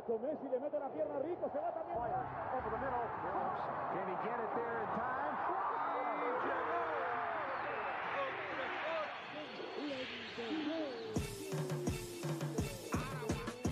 hecho 0.00 0.18
Messi, 0.18 0.48
le 0.48 0.58
mete 0.58 0.78
la 0.78 0.88
pierna 0.88 1.18
rico, 1.20 1.50
se 1.52 1.58
va 1.58 1.72
también. 1.72 1.98
Over 1.98 2.70
the 2.70 2.78
middle. 2.80 3.04
Can 3.92 4.08
he 4.08 4.16
get 4.24 4.38
it 4.40 4.50
there 4.56 4.80
in 4.80 4.88
time? 4.96 5.20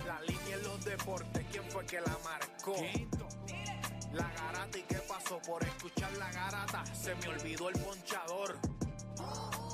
La 0.07 0.21
línea 0.21 0.57
en 0.57 0.63
los 0.63 0.85
deportes, 0.85 1.47
¿quién 1.51 1.65
fue 1.71 1.87
que 1.87 2.01
la 2.01 2.17
marcó? 2.25 2.77
La 4.13 4.31
garata 4.33 4.79
y 4.79 4.83
qué 4.83 5.01
pasó 5.09 5.39
por 5.47 5.63
escuchar 5.63 6.13
la 6.19 6.31
garata, 6.31 6.85
se 6.87 7.15
me 7.15 7.29
olvidó 7.29 7.69
el 7.71 7.81
ponchador. 7.81 8.78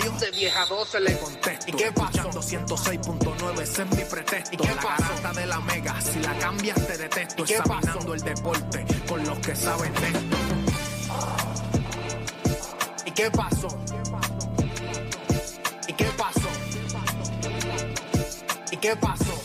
parió, 0.00 0.18
de 0.18 0.30
vieja 0.30 0.66
12 0.66 1.00
le 1.00 1.18
contesto, 1.18 1.66
¿y 1.68 1.72
qué 1.72 1.92
pasó? 1.92 2.30
106.9, 2.30 3.60
ese 3.60 3.82
es 3.82 3.90
mi 3.90 4.04
pretexto, 4.04 4.54
¿y 4.54 4.56
qué 4.56 4.74
la 4.74 4.82
garata 4.82 5.32
de 5.32 5.46
la 5.46 5.60
mega, 5.60 6.00
si 6.00 6.20
la 6.20 6.38
cambias 6.38 6.86
te 6.86 6.98
detesto, 6.98 7.44
examinando 7.44 8.14
el 8.14 8.20
deporte 8.20 8.86
con 9.08 9.24
los 9.24 9.38
que 9.40 9.54
saben 9.54 9.92
de 9.94 10.06
esto. 10.08 10.36
¿Y 13.06 13.10
qué 13.10 13.30
pasó? 13.30 13.68
¿Y 15.88 15.92
qué 15.92 16.06
pasó? 16.16 16.48
¿Y 18.70 18.76
qué 18.76 18.96
pasó? 18.96 19.24
La 19.24 19.39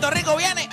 Puerto 0.00 0.16
Rico 0.16 0.34
viene. 0.34 0.66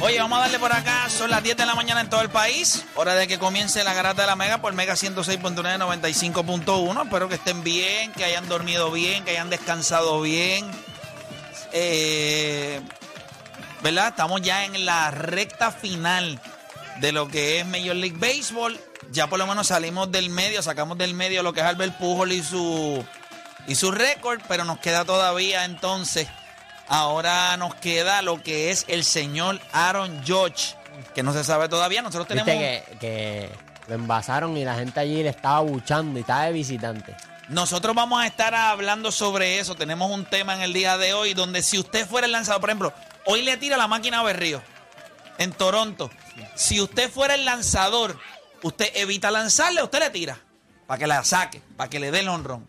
Oye, 0.00 0.18
vamos 0.18 0.38
a 0.38 0.42
darle 0.42 0.58
por 0.58 0.72
acá. 0.72 1.10
Son 1.10 1.30
las 1.30 1.42
10 1.42 1.58
de 1.58 1.66
la 1.66 1.74
mañana 1.74 2.00
en 2.00 2.08
todo 2.08 2.22
el 2.22 2.30
país. 2.30 2.86
Hora 2.94 3.14
de 3.14 3.28
que 3.28 3.38
comience 3.38 3.84
la 3.84 3.92
garata 3.92 4.22
de 4.22 4.28
la 4.28 4.34
Mega 4.34 4.62
por 4.62 4.72
Mega 4.72 4.94
106.9, 4.94 5.54
95.1. 5.78 7.04
Espero 7.04 7.28
que 7.28 7.34
estén 7.34 7.62
bien, 7.62 8.12
que 8.12 8.24
hayan 8.24 8.48
dormido 8.48 8.90
bien, 8.90 9.24
que 9.24 9.32
hayan 9.32 9.50
descansado 9.50 10.22
bien. 10.22 10.70
Eh, 11.72 12.80
¿Verdad? 13.82 14.08
Estamos 14.08 14.40
ya 14.40 14.64
en 14.64 14.86
la 14.86 15.10
recta 15.10 15.70
final 15.70 16.40
de 17.00 17.12
lo 17.12 17.28
que 17.28 17.60
es 17.60 17.66
Major 17.66 17.94
League 17.94 18.16
Baseball. 18.16 18.80
Ya 19.10 19.26
por 19.26 19.38
lo 19.38 19.46
menos 19.46 19.66
salimos 19.66 20.10
del 20.10 20.30
medio, 20.30 20.62
sacamos 20.62 20.96
del 20.96 21.12
medio 21.12 21.42
lo 21.42 21.52
que 21.52 21.60
es 21.60 21.66
Albert 21.66 21.98
Pujol 21.98 22.32
y 22.32 22.42
su, 22.42 23.04
y 23.66 23.74
su 23.74 23.90
récord, 23.90 24.40
pero 24.48 24.64
nos 24.64 24.78
queda 24.78 25.04
todavía 25.04 25.66
entonces 25.66 26.26
Ahora 26.88 27.56
nos 27.56 27.74
queda 27.76 28.22
lo 28.22 28.42
que 28.42 28.70
es 28.70 28.84
el 28.88 29.04
señor 29.04 29.60
Aaron 29.72 30.22
Judge, 30.26 30.76
que 31.14 31.22
no 31.22 31.32
se 31.32 31.44
sabe 31.44 31.68
todavía. 31.68 32.02
Nosotros 32.02 32.28
tenemos. 32.28 32.46
Viste 32.46 32.84
que, 32.90 32.98
que 32.98 33.50
lo 33.88 33.94
envasaron 33.94 34.56
y 34.56 34.64
la 34.64 34.74
gente 34.74 35.00
allí 35.00 35.22
le 35.22 35.30
estaba 35.30 35.60
buchando 35.60 36.18
y 36.18 36.22
estaba 36.22 36.44
de 36.44 36.52
visitante. 36.52 37.14
Nosotros 37.48 37.94
vamos 37.94 38.22
a 38.22 38.26
estar 38.26 38.54
hablando 38.54 39.12
sobre 39.12 39.58
eso. 39.58 39.74
Tenemos 39.74 40.10
un 40.10 40.24
tema 40.24 40.54
en 40.54 40.62
el 40.62 40.72
día 40.72 40.96
de 40.96 41.12
hoy 41.12 41.34
donde 41.34 41.62
si 41.62 41.78
usted 41.78 42.06
fuera 42.06 42.26
el 42.26 42.32
lanzador, 42.32 42.60
por 42.60 42.70
ejemplo, 42.70 42.92
hoy 43.26 43.42
le 43.42 43.56
tira 43.56 43.76
la 43.76 43.86
máquina 43.86 44.20
a 44.20 44.22
Berrío 44.22 44.62
en 45.38 45.52
Toronto. 45.52 46.10
Si 46.54 46.80
usted 46.80 47.10
fuera 47.10 47.34
el 47.34 47.44
lanzador, 47.44 48.18
usted 48.62 48.90
evita 48.94 49.30
lanzarle, 49.30 49.82
usted 49.82 50.00
le 50.00 50.10
tira 50.10 50.38
para 50.86 50.98
que 50.98 51.06
la 51.06 51.22
saque, 51.24 51.60
para 51.76 51.90
que 51.90 52.00
le 52.00 52.10
dé 52.10 52.20
el 52.20 52.28
honrón. 52.28 52.66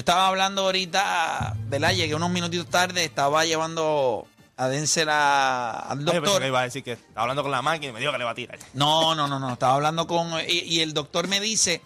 Yo 0.00 0.02
estaba 0.02 0.28
hablando 0.28 0.62
ahorita, 0.62 1.54
¿verdad? 1.68 1.92
Llegué 1.92 2.14
unos 2.14 2.30
minutitos 2.30 2.66
tarde, 2.70 3.04
estaba 3.04 3.44
llevando 3.44 4.26
a 4.56 4.66
Denzel 4.68 5.10
a- 5.10 5.72
al 5.72 5.98
Yo 5.98 6.06
pensé 6.06 6.20
doctor. 6.20 6.40
que 6.40 6.46
iba 6.48 6.60
a 6.60 6.62
decir 6.62 6.82
que 6.82 6.92
estaba 6.92 7.20
hablando 7.20 7.42
con 7.42 7.50
la 7.52 7.60
máquina 7.60 7.90
y 7.90 7.92
me 7.92 8.00
dijo 8.00 8.10
que 8.10 8.16
le 8.16 8.24
va 8.24 8.30
a 8.30 8.34
tirar. 8.34 8.58
No, 8.72 9.14
no, 9.14 9.28
no, 9.28 9.38
no. 9.38 9.52
Estaba 9.52 9.74
hablando 9.74 10.06
con. 10.06 10.32
Y, 10.48 10.60
y 10.60 10.80
el 10.80 10.94
doctor 10.94 11.28
me 11.28 11.38
dice, 11.38 11.82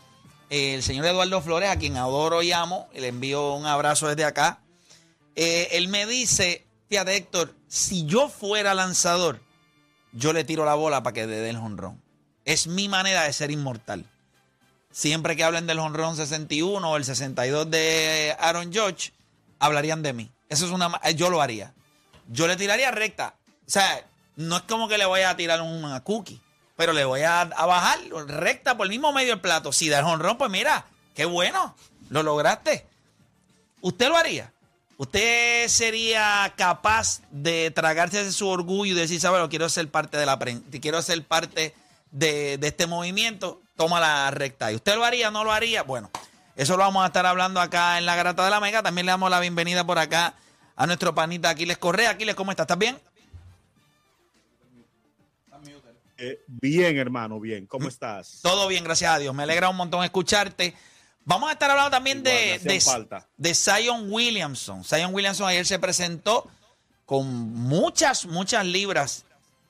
eh, 0.48 0.74
el 0.76 0.84
señor 0.84 1.06
Eduardo 1.06 1.42
Flores, 1.42 1.68
a 1.70 1.76
quien 1.76 1.96
adoro 1.96 2.40
y 2.40 2.52
amo, 2.52 2.88
y 2.94 3.00
le 3.00 3.08
envío 3.08 3.54
un 3.54 3.66
abrazo 3.66 4.06
desde 4.06 4.24
acá. 4.24 4.60
eh, 5.34 5.70
él 5.72 5.88
me 5.88 6.06
dice, 6.06 6.64
fíjate, 6.88 7.16
Héctor, 7.16 7.52
si 7.66 8.06
yo 8.06 8.28
fuera 8.28 8.74
lanzador, 8.74 9.40
yo 10.12 10.32
le 10.32 10.44
tiro 10.44 10.64
la 10.64 10.74
bola 10.76 11.02
para 11.02 11.14
que 11.14 11.26
dé 11.26 11.50
el 11.50 11.58
jonrón. 11.58 12.00
Es 12.44 12.68
mi 12.68 12.88
manera 12.88 13.24
de 13.24 13.32
ser 13.32 13.50
inmortal. 13.50 14.08
Siempre 14.96 15.34
que 15.34 15.42
hablen 15.42 15.66
del 15.66 15.80
jonrón 15.80 16.14
61 16.16 16.88
o 16.88 16.96
el 16.96 17.04
62 17.04 17.68
de 17.68 18.36
Aaron 18.38 18.72
Judge, 18.72 19.12
hablarían 19.58 20.02
de 20.04 20.12
mí. 20.12 20.30
Eso 20.48 20.66
es 20.66 20.70
una. 20.70 20.88
ma- 20.88 21.00
Yo 21.10 21.30
lo 21.30 21.42
haría. 21.42 21.74
Yo 22.28 22.46
le 22.46 22.54
tiraría 22.56 22.92
recta. 22.92 23.34
O 23.66 23.70
sea, 23.70 24.06
no 24.36 24.58
es 24.58 24.62
como 24.62 24.86
que 24.86 24.96
le 24.96 25.04
voy 25.04 25.22
a 25.22 25.36
tirar 25.36 25.60
una 25.62 26.00
cookie, 26.04 26.40
pero 26.76 26.92
le 26.92 27.04
voy 27.04 27.22
a, 27.22 27.40
a 27.40 27.66
bajar 27.66 27.98
recta 28.28 28.76
por 28.76 28.86
el 28.86 28.90
mismo 28.90 29.12
medio 29.12 29.30
del 29.30 29.40
plato. 29.40 29.72
Si 29.72 29.88
da 29.88 29.98
el 29.98 30.04
jonrón, 30.04 30.38
pues 30.38 30.48
mira, 30.48 30.86
qué 31.16 31.24
bueno, 31.24 31.74
lo 32.10 32.22
lograste. 32.22 32.86
¿Usted 33.80 34.08
lo 34.08 34.16
haría? 34.16 34.52
¿Usted 34.96 35.66
sería 35.66 36.54
capaz 36.56 37.20
de 37.32 37.72
tragarse 37.72 38.30
su 38.30 38.46
orgullo 38.48 38.92
y 38.92 38.96
decir, 38.96 39.20
sabes, 39.20 39.48
quiero 39.48 39.68
ser 39.68 39.90
parte 39.90 40.16
de 40.18 40.24
la 40.26 40.38
prensa, 40.38 40.64
quiero 40.80 41.02
ser 41.02 41.24
parte 41.24 41.74
de, 42.12 42.58
de 42.58 42.66
este 42.68 42.86
movimiento? 42.86 43.60
Toma 43.76 44.00
la 44.00 44.30
recta. 44.30 44.70
¿Y 44.70 44.76
usted 44.76 44.94
lo 44.94 45.04
haría 45.04 45.30
no 45.30 45.44
lo 45.44 45.52
haría? 45.52 45.82
Bueno, 45.82 46.10
eso 46.56 46.76
lo 46.76 46.84
vamos 46.84 47.02
a 47.02 47.06
estar 47.08 47.26
hablando 47.26 47.60
acá 47.60 47.98
en 47.98 48.06
la 48.06 48.14
Grata 48.16 48.44
de 48.44 48.50
la 48.50 48.60
Mega. 48.60 48.82
También 48.82 49.06
le 49.06 49.12
damos 49.12 49.30
la 49.30 49.40
bienvenida 49.40 49.84
por 49.84 49.98
acá 49.98 50.34
a 50.76 50.86
nuestro 50.86 51.14
panita 51.14 51.50
Aquiles 51.50 51.78
Correa. 51.78 52.10
Aquiles, 52.10 52.34
¿cómo 52.34 52.50
estás? 52.50 52.64
¿Estás 52.64 52.78
bien? 52.78 52.98
Eh, 56.16 56.40
bien, 56.46 56.96
hermano, 56.96 57.40
bien. 57.40 57.66
¿Cómo 57.66 57.88
estás? 57.88 58.38
Todo 58.42 58.68
bien, 58.68 58.84
gracias 58.84 59.10
a 59.10 59.18
Dios. 59.18 59.34
Me 59.34 59.42
alegra 59.42 59.68
un 59.68 59.76
montón 59.76 60.04
escucharte. 60.04 60.74
Vamos 61.24 61.48
a 61.48 61.52
estar 61.52 61.70
hablando 61.70 61.90
también 61.90 62.18
Igual, 62.18 62.34
de, 62.34 62.58
de, 62.60 62.80
falta. 62.80 63.26
de 63.36 63.54
Zion 63.54 64.12
Williamson. 64.12 64.84
Zion 64.84 65.12
Williamson 65.12 65.48
ayer 65.48 65.66
se 65.66 65.78
presentó 65.78 66.48
con 67.04 67.26
muchas, 67.52 68.26
muchas 68.26 68.64
libras. 68.64 69.24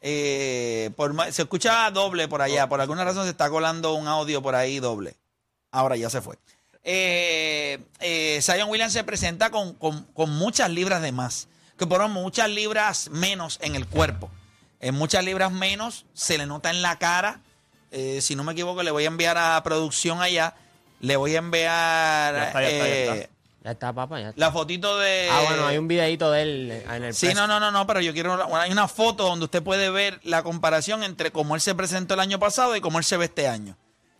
Eh, 0.07 0.91
por 0.97 1.15
se 1.33 1.43
escucha 1.43 1.91
doble 1.91 2.29
por 2.29 2.43
allá. 2.43 2.69
Por 2.69 2.81
alguna 2.83 3.05
razón 3.05 3.25
se 3.25 3.31
está 3.31 3.49
colando 3.49 3.95
un 3.95 4.07
audio 4.07 4.43
por 4.43 4.55
ahí 4.55 4.79
doble. 4.79 5.17
Ahora 5.71 5.97
ya 5.97 6.11
se 6.11 6.21
fue. 6.21 6.37
Eh, 6.85 7.79
eh, 8.01 8.39
Zion 8.43 8.69
Williams 8.69 8.93
se 8.93 9.03
presenta 9.05 9.49
con, 9.51 9.73
con- 9.73 10.05
con 10.13 10.29
muchas 10.31 10.69
libras 10.71 11.01
de 11.01 11.13
más. 11.13 11.49
que 11.79 11.87
por 11.87 12.07
muchas 12.09 12.51
libras 12.51 13.09
menos 13.11 13.59
en 13.63 13.75
el 13.75 13.87
cuerpo. 13.87 14.31
En 14.81 14.95
muchas 14.95 15.25
libras 15.25 15.51
menos 15.51 16.05
se 16.13 16.37
le 16.39 16.45
nota 16.47 16.69
en 16.71 16.83
la 16.83 16.99
cara. 16.99 17.41
Eh, 17.91 18.21
si 18.21 18.37
no 18.37 18.45
me 18.45 18.53
equivoco, 18.53 18.83
le 18.83 18.91
voy 18.91 19.05
a 19.05 19.09
enviar 19.09 19.39
a 19.39 19.61
producción 19.65 20.21
allá. 20.21 20.55
Le 21.01 21.17
voy 21.17 21.35
a 21.35 21.39
enviar 21.39 22.35
Ya 22.35 22.47
está, 22.49 22.61
ya 22.63 22.69
está, 22.69 22.87
ya 22.87 22.95
eh, 22.95 23.21
está. 23.23 23.34
Ya 23.65 23.71
está, 23.71 23.93
papá. 23.95 24.21
Ya 24.21 24.29
está. 24.29 24.39
la 24.41 24.53
fotito 24.53 24.99
de. 24.99 25.29
Ah, 25.33 25.41
bueno, 25.49 25.67
hay 25.67 25.79
un 25.79 25.89
videito 25.89 26.31
de 26.31 26.43
él 26.43 26.71
en 26.87 27.05
el 27.05 27.15
Sí, 27.15 27.33
no, 27.35 27.47
no, 27.47 27.59
no, 27.59 27.71
no, 27.71 27.87
pero 27.87 28.01
yo 28.03 28.13
quiero. 28.13 28.55
Hay 28.57 28.71
una 28.71 28.89
foto 28.89 29.25
donde 29.25 29.47
usted 29.47 29.63
puede 29.63 29.89
ver 29.89 30.21
la 30.23 30.43
comparación 30.43 31.03
entre 31.03 31.33
cómo 31.33 31.55
él 31.55 31.63
se 31.63 31.75
presentó 31.75 32.13
el 32.13 32.21
año 32.21 32.39
pasado 32.39 32.77
y 32.77 32.83
cómo 32.83 32.99
él 32.99 33.05
se 33.05 33.17
ve 33.17 33.25
este 33.25 33.49
año. 33.49 33.77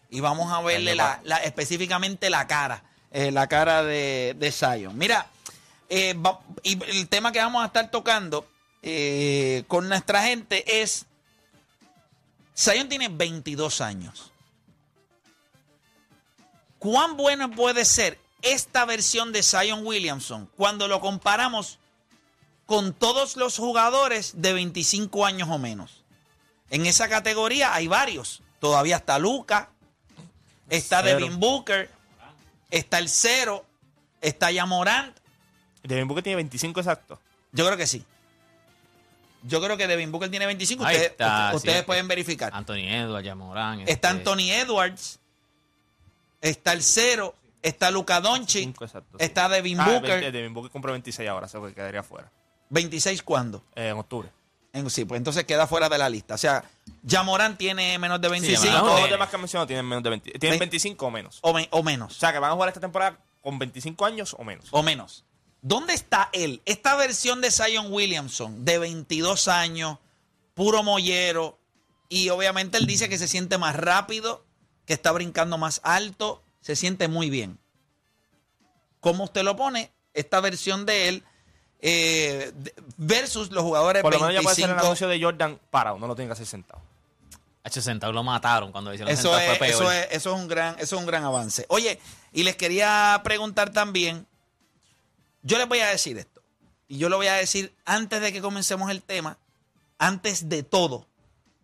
Y 0.09 0.21
vamos 0.21 0.51
a 0.51 0.63
verle 0.63 0.95
la, 0.95 1.21
la- 1.25 1.39
específicamente 1.43 2.31
la 2.31 2.47
cara, 2.47 2.85
eh, 3.11 3.31
la 3.33 3.47
cara 3.47 3.83
de, 3.83 4.35
de 4.39 4.51
Zion. 4.51 4.97
Mira, 4.97 5.27
eh, 5.91 6.15
va- 6.15 6.41
y 6.63 6.83
el 6.91 7.09
tema 7.09 7.31
que 7.31 7.39
vamos 7.41 7.63
a 7.63 7.67
estar 7.67 7.91
tocando 7.91 8.49
eh, 8.83 9.65
con 9.69 9.89
nuestra 9.91 10.23
gente 10.23 10.81
es. 10.83 11.05
Zion 12.57 12.89
tiene 12.89 13.09
22 13.09 13.83
años. 13.83 14.31
¿Cuán 16.79 17.17
bueno 17.17 17.51
puede 17.51 17.85
ser 17.85 18.19
esta 18.45 18.85
versión 18.85 19.33
de 19.33 19.43
Zion 19.43 19.85
Williamson 19.87 20.49
cuando 20.57 20.89
lo 20.89 21.01
comparamos 21.01 21.79
con 22.67 22.93
todos 22.93 23.37
los 23.37 23.59
jugadores 23.59 24.41
de 24.41 24.53
25 24.53 25.27
años 25.27 25.49
o 25.51 25.59
menos? 25.59 26.03
En 26.71 26.87
esa 26.87 27.09
categoría 27.09 27.75
hay 27.75 27.87
varios. 27.87 28.43
Todavía 28.61 28.97
está 28.97 29.19
Luca, 29.19 29.71
está 30.71 31.03
Cero. 31.03 31.19
Devin 31.21 31.39
Booker, 31.39 31.91
está 32.71 32.99
el 32.99 33.09
Cero, 33.09 33.65
está 34.21 34.51
Yamorant. 34.51 35.17
Devin 35.83 36.09
Booker 36.09 36.25
tiene 36.25 36.37
25 36.37 36.81
exactos. 36.81 37.19
Yo 37.53 37.65
creo 37.67 37.77
que 37.77 37.87
sí. 37.87 38.05
Yo 39.43 39.61
creo 39.61 39.77
que 39.77 39.87
Devin 39.87 40.11
Booker 40.11 40.31
tiene 40.31 40.47
25. 40.47 40.83
Ahí 40.85 40.95
Ustedes, 40.95 41.11
está, 41.13 41.53
ustedes- 41.55 41.81
sí. 41.81 41.85
pueden 41.85 42.09
verificar. 42.09 42.51
Anthony 42.55 42.89
Edwards. 42.89 43.27
Está 43.27 43.93
este, 43.93 44.07
Anthony 44.09 44.51
Edwards, 44.51 45.19
está 46.41 46.73
el 46.73 46.83
Cero, 46.83 47.35
está 47.65 47.91
Luca 47.91 48.21
Doncic, 48.21 48.65
25 48.67 48.85
exactos. 48.85 49.19
sí. 49.19 49.25
está 49.25 49.49
Devin 49.49 49.81
Ah, 49.81 49.85
Booker. 49.87 50.11
20, 50.21 50.33
Devin 50.33 50.55
Booker 50.55 50.71
compró 50.71 50.93
26 50.93 51.29
ahora, 51.29 51.49
se 51.49 51.59
quedaría 51.75 52.03
fuera. 52.03 52.31
26 52.71 53.23
cuándo? 53.23 53.65
Eh, 53.75 53.89
en 53.89 53.97
octubre. 53.99 54.31
En- 54.73 54.91
sí, 54.91 55.05
pues 55.05 55.19
entonces 55.19 55.45
queda 55.45 55.67
fuera 55.67 55.89
de 55.89 55.99
la 55.99 56.09
lista. 56.09 56.35
O 56.35 56.39
sea, 56.39 56.65
Yamorán 57.03 57.57
tiene 57.57 57.97
menos 57.99 58.21
de 58.21 58.29
25 58.29 58.65
Yamorán 58.65 58.87
Todos 58.87 59.01
los 59.03 59.11
demás 59.11 59.29
que 59.29 59.37
han 59.37 59.43
mencionado 59.43 59.67
tienen 59.67 59.87
menos 59.87 60.03
de 60.03 60.11
20. 60.11 60.31
Tienen 60.39 60.59
Ve- 60.59 60.65
25 60.67 61.07
o 61.07 61.11
menos. 61.11 61.39
o, 61.43 61.53
me- 61.53 61.69
o 61.71 61.79
O 61.79 61.83
menos. 61.83 62.15
sea, 62.17 62.33
que 62.33 62.39
van 62.39 62.51
a 62.51 62.55
jugar 62.55 62.69
esta 62.69 62.81
temporada 62.81 63.19
con 63.43 63.59
25 63.59 64.05
años 64.05 64.35
o 64.39 64.45
menos. 64.45 64.67
O 64.71 64.83
menos. 64.83 65.25
¿Dónde 65.63 65.95
está 65.95 66.29
él? 66.33 66.61
Esta 66.67 66.95
versión 66.97 67.41
de 67.41 67.51
Zion 67.51 67.91
Williamson, 67.93 68.65
de 68.67 68.79
22 68.79 69.49
años, 69.49 69.99
puro 70.55 70.83
mollero, 70.83 71.59
y 72.11 72.29
obviamente 72.29 72.77
él 72.79 72.87
dice 72.87 73.09
que 73.09 73.17
se 73.17 73.29
siente 73.29 73.57
más 73.59 73.75
rápido, 73.75 74.45
que 74.87 74.93
está 74.93 75.11
brincando 75.13 75.57
más 75.57 75.81
alto, 75.85 76.43
se 76.65 76.77
siente 76.77 77.09
muy 77.09 77.29
bien. 77.29 77.59
¿Cómo 79.01 79.25
usted 79.25 79.43
lo 79.43 79.55
pone? 79.55 79.93
Esta 80.15 80.41
versión 80.41 80.87
de 80.87 81.09
él 81.09 81.25
eh, 81.83 82.53
versus 82.97 83.51
los 83.51 83.63
jugadores 83.63 84.01
Por 84.01 84.15
lo 84.15 84.21
menos 84.21 84.35
ya 84.35 84.41
puede 84.41 84.57
ser 84.57 84.65
el 84.65 84.71
25. 84.71 84.87
anuncio 84.87 85.09
de 85.09 85.23
Jordan 85.23 85.61
parado, 85.71 85.99
no 85.99 86.07
lo 86.07 86.17
tiene 86.17 86.31
que 86.31 86.33
hacer 86.33 86.47
sentado. 86.47 86.81
H. 87.65 87.83
Sentado 87.83 88.15
lo 88.15 88.23
mataron 88.23 88.73
cuando 88.73 88.95
hicieron 88.95 89.13
Eso 89.13 89.35
sentado, 89.35 89.41
es, 89.41 89.59
fue 89.59 89.67
peor. 89.67 89.83
eso, 89.83 89.93
es, 89.93 90.07
eso, 90.11 90.35
es 90.35 90.41
un 90.41 90.49
gran, 90.49 90.75
eso 90.79 90.97
es 90.97 91.01
un 91.01 91.07
gran 91.07 91.25
avance. 91.25 91.67
Oye, 91.69 92.01
y 92.33 92.45
les 92.45 92.57
quería 92.57 93.21
preguntar 93.23 93.71
también, 93.71 94.27
yo 95.43 95.59
les 95.59 95.69
voy 95.69 95.81
a 95.81 95.89
decir 95.89 96.17
esto, 96.17 96.41
y 96.89 96.97
yo 96.97 97.11
lo 97.11 97.19
voy 97.19 97.27
a 97.27 97.35
decir 97.35 97.75
antes 97.85 98.23
de 98.23 98.33
que 98.33 98.41
comencemos 98.41 98.91
el 98.91 99.03
tema, 99.03 99.37
antes 99.99 100.49
de 100.49 100.63
todo, 100.63 101.07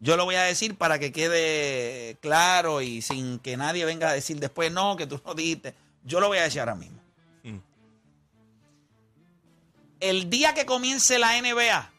yo 0.00 0.16
lo 0.16 0.24
voy 0.24 0.34
a 0.34 0.42
decir 0.42 0.76
para 0.76 0.98
que 0.98 1.12
quede 1.12 2.16
claro 2.20 2.80
y 2.80 3.02
sin 3.02 3.38
que 3.38 3.56
nadie 3.56 3.84
venga 3.84 4.08
a 4.08 4.12
decir 4.14 4.40
después, 4.40 4.72
no, 4.72 4.96
que 4.96 5.06
tú 5.06 5.20
no 5.24 5.34
dijiste, 5.34 5.74
yo 6.04 6.20
lo 6.20 6.28
voy 6.28 6.38
a 6.38 6.42
decir 6.42 6.60
ahora 6.60 6.74
mismo. 6.74 6.98
Mm. 7.44 7.58
El 10.00 10.30
día 10.30 10.54
que 10.54 10.64
comience 10.64 11.18
la 11.18 11.40
NBA, 11.40 11.90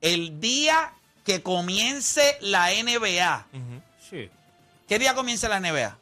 el 0.00 0.40
día 0.40 0.94
que 1.24 1.42
comience 1.42 2.38
la 2.40 2.70
NBA. 2.70 3.46
Sí. 4.08 4.30
¿Qué 4.88 4.98
día 4.98 5.14
comienza 5.14 5.48
la 5.48 5.60
NBA? 5.60 5.96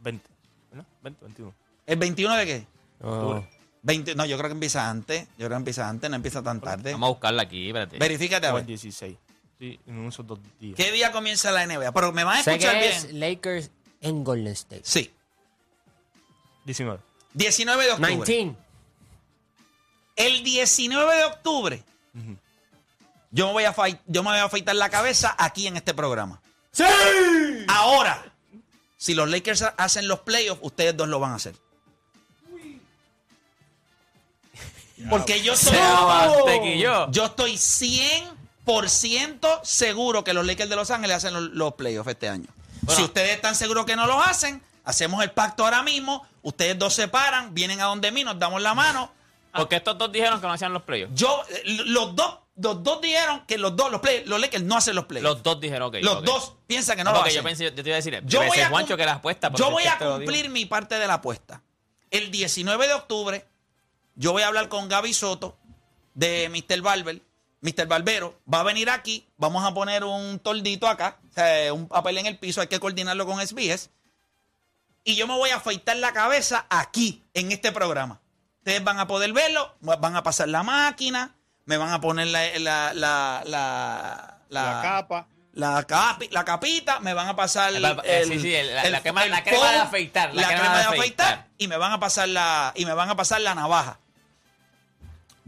20. 0.00 0.28
¿No? 0.72 0.84
20, 1.02 1.24
21. 1.24 1.54
¿El 1.86 1.96
21 1.98 2.34
de 2.34 2.46
qué? 2.46 2.66
No. 3.00 3.46
20, 3.88 4.14
no, 4.14 4.24
yo 4.26 4.36
creo 4.36 4.48
que 4.50 4.54
empieza 4.54 4.88
antes. 4.88 5.22
Yo 5.38 5.46
creo 5.46 5.48
que 5.50 5.54
empieza 5.56 5.88
antes, 5.88 6.08
no 6.10 6.16
empieza 6.16 6.42
tan 6.42 6.60
tarde. 6.60 6.92
Vamos 6.92 7.06
a 7.08 7.10
buscarla 7.10 7.42
aquí, 7.42 7.68
espérate. 7.68 7.98
Verifícate 7.98 8.46
a 8.46 8.54
O 8.54 8.58
el 8.58 8.62
ver. 8.64 8.66
16. 8.66 9.16
Sí, 9.58 9.80
en 9.86 10.06
esos 10.06 10.26
dos 10.26 10.38
días. 10.60 10.76
¿Qué 10.76 10.92
día 10.92 11.10
comienza 11.10 11.50
la 11.50 11.66
NBA? 11.66 11.90
Pero 11.92 12.12
me 12.12 12.22
van 12.22 12.36
a 12.38 12.42
Sé 12.42 12.52
escuchar 12.52 12.74
que 12.74 12.80
bien. 12.88 12.92
es 12.92 13.12
Lakers 13.14 13.70
en 14.02 14.22
Golden 14.22 14.52
State. 14.52 14.82
Sí. 14.84 15.10
19. 16.64 17.00
19 17.34 17.84
de 17.84 17.90
octubre. 17.92 18.14
19. 18.26 18.56
El 20.16 20.42
19 20.44 21.16
de 21.16 21.24
octubre, 21.24 21.82
yo 23.30 23.46
me 23.46 23.52
voy 23.52 23.64
a 23.64 23.74
yo 24.06 24.22
me 24.22 24.30
voy 24.30 24.38
a 24.38 24.44
afeitar 24.44 24.74
la 24.76 24.88
cabeza 24.90 25.34
aquí 25.38 25.66
en 25.66 25.76
este 25.76 25.94
programa. 25.94 26.40
¡Sí! 26.72 26.84
Ahora, 27.68 28.24
si 28.96 29.14
los 29.14 29.28
Lakers 29.30 29.62
ha- 29.62 29.74
hacen 29.78 30.08
los 30.08 30.20
playoffs, 30.20 30.60
ustedes 30.62 30.96
dos 30.96 31.08
lo 31.08 31.20
van 31.20 31.32
a 31.32 31.36
hacer. 31.36 31.54
Porque 35.10 35.42
yo 35.42 35.56
soy. 35.56 35.76
Yo. 36.80 37.08
Estoy 37.24 37.56
100% 38.66 39.60
seguro 39.62 40.24
que 40.24 40.32
los 40.32 40.44
Lakers 40.46 40.68
de 40.70 40.76
Los 40.76 40.90
Ángeles 40.90 41.16
hacen 41.18 41.34
los, 41.34 41.42
los 41.50 41.74
playoffs 41.74 42.10
este 42.10 42.28
año. 42.28 42.46
Bueno. 42.82 42.98
si 42.98 43.04
ustedes 43.04 43.30
están 43.36 43.54
seguros 43.54 43.84
que 43.86 43.96
no 43.96 44.06
los 44.06 44.24
hacen, 44.26 44.62
hacemos 44.84 45.22
el 45.22 45.30
pacto 45.30 45.64
ahora 45.64 45.82
mismo. 45.82 46.26
Ustedes 46.42 46.78
dos 46.78 46.94
se 46.94 47.08
paran, 47.08 47.52
vienen 47.54 47.80
a 47.80 47.84
donde 47.84 48.10
mí, 48.12 48.24
nos 48.24 48.38
damos 48.38 48.62
la 48.62 48.74
mano. 48.74 49.10
Porque 49.52 49.76
estos 49.76 49.96
dos 49.98 50.12
dijeron 50.12 50.40
que 50.40 50.46
no 50.46 50.52
hacían 50.52 50.72
los 50.72 50.82
playoffs. 50.82 51.14
Yo, 51.14 51.42
los 51.86 52.14
dos, 52.14 52.38
los 52.56 52.82
dos 52.82 53.00
dijeron 53.00 53.44
que 53.46 53.58
los 53.58 53.74
dos, 53.74 53.90
los, 53.90 54.00
play- 54.00 54.24
los 54.26 54.40
Lakers 54.40 54.62
no 54.62 54.76
hacen 54.76 54.94
los 54.94 55.06
playoffs. 55.06 55.34
Los 55.34 55.42
dos 55.42 55.60
dijeron 55.60 55.90
que 55.90 56.00
Los 56.02 56.18
ok. 56.18 56.24
dos 56.24 56.52
piensan 56.66 56.96
que 56.96 57.04
no 57.04 57.10
No, 57.12 57.16
lo 57.18 57.22
hacen. 57.24 57.36
yo 57.36 57.42
pensé, 57.42 57.64
yo 57.64 57.74
te 57.74 57.80
iba 57.80 57.94
a 57.94 57.96
decir, 57.96 58.14
Yo 58.14 58.20
yo 58.26 58.38
voy 58.40 58.48
voy 58.48 58.60
a, 58.60 58.68
Juancho 58.68 58.88
cum- 58.94 58.96
que 58.98 59.06
la 59.06 59.12
apuesta. 59.14 59.50
yo 59.54 59.70
voy 59.70 59.84
a 59.86 59.98
cumplir 59.98 60.48
mi 60.50 60.66
parte 60.66 60.94
de 60.96 61.06
la 61.06 61.14
apuesta. 61.14 61.62
El 62.10 62.30
19 62.30 62.86
de 62.86 62.94
octubre, 62.94 63.44
yo 64.18 64.32
voy 64.32 64.42
a 64.42 64.48
hablar 64.48 64.68
con 64.68 64.88
Gaby 64.88 65.14
Soto 65.14 65.56
de 66.14 66.48
Mr. 66.50 66.82
Barber. 66.82 67.22
Mr. 67.60 67.86
Barbero 67.86 68.38
va 68.52 68.60
a 68.60 68.62
venir 68.62 68.88
aquí. 68.88 69.26
Vamos 69.36 69.64
a 69.64 69.74
poner 69.74 70.04
un 70.04 70.38
toldito 70.38 70.86
acá, 70.86 71.18
o 71.28 71.32
sea, 71.32 71.72
un 71.72 71.88
papel 71.88 72.18
en 72.18 72.26
el 72.26 72.38
piso. 72.38 72.60
Hay 72.60 72.68
que 72.68 72.78
coordinarlo 72.78 73.26
con 73.26 73.40
SBS. 73.44 73.90
Y 75.02 75.16
yo 75.16 75.26
me 75.26 75.34
voy 75.34 75.50
a 75.50 75.56
afeitar 75.56 75.96
la 75.96 76.12
cabeza 76.12 76.66
aquí, 76.68 77.24
en 77.34 77.50
este 77.50 77.72
programa. 77.72 78.20
Ustedes 78.58 78.84
van 78.84 79.00
a 79.00 79.06
poder 79.08 79.32
verlo, 79.32 79.74
van 79.80 80.14
a 80.14 80.22
pasar 80.22 80.48
la 80.48 80.62
máquina, 80.62 81.34
me 81.64 81.76
van 81.78 81.90
a 81.92 82.00
poner 82.00 82.26
la, 82.28 82.46
la, 82.60 82.92
la, 82.94 83.42
la, 83.46 84.38
La 84.50 84.80
capa. 84.82 85.26
la, 85.52 85.84
capi- 85.86 86.28
la 86.30 86.44
capita, 86.44 87.00
me 87.00 87.14
van 87.14 87.26
a 87.28 87.34
pasar 87.34 87.74
El 87.74 87.84
eh, 88.04 88.24
sí, 88.26 88.38
sí, 88.38 88.54
el- 88.54 88.72
la- 88.74 88.88
la 88.90 89.00
crema- 89.00 89.26
la 89.26 89.42
crema 89.42 89.58
foam, 89.58 89.72
de 89.72 89.78
afeitar, 89.80 90.34
la 90.34 90.42
la, 90.42 90.46
crema 90.48 90.60
crema 90.62 90.76
de 90.76 90.82
de 90.82 90.88
afeitar, 90.96 91.26
afeitar. 91.26 91.48
y 91.58 91.66
me 91.68 91.76
van 91.76 91.92
a 91.92 91.98
pasar 92.00 92.28
la 92.28 92.72
y 92.76 92.84
me 92.84 92.92
van 92.92 93.08
a 93.10 93.16
pasar 93.16 93.40
la 93.40 93.54
navaja. 93.54 93.98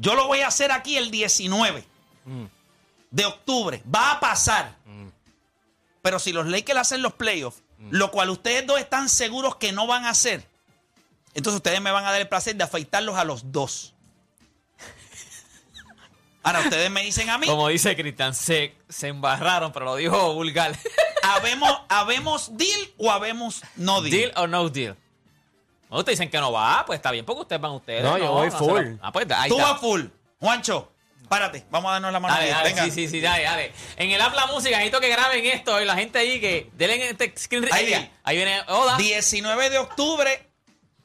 Yo 0.01 0.15
lo 0.15 0.27
voy 0.27 0.41
a 0.41 0.49
hacer 0.49 0.73
aquí 0.73 0.97
el 0.97 1.11
19 1.11 1.85
Mm. 2.25 2.45
de 3.11 3.25
octubre. 3.27 3.83
Va 3.95 4.13
a 4.13 4.21
pasar. 4.21 4.75
Mm. 4.87 5.09
Pero 6.03 6.19
si 6.19 6.33
los 6.33 6.47
Lakers 6.47 6.79
hacen 6.81 7.03
los 7.03 7.13
playoffs, 7.15 7.63
lo 7.91 8.11
cual 8.11 8.31
ustedes 8.31 8.67
dos 8.67 8.79
están 8.79 9.09
seguros 9.09 9.57
que 9.57 9.73
no 9.73 9.87
van 9.87 10.05
a 10.05 10.11
hacer, 10.11 10.47
entonces 11.35 11.57
ustedes 11.57 11.81
me 11.81 11.91
van 11.91 12.05
a 12.05 12.11
dar 12.13 12.21
el 12.21 12.29
placer 12.29 12.57
de 12.57 12.65
afeitarlos 12.65 13.17
a 13.17 13.25
los 13.25 13.53
dos. 13.53 13.95
Ahora, 16.43 16.61
ustedes 16.61 16.91
me 16.91 17.03
dicen 17.03 17.29
a 17.31 17.39
mí, 17.39 17.47
Como 17.47 17.69
dice 17.69 17.95
Cristian, 17.97 18.35
se, 18.35 18.75
se 18.89 19.09
embarraron, 19.09 19.73
pero 19.73 19.85
lo 19.87 19.97
dijo 19.97 20.33
vulgar. 20.35 20.77
¿habemos, 21.23 21.71
¿habemos 21.89 22.57
deal 22.57 22.81
o 22.99 23.11
habemos 23.11 23.63
no 23.77 24.01
deal? 24.01 24.11
¿Deal 24.11 24.33
o 24.37 24.47
no 24.47 24.69
deal? 24.71 24.97
No, 25.91 25.99
ustedes 25.99 26.19
dicen 26.19 26.31
que 26.31 26.39
no 26.39 26.53
va, 26.53 26.85
pues 26.87 26.99
está 26.99 27.11
bien, 27.11 27.25
porque 27.25 27.43
ustedes 27.43 27.61
van 27.61 27.73
ustedes. 27.73 28.03
No, 28.03 28.17
yo 28.17 28.33
voy 28.33 28.51
se 28.51 28.57
full. 28.57 28.81
lo- 28.83 28.99
Ah, 29.03 29.11
pues 29.13 29.27
ahí 29.31 29.49
Tú 29.49 29.57
está. 29.59 29.73
vas 29.73 29.81
full. 29.81 30.03
Juancho, 30.41 30.93
párate. 31.29 31.65
Vamos 31.71 31.89
a 31.91 31.93
darnos 31.95 32.13
la 32.13 32.21
mano. 32.21 32.35
Dale, 32.35 32.47
aquí. 32.53 32.55
dale, 32.55 32.69
Venga. 32.71 32.85
sí, 32.85 32.91
sí, 32.93 33.09
sí, 33.09 33.21
dale, 33.21 33.43
dale. 33.45 33.73
En 33.97 34.11
el 34.11 34.21
Habla 34.21 34.47
Música, 34.47 34.77
necesito 34.77 35.01
que 35.01 35.09
graben 35.09 35.45
esto 35.47 35.81
y 35.81 35.85
la 35.85 35.97
gente 35.97 36.19
ahí 36.21 36.41
que 36.41 36.71
denle 36.75 36.95
en 36.97 37.03
este 37.21 37.35
screen. 37.37 37.65
Ahí 37.65 37.71
Ahí, 37.81 37.87
viene. 37.87 38.11
ahí 38.25 38.37
viene 38.37 38.61
Oda. 38.69 38.97
19 38.97 39.71
de 39.71 39.79
octubre 39.79 40.49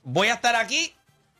voy 0.03 0.27
a 0.29 0.35
estar 0.35 0.55
aquí. 0.55 0.93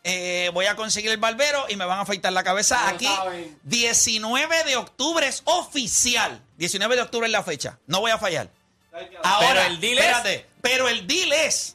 eh, 0.08 0.52
voy 0.54 0.68
a 0.68 0.76
conseguir 0.76 1.10
el 1.10 1.18
barbero 1.18 1.66
y 1.68 1.76
me 1.78 1.86
van 1.86 1.98
a 1.98 2.02
afeitar 2.04 2.32
la 2.32 2.44
cabeza 2.44 2.88
aquí. 2.90 3.06
saben. 3.08 3.58
19 3.64 4.64
de 4.66 4.76
octubre 4.76 5.26
es 5.28 5.42
oficial. 5.46 6.42
19 6.58 6.96
de 6.96 7.02
octubre 7.02 7.26
es 7.26 7.32
la 7.32 7.42
fecha. 7.42 7.80
No 7.88 8.02
voy 8.02 8.12
a 8.12 8.20
fallar. 8.20 8.50
Ahora, 9.24 9.48
Pero 9.48 9.62
el 9.62 9.80
deal 9.80 9.98
es- 9.98 10.06
espérate, 10.06 10.46
Pero 10.62 10.88
el 10.90 11.08
deal 11.08 11.32
es 11.34 11.75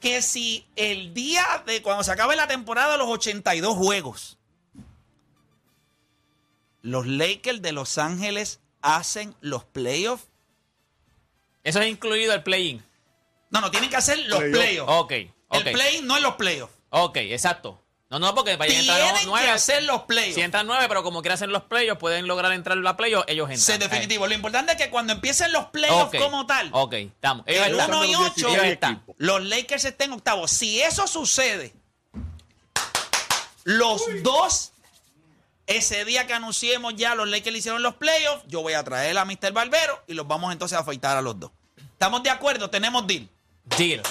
que 0.00 0.22
si 0.22 0.66
el 0.76 1.12
día 1.14 1.62
de 1.66 1.82
cuando 1.82 2.02
se 2.02 2.10
acabe 2.12 2.34
la 2.34 2.46
temporada, 2.48 2.96
los 2.96 3.08
82 3.08 3.76
juegos, 3.76 4.38
los 6.82 7.06
Lakers 7.06 7.60
de 7.62 7.72
Los 7.72 7.98
Ángeles 7.98 8.60
hacen 8.80 9.34
los 9.40 9.64
playoffs. 9.64 10.26
Eso 11.62 11.80
es 11.80 11.88
incluido 11.90 12.32
el 12.32 12.42
play-in. 12.42 12.82
No, 13.50 13.60
no, 13.60 13.70
tienen 13.70 13.90
que 13.90 13.96
hacer 13.96 14.18
los 14.28 14.38
Playoff. 14.38 14.56
playoffs. 14.56 14.92
Ok, 14.92 15.12
ok. 15.48 15.66
El 15.66 15.72
play 15.72 16.00
no 16.02 16.16
es 16.16 16.22
los 16.22 16.34
playoffs. 16.36 16.72
Ok, 16.90 17.16
exacto. 17.18 17.82
No, 18.10 18.18
no, 18.18 18.34
porque 18.34 18.56
vayan 18.56 18.76
a 18.76 18.80
entrar 18.80 19.14
Tienen 19.14 19.34
que 19.44 19.50
hacer 19.50 19.84
los 19.84 20.02
playoffs. 20.02 20.34
Si 20.34 20.40
entran 20.40 20.66
nueve, 20.66 20.86
pero 20.88 21.04
como 21.04 21.22
quieren 21.22 21.34
hacer 21.34 21.48
los 21.48 21.62
playoffs, 21.62 22.00
pueden 22.00 22.26
lograr 22.26 22.50
entrar 22.52 22.76
en 22.76 22.82
la 22.82 22.96
playoffs, 22.96 23.26
ellos 23.28 23.48
entran. 23.48 23.60
Sí, 23.60 23.78
definitivo. 23.78 24.26
Lo 24.26 24.34
importante 24.34 24.72
es 24.72 24.78
que 24.78 24.90
cuando 24.90 25.12
empiecen 25.12 25.52
los 25.52 25.66
playoffs 25.66 26.18
como 26.18 26.44
tal, 26.44 26.70
Ok, 26.72 26.94
estamos. 26.94 27.44
Ellos 27.46 27.66
el 27.66 27.78
están. 27.78 27.94
1 27.94 28.04
y 28.04 28.12
Los 28.12 28.20
8, 28.22 28.32
16 28.34 28.54
Ellos 28.54 28.72
están. 28.72 28.92
equipos. 28.94 29.14
los 29.18 29.44
Lakers 29.44 29.84
estén 29.84 30.12
octavos. 30.12 30.50
Si 30.50 30.80
eso 30.82 31.06
sucede, 31.06 31.72
los 33.62 34.02
dos, 34.24 34.72
ese 35.68 36.04
día 36.04 36.26
que 36.26 36.32
anunciemos 36.34 36.94
ya 36.96 37.14
los 37.14 37.28
Lakers 37.28 37.56
hicieron 37.58 37.80
los 37.82 37.94
playoffs, 37.94 38.42
yo 38.48 38.60
voy 38.62 38.72
a 38.72 38.82
traer 38.82 39.16
a 39.18 39.24
Mr. 39.24 39.52
Barbero 39.52 40.02
y 40.08 40.14
los 40.14 40.26
vamos 40.26 40.52
entonces 40.52 40.76
a 40.76 40.80
afeitar 40.80 41.16
a 41.16 41.22
los 41.22 41.38
dos. 41.38 41.52
¿Estamos 41.92 42.24
de 42.24 42.30
acuerdo? 42.30 42.68
Tenemos 42.70 43.06
deal. 43.06 43.28
Deal. 43.78 44.02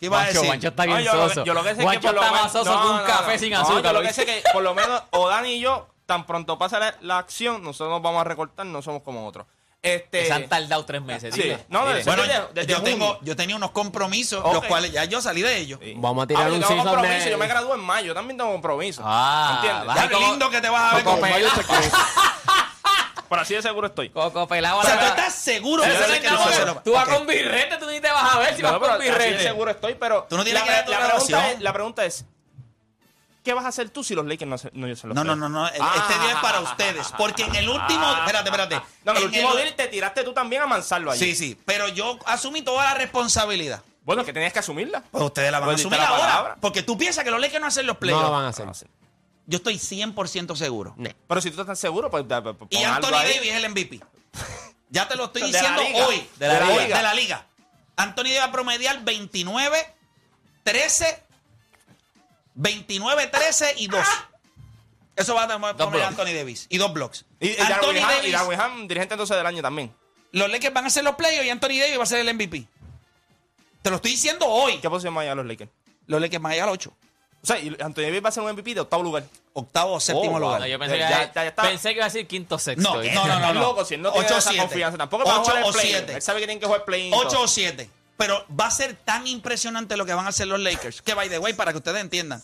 ¿Qué 0.00 0.06
iba 0.06 0.16
a 0.16 0.20
Juancho, 0.22 0.32
decir? 0.32 0.46
Juancho 0.48 0.68
está 0.68 0.86
No, 0.86 0.92
bien 0.96 1.04
yo, 1.06 1.14
lo 1.14 1.22
que- 1.28 1.34
soso. 1.34 1.44
yo 1.44 1.54
lo 1.54 1.62
que 1.62 1.68
sé 1.68 1.72
es 1.72 1.76
que 1.78 1.82
Juancho 1.84 2.00
por 2.08 2.14
lo 2.14 2.20
está 2.22 2.32
menos- 2.32 2.42
más 2.44 2.52
soso 2.52 2.74
no, 2.74 2.80
que 2.82 2.88
un 2.88 2.96
no, 2.96 3.04
café 3.04 3.32
no. 3.34 3.38
sin 3.38 3.50
No, 3.52 3.60
azúcar. 3.60 3.82
yo 3.84 3.92
lo 3.92 4.00
¿lo 4.00 4.06
que 4.08 4.12
sé 4.14 4.26
que 4.26 4.42
por 4.52 4.62
lo 4.62 4.74
menos 4.74 5.02
o 5.10 5.28
Dani 5.28 5.52
y 5.52 5.60
yo, 5.60 5.88
tan 6.06 6.26
pronto 6.26 6.58
pasa 6.58 6.78
la, 6.80 6.94
la 7.02 7.18
acción, 7.18 7.62
nosotros 7.62 7.90
nos 7.90 8.02
vamos 8.02 8.20
a 8.22 8.24
recortar, 8.24 8.66
no 8.66 8.82
somos 8.82 9.02
como 9.02 9.26
otros. 9.26 9.46
Este, 9.82 10.26
Se 10.26 10.32
han 10.34 10.46
tardado 10.48 10.84
tres 10.84 11.00
meses. 11.00 11.34
Sí. 11.34 11.40
dile. 11.42 11.64
No, 11.70 11.82
Dile. 11.86 11.94
desde- 11.94 12.10
Bueno, 12.10 12.22
desde- 12.24 12.46
desde 12.52 12.70
yo, 12.72 12.76
junio. 12.80 12.92
tengo, 12.92 13.18
yo 13.22 13.34
tenía 13.36 13.56
unos 13.56 13.70
compromisos, 13.70 14.42
Ok. 14.44 14.52
los 14.54 14.64
cuales 14.66 14.92
ya 14.92 15.04
yo 15.04 15.22
salí 15.22 15.40
de 15.40 15.56
ellos. 15.56 15.78
Sí. 15.82 15.94
Vamos 15.96 16.24
a 16.24 16.26
tirar 16.26 16.42
Ah, 16.44 16.48
yo 16.48 16.54
un 16.54 16.60
tengo 16.60 16.72
season 16.74 16.86
compromiso, 16.94 17.24
de- 17.24 17.30
yo 17.30 17.38
me 17.38 17.46
gradué 17.46 17.74
en 17.74 17.80
mayo, 17.80 18.12
también 18.14 18.36
tengo 18.36 18.52
compromiso. 18.52 19.02
Ah, 19.04 19.60
¿Entiendes? 19.62 19.94
Ya, 19.94 20.08
qué 20.08 20.14
como- 20.14 20.26
lindo 20.28 20.50
que 20.50 20.60
te 20.60 20.68
vas 20.68 20.92
a 20.92 20.94
ver 20.96 21.04
Coco 21.04 21.20
con 21.20 21.30
pelado. 21.30 21.60
Por 23.28 23.38
así 23.38 23.54
de 23.54 23.62
seguro 23.62 23.86
estoy. 23.86 24.10
Coco 24.10 24.48
pelado. 24.48 24.80
O 24.80 24.82
sea, 24.82 24.98
tú 24.98 25.06
estás 25.06 25.34
seguro 25.34 25.84
que 25.84 25.88
no 26.28 26.36
como. 26.36 26.82
Tú 26.82 26.92
vas 26.92 27.06
Ok. 27.08 27.14
con 27.14 27.26
birrete, 27.28 27.76
tú 27.76 27.86
vas 28.22 28.34
a 28.34 28.38
ver 28.38 28.56
si 28.56 28.62
No, 28.62 28.78
vas 28.80 28.90
con 28.90 28.98
birrete. 29.00 29.42
seguro 29.42 29.70
estoy, 29.70 29.94
pero 29.94 30.26
Tú 30.28 30.36
no 30.36 30.44
tienes 30.44 30.64
la, 30.66 30.76
que 30.78 30.82
tu 30.84 30.90
la 30.92 30.98
pregunta 31.08 31.50
es, 31.50 31.60
la 31.60 31.72
pregunta 31.72 32.04
es, 32.04 32.24
¿qué 33.42 33.54
vas 33.54 33.64
a 33.64 33.68
hacer 33.68 33.90
tú 33.90 34.04
si 34.04 34.14
los 34.14 34.26
Lakers 34.26 34.48
no, 34.48 34.58
se- 34.58 34.70
no 34.74 34.86
hacen 34.86 35.08
los 35.08 35.14
No, 35.16 35.24
no, 35.24 35.34
no, 35.36 35.48
no. 35.48 35.64
Ah. 35.64 35.70
Este 35.74 36.18
día 36.20 36.32
es 36.32 36.38
para 36.40 36.60
ustedes. 36.60 37.08
Porque 37.16 37.42
en 37.42 37.54
el 37.54 37.68
último. 37.68 38.04
Ah. 38.04 38.18
Espérate, 38.20 38.48
espérate. 38.50 38.80
No, 39.04 39.12
en 39.12 39.18
el 39.18 39.24
último 39.24 39.50
el- 39.52 39.56
deal 39.58 39.74
te 39.74 39.88
tiraste 39.88 40.22
tú 40.24 40.32
también 40.32 40.62
a 40.62 40.66
mansarlo 40.66 41.10
allí. 41.10 41.24
Sí, 41.24 41.34
sí. 41.34 41.60
Pero 41.64 41.88
yo 41.88 42.18
asumí 42.26 42.62
toda 42.62 42.84
la 42.84 42.94
responsabilidad. 42.94 43.82
Bueno, 44.02 44.24
que 44.24 44.32
tenías 44.32 44.52
que 44.52 44.58
asumirla. 44.58 45.02
Pues 45.10 45.22
ustedes 45.24 45.52
la 45.52 45.60
van 45.60 45.68
a 45.68 45.72
Pues 45.72 45.80
asumir 45.82 45.98
la 45.98 46.08
ahora. 46.08 46.22
palabra. 46.22 46.56
Porque 46.60 46.82
tú 46.82 46.96
piensas 46.98 47.22
que 47.22 47.30
los 47.30 47.40
Lakers 47.40 47.60
no 47.60 47.66
hacen 47.66 47.86
los 47.86 47.94
No 47.96 48.00
playoffs. 48.00 48.24
lo 48.24 48.30
van 48.32 48.44
a 48.44 48.48
hacer. 48.48 48.66
Yo 49.46 49.56
estoy 49.58 49.78
100% 49.78 50.54
seguro. 50.56 50.94
Pero 51.26 51.40
si 51.40 51.50
tú 51.50 51.60
estás 51.60 51.78
seguro, 51.78 52.10
pues, 52.10 52.24
pues, 52.24 52.56
Y 52.70 52.82
Anthony. 52.84 53.10
Davis 53.10 53.36
es 53.42 53.54
el 53.54 53.64
MVP. 53.70 54.00
Ya 54.88 55.06
te 55.06 55.16
lo 55.16 55.26
estoy 55.26 55.42
De 55.42 55.52
la 55.52 55.58
diciendo 55.60 55.82
liga. 55.82 56.06
hoy. 56.06 56.28
De 56.36 56.48
la 56.48 56.68
Hoy, 56.68 56.82
liga. 56.84 56.96
de 56.96 57.02
la 57.02 57.14
liga. 57.14 57.46
Anthony 58.02 58.24
Davis 58.24 58.40
va 58.40 58.44
a 58.44 58.52
promediar 58.52 59.04
29, 59.04 59.94
13, 60.64 61.22
29, 62.54 63.26
13 63.26 63.74
y 63.78 63.86
2. 63.88 64.06
Eso 65.16 65.34
va 65.34 65.44
a 65.44 65.48
promediar 65.48 65.76
blocks. 65.76 66.06
Anthony 66.06 66.34
Davis. 66.34 66.66
Y 66.70 66.78
dos 66.78 66.92
blocks. 66.92 67.24
Y, 67.40 67.48
y 67.48 67.56
Anthony 67.58 67.68
Darwin 67.68 68.02
Ham, 68.02 68.10
y 68.10 68.16
Davis. 68.16 68.32
Darwin 68.32 68.60
Ham, 68.60 68.88
dirigente 68.88 69.14
entonces 69.14 69.36
del 69.36 69.46
año 69.46 69.62
también. 69.62 69.94
Los 70.32 70.50
Lakers 70.50 70.72
van 70.72 70.84
a 70.84 70.86
hacer 70.86 71.04
los 71.04 71.16
playoffs 71.16 71.44
y 71.46 71.50
Anthony 71.50 71.78
Davis 71.80 71.98
va 71.98 72.02
a 72.04 72.06
ser 72.06 72.20
el 72.26 72.34
MVP. 72.34 72.66
Te 73.82 73.90
lo 73.90 73.96
estoy 73.96 74.12
diciendo 74.12 74.46
hoy. 74.46 74.78
¿Qué 74.78 74.88
posición 74.88 75.14
van 75.14 75.22
a 75.22 75.24
llegar 75.24 75.36
los 75.38 75.46
Lakers? 75.46 75.70
Los 76.06 76.20
Lakers 76.20 76.42
van 76.42 76.52
a 76.52 76.54
llegar 76.54 76.68
al 76.68 76.74
8. 76.74 76.92
O 77.42 77.46
sea, 77.46 77.58
y 77.58 77.68
Anthony 77.80 78.02
Davis 78.02 78.22
va 78.24 78.28
a 78.28 78.32
ser 78.32 78.42
un 78.42 78.50
MVP 78.52 78.74
de 78.74 78.80
octavo 78.80 79.02
lugar. 79.02 79.24
Octavo 79.54 79.94
o 79.94 80.00
séptimo 80.00 80.28
Oh, 80.28 80.30
wow. 80.32 80.40
lugar. 80.40 80.60
No, 80.60 80.66
yo 80.66 80.78
pensé, 80.78 80.98
Ya- 80.98 81.06
que, 81.08 81.12
ya- 81.12 81.32
ya 81.34 81.46
está. 81.48 81.62
pensé 81.62 81.88
que 81.90 81.94
iba 81.96 82.04
a 82.04 82.08
decir 82.08 82.26
quinto 82.26 82.58
sexto. 82.58 82.82
No, 82.82 83.02
no, 83.02 83.02
no, 83.02 83.26
no. 83.26 83.34
Estás 83.36 83.54
loco, 83.56 83.84
si 83.84 83.94
él 83.94 84.02
no 84.02 84.12
tiene 84.12 84.26
Ocho, 84.26 84.36
esa 84.38 84.56
confianza. 84.56 84.98
Tampoco 84.98 85.24
va 85.24 85.36
a 85.36 85.38
jugar 85.38 85.62
o 85.62 85.66
el 85.68 85.72
play. 85.72 85.86
siete. 85.88 86.12
Él 86.14 86.22
sabe 86.22 86.40
que 86.40 86.46
tiene 86.46 86.60
que 86.60 86.66
jugar 86.66 86.84
play 86.84 87.10
8 87.12 87.40
o 87.40 87.48
7. 87.48 87.90
Pero 88.16 88.44
va 88.58 88.66
a 88.66 88.70
ser 88.70 88.94
tan 88.94 89.26
impresionante 89.26 89.96
lo 89.96 90.04
que 90.04 90.12
van 90.12 90.26
a 90.26 90.28
hacer 90.28 90.46
los 90.46 90.60
Lakers. 90.60 91.00
Que, 91.00 91.14
by 91.14 91.28
the 91.30 91.38
way, 91.38 91.54
para 91.54 91.72
que 91.72 91.78
ustedes 91.78 92.00
entiendan, 92.02 92.42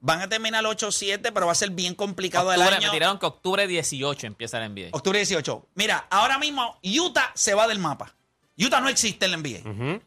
van 0.00 0.20
a 0.20 0.28
terminar 0.28 0.66
8 0.66 0.88
o 0.88 0.92
7, 0.92 1.30
pero 1.30 1.46
va 1.46 1.52
a 1.52 1.54
ser 1.54 1.70
bien 1.70 1.94
complicado 1.94 2.52
el 2.52 2.58
Octubre, 2.60 2.76
año. 2.76 2.88
me 2.88 2.92
tiraron 2.92 3.18
que 3.20 3.26
octubre 3.26 3.66
18 3.68 4.26
empieza 4.26 4.58
el 4.58 4.64
NBA. 4.74 4.88
Octubre 4.90 5.18
18. 5.20 5.66
Mira, 5.76 6.06
ahora 6.10 6.38
mismo 6.38 6.76
Utah 6.82 7.30
se 7.34 7.54
va 7.54 7.68
del 7.68 7.78
mapa. 7.78 8.12
Utah 8.58 8.80
no 8.80 8.88
existe 8.88 9.24
en 9.26 9.30
la 9.30 9.36
NBA. 9.38 9.60
Ujú. 9.70 10.02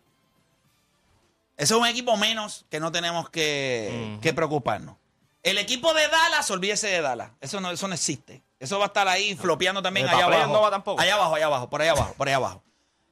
Ese 1.58 1.74
es 1.74 1.80
un 1.80 1.88
equipo 1.88 2.16
menos 2.18 2.66
que 2.70 2.80
no 2.80 2.92
tenemos 2.92 3.30
que, 3.30 4.18
que 4.22 4.32
preocuparnos. 4.32 4.96
El 5.44 5.58
equipo 5.58 5.94
de 5.94 6.08
Dallas, 6.08 6.50
olvídese 6.52 6.88
de 6.88 7.02
Dallas. 7.02 7.32
Eso 7.42 7.60
no, 7.60 7.72
eso 7.72 7.88
no 7.88 7.94
existe. 7.96 8.44
Eso 8.60 8.80
va 8.80 8.86
a 8.86 8.88
estar 8.88 9.08
ahí 9.08 9.36
flopeando 9.36 9.82
también 9.82 10.08
allá 10.08 10.26
abajo. 10.26 10.54
no 10.54 10.62
va 10.62 10.70
tampoco. 10.72 11.02
Allá 11.02 11.16
abajo, 11.16 11.36
allá 11.36 11.46
abajo, 11.46 11.70
por 11.70 11.82
allá 11.82 11.92
abajo, 11.92 12.14
por 12.18 12.28
allá 12.28 12.38
abajo. 12.38 12.64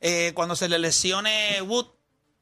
Eh, 0.01 0.31
cuando 0.35 0.55
se 0.55 0.67
le 0.69 0.77
lesione 0.77 1.61
Wood, 1.61 1.87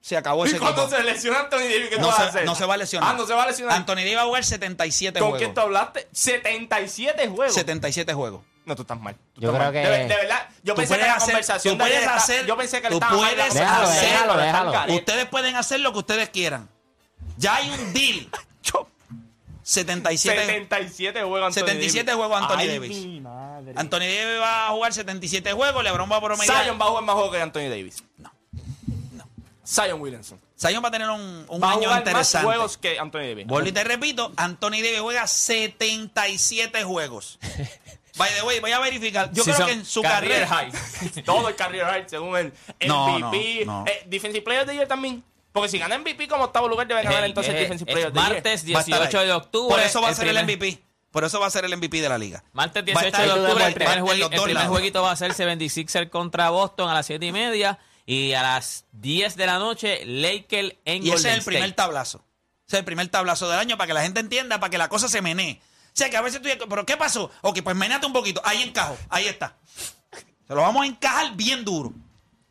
se 0.01 0.17
acabó 0.17 0.45
ese 0.45 0.57
¿Y 0.57 0.59
cuando 0.59 0.83
equipo. 0.83 0.97
se 0.97 1.03
lesiona 1.03 1.39
Anthony 1.41 1.59
Davis, 1.59 1.89
qué 1.89 1.95
tú 1.95 2.01
no, 2.01 2.07
vas 2.07 2.19
a 2.19 2.27
hacer? 2.27 2.45
no 2.45 2.55
se 2.55 2.65
va 2.65 2.73
a 2.73 2.77
lesionar. 2.77 3.09
Ah, 3.11 3.17
no 3.17 3.25
se 3.25 3.33
va 3.33 3.43
a 3.43 3.47
lesionar. 3.47 3.75
Anthony 3.77 3.95
Davis 3.95 4.17
va 4.17 4.21
a 4.21 4.25
jugar 4.25 4.43
77 4.43 5.19
¿Con 5.19 5.29
juegos. 5.29 5.39
quién 5.41 5.53
tú 5.53 5.61
hablaste? 5.61 6.07
77 6.11 7.27
juegos. 7.29 7.53
77 7.55 8.13
juegos. 8.13 8.41
No, 8.65 8.75
tú 8.75 8.81
estás 8.83 8.99
mal. 8.99 9.15
Tú 9.33 9.41
Yo 9.41 9.51
estás 9.51 9.69
creo 9.71 9.83
mal. 9.83 9.91
que- 9.91 9.97
De, 9.97 10.07
de 10.07 10.15
verdad, 10.15 10.49
yo 10.63 10.73
Tú 10.73 10.79
pensé 10.81 10.95
que 10.95 11.01
la 11.01 11.13
hacer- 11.15 11.25
conversación 11.25 11.77
tú 11.77 11.83
de 11.83 11.89
puedes 11.89 12.01
está- 12.03 12.15
hacer- 12.15 12.45
Yo 12.45 12.57
pensé 12.57 12.81
que 12.81 12.87
tú 12.87 12.93
él 12.93 13.01
estaba 13.03 13.11
mal. 13.21 13.33
puedes 13.35 13.53
Déjalo, 13.53 13.87
hacer- 13.87 14.01
déjalo, 14.41 14.71
Está. 14.73 14.93
Ustedes 14.93 15.25
pueden 15.27 15.55
hacer 15.55 15.79
lo 15.81 15.91
que 15.93 15.99
ustedes 15.99 16.29
quieran. 16.29 16.69
Ya 17.37 17.55
hay 17.55 17.69
un 17.69 17.93
deal. 17.93 18.29
77 19.65 20.45
77 20.45 21.23
juegos 21.23 21.47
Anthony 21.57 21.67
77 21.67 22.03
Davis. 22.11 22.15
juegos 22.17 22.41
Anthony 22.41 22.57
Ay, 22.59 22.67
Davis. 22.67 22.97
mi 23.05 23.21
madre. 23.21 23.73
Anthony 23.77 23.99
Davis 23.99 24.41
va 24.41 24.67
a 24.67 24.69
jugar 24.71 24.93
77 24.93 25.53
juegos, 25.53 25.83
LeBron 25.83 26.11
va 26.11 26.17
a 26.17 26.21
promediar. 26.21 26.63
Zion 26.65 26.77
va 26.79 26.85
a 26.85 26.89
jugar 26.89 27.03
más 27.05 27.15
juegos 27.15 27.31
que 27.33 27.41
Anthony 27.41 27.69
Davis. 27.69 28.03
No. 28.17 28.33
No. 29.13 29.23
Zion 29.65 30.01
Williamson. 30.01 30.37
Zion 30.59 30.83
va 30.83 30.89
a 30.89 30.91
tener 30.91 31.09
un, 31.09 31.45
un 31.47 31.61
Va 31.61 31.69
a 31.69 31.71
año 31.71 31.83
jugar 31.83 32.13
más 32.13 32.35
juegos 32.41 32.77
que 32.77 32.99
Anthony 32.99 33.19
Davis. 33.19 33.47
Vuelvo 33.47 33.69
y 33.69 33.71
te 33.71 33.83
repito, 33.85 34.33
Anthony 34.35 34.81
Davis 34.83 34.99
juega 34.99 35.27
77 35.27 36.83
juegos. 36.83 37.39
By 38.17 38.29
the 38.35 38.43
way, 38.43 38.59
voy 38.59 38.71
a 38.71 38.79
verificar. 38.79 39.31
Yo 39.33 39.43
Sí, 39.43 39.49
creo 39.51 39.57
son 39.57 39.65
que 39.67 39.73
en 39.73 39.85
su 39.85 40.01
carrera. 40.01 40.47
high. 40.47 40.71
Todo 41.25 41.47
el 41.49 41.55
career 41.55 41.85
high 41.85 42.05
según 42.07 42.37
el 42.37 42.53
No, 42.87 43.17
MVP. 43.19 43.65
no, 43.65 43.79
no. 43.83 43.85
Eh, 43.87 44.03
Defensive 44.07 44.43
Player 44.43 44.65
the 44.65 44.73
Year 44.75 44.87
también. 44.87 45.23
Porque 45.51 45.69
si 45.69 45.77
gana 45.79 45.97
MVP 45.97 46.27
como 46.27 46.45
octavo 46.45 46.67
lugar, 46.67 46.87
debe 46.87 47.03
ganar 47.03 47.23
El- 47.23 47.29
entonces 47.31 47.51
el 47.53 47.57
eh, 47.59 47.61
Defensive 47.63 47.91
Player 47.91 48.07
of 48.09 48.13
the 48.13 48.19
martes 48.19 48.63
Va 48.73 48.79
a 48.79 48.81
estar 48.81 48.99
18 48.99 49.19
ahí. 49.19 49.27
de 49.27 49.33
octubre. 49.33 49.75
Por 49.75 49.79
eso 49.83 50.01
va 50.01 50.09
a 50.09 50.13
ser 50.13 50.27
el 50.27 50.35
primer- 50.35 50.57
MVP. 50.57 50.83
Por 51.11 51.23
eso 51.23 51.39
va 51.39 51.45
a 51.45 51.49
ser 51.51 51.65
el 51.65 51.77
MVP 51.77 52.01
de 52.01 52.09
la 52.09 52.17
liga. 52.17 52.43
Martes 52.53 52.81
Va 52.83 52.99
a 52.99 53.03
18 53.03 53.05
estar 53.07 53.25
de 53.25 53.31
octubre, 53.43 53.65
el 53.67 53.73
primer, 53.75 53.97
el 53.99 54.67
jueguito 54.67 55.03
va 55.03 55.11
a 55.11 55.15
ser 55.15 55.31
76er 55.33 56.09
contra 56.09 56.49
Boston 56.49 56.89
a 56.89 56.93
las 56.95 57.05
7 57.05 57.23
y 57.25 57.31
media. 57.31 57.77
Y 58.05 58.33
a 58.33 58.41
las 58.41 58.85
10 58.93 59.35
de 59.37 59.45
la 59.45 59.59
noche, 59.59 60.03
Lakers 60.05 60.73
en 60.85 61.03
Y 61.03 61.07
ese 61.09 61.13
Golden 61.15 61.31
es 61.33 61.37
el 61.37 61.43
primer 61.45 61.71
tablazo. 61.73 62.17
Ese 62.67 62.77
es 62.77 62.79
el 62.79 62.85
primer 62.85 63.07
tablazo 63.09 63.47
del 63.47 63.59
año 63.59 63.77
para 63.77 63.87
que 63.87 63.93
la 63.93 64.01
gente 64.01 64.19
entienda, 64.19 64.59
para 64.59 64.71
que 64.71 64.77
la 64.79 64.89
cosa 64.89 65.07
se 65.07 65.21
menee. 65.21 65.61
Sea, 65.93 66.09
que 66.09 66.17
a 66.17 66.21
veces 66.21 66.41
tú 66.41 66.49
¿pero 66.69 66.85
qué 66.85 66.97
pasó? 66.97 67.29
Ok, 67.41 67.61
pues 67.63 67.75
meneate 67.75 68.05
un 68.05 68.13
poquito. 68.13 68.41
Ahí 68.43 68.63
encajo. 68.63 68.97
Ahí 69.09 69.27
está. 69.27 69.55
Se 70.47 70.55
lo 70.55 70.61
vamos 70.61 70.83
a 70.83 70.87
encajar 70.87 71.35
bien 71.35 71.63
duro. 71.63 71.93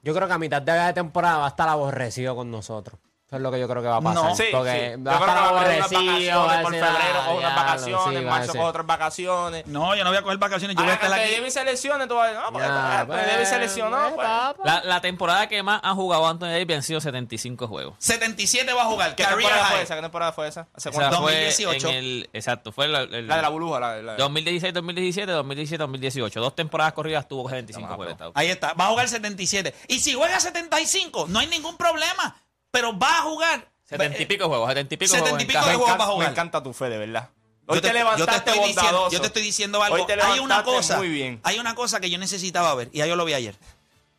Yo 0.02 0.14
creo 0.14 0.26
que 0.26 0.34
a 0.34 0.38
mitad 0.38 0.62
de 0.62 0.92
temporada 0.92 1.38
va 1.38 1.46
a 1.46 1.50
estar 1.50 1.68
aborrecido 1.68 2.34
con 2.34 2.50
nosotros. 2.50 2.98
Eso 3.32 3.36
es 3.38 3.42
lo 3.44 3.50
que 3.50 3.58
yo 3.60 3.66
creo 3.66 3.80
que 3.80 3.88
va 3.88 3.96
a 3.96 4.00
pasar. 4.02 4.24
No. 4.24 4.36
Sí, 4.36 4.44
porque 4.52 4.94
sí. 4.94 5.02
va 5.02 5.12
a 5.12 5.14
Yo 5.18 5.24
creo 5.24 5.34
que 5.34 5.40
va 5.40 5.46
a 5.46 5.60
haber 5.60 5.76
unas 5.78 5.90
vacaciones 5.90 6.60
por 6.62 6.72
febrero, 6.72 6.92
"Ah, 6.92 7.24
con 7.26 7.36
unas 7.36 7.40
diablo", 7.40 7.56
vacaciones, 7.64 8.04
sí, 8.10 8.16
en 8.16 8.24
marzo 8.26 8.52
con 8.52 8.60
otras 8.60 8.86
vacaciones. 8.86 9.66
No, 9.68 9.94
yo 9.96 10.04
no 10.04 10.10
voy 10.10 10.18
a 10.18 10.22
coger 10.22 10.36
vacaciones. 10.38 10.76
Yo 10.76 10.82
voy 10.82 10.90
a 10.90 10.92
Ah, 10.92 11.00
estar 11.02 11.12
aquí. 11.18 11.32
Davis 11.34 11.54
se 11.54 11.64
lesione, 11.64 12.06
tú 12.06 12.14
vas 12.14 12.24
a 12.24 12.28
decir, 12.28 12.42
no, 12.44 12.52
porque 12.52 12.66
Anthony 12.68 13.14
Davis 13.32 13.48
se 13.48 13.58
lesionó. 13.58 14.06
eh, 14.08 14.12
pues. 14.14 14.26
papá. 14.26 14.62
La, 14.64 14.82
la 14.84 15.00
temporada 15.00 15.46
que 15.48 15.62
más 15.62 15.80
ha 15.82 15.94
jugado 15.94 16.26
Anthony 16.28 16.48
Davis 16.48 16.76
han 16.76 16.82
sido 16.82 17.00
75 17.00 17.66
juegos. 17.68 17.94
77 18.00 18.70
va 18.74 18.82
a 18.82 18.84
jugar. 18.84 19.14
¿Qué 19.14 19.24
temporada 19.24 19.64
fue 19.64 19.80
esa? 19.82 19.94
¿Qué 19.96 20.02
temporada 20.02 20.32
fue 20.32 20.48
esa? 20.48 20.68
¿Hace 20.74 20.90
O 20.90 20.92
sea, 20.92 21.00
cuánto? 21.08 21.22
fue 21.22 21.32
2018. 21.46 21.88
en 21.88 21.94
el, 21.94 22.30
exacto, 22.34 22.70
fue 22.70 22.86
la, 22.88 23.00
el- 23.00 23.26
La 23.28 23.36
de 23.36 23.42
la 23.42 23.48
burbuja. 23.48 23.80
La, 23.80 24.02
la, 24.02 24.16
2016, 24.16 24.74
2017, 24.74 25.32
2017, 25.32 25.78
2018. 25.82 26.38
Dos 26.38 26.54
temporadas 26.54 26.92
corridas 26.92 27.26
tuvo 27.26 27.48
75 27.48 27.88
Vamos, 27.88 28.06
juegos. 28.14 28.32
Ahí 28.34 28.48
está. 28.50 28.74
Va 28.74 28.84
a 28.84 28.88
jugar 28.88 29.08
77. 29.08 29.74
Y 29.88 30.00
si 30.00 30.12
juega 30.12 30.38
75, 30.38 31.26
no 31.28 31.38
hay 31.38 31.46
ningún 31.46 31.78
problema. 31.78 32.36
Pero 32.72 32.98
va 32.98 33.18
a 33.18 33.22
jugar. 33.22 33.68
70 33.84 34.22
y 34.22 34.26
pico 34.26 34.48
juegos, 34.48 34.68
70 34.68 34.94
y 34.94 34.96
pico 34.96 35.10
70 35.10 35.30
juegos 35.30 35.40
y 35.40 35.42
en 35.42 35.48
pico 35.48 35.60
de 35.60 35.66
me, 35.66 35.72
juegos 35.76 35.88
encanta, 35.88 36.04
va 36.04 36.10
a 36.10 36.12
jugar. 36.14 36.26
me 36.28 36.32
encanta 36.32 36.62
tu 36.62 36.72
fe, 36.72 36.88
de 36.88 36.98
verdad. 36.98 37.28
Yo 37.68 37.74
Hoy 37.74 37.80
te, 37.80 37.86
yo 37.88 37.92
levantaste 37.92 38.34
estoy 38.36 38.52
diciendo, 38.54 38.82
bondadoso. 38.82 39.10
yo 39.12 39.20
te 39.20 39.26
estoy 39.26 39.42
diciendo 39.42 39.82
algo. 39.82 39.96
Hoy 39.96 40.06
te 40.06 40.20
hay 40.20 40.40
una 40.40 40.64
cosa. 40.64 40.96
muy 40.96 41.08
bien. 41.08 41.40
Hay 41.44 41.58
una 41.60 41.74
cosa 41.76 42.00
que 42.00 42.10
yo 42.10 42.18
necesitaba 42.18 42.74
ver. 42.74 42.88
Y 42.92 42.98
ya 42.98 43.06
yo 43.06 43.14
lo 43.14 43.24
vi 43.24 43.34
ayer. 43.34 43.54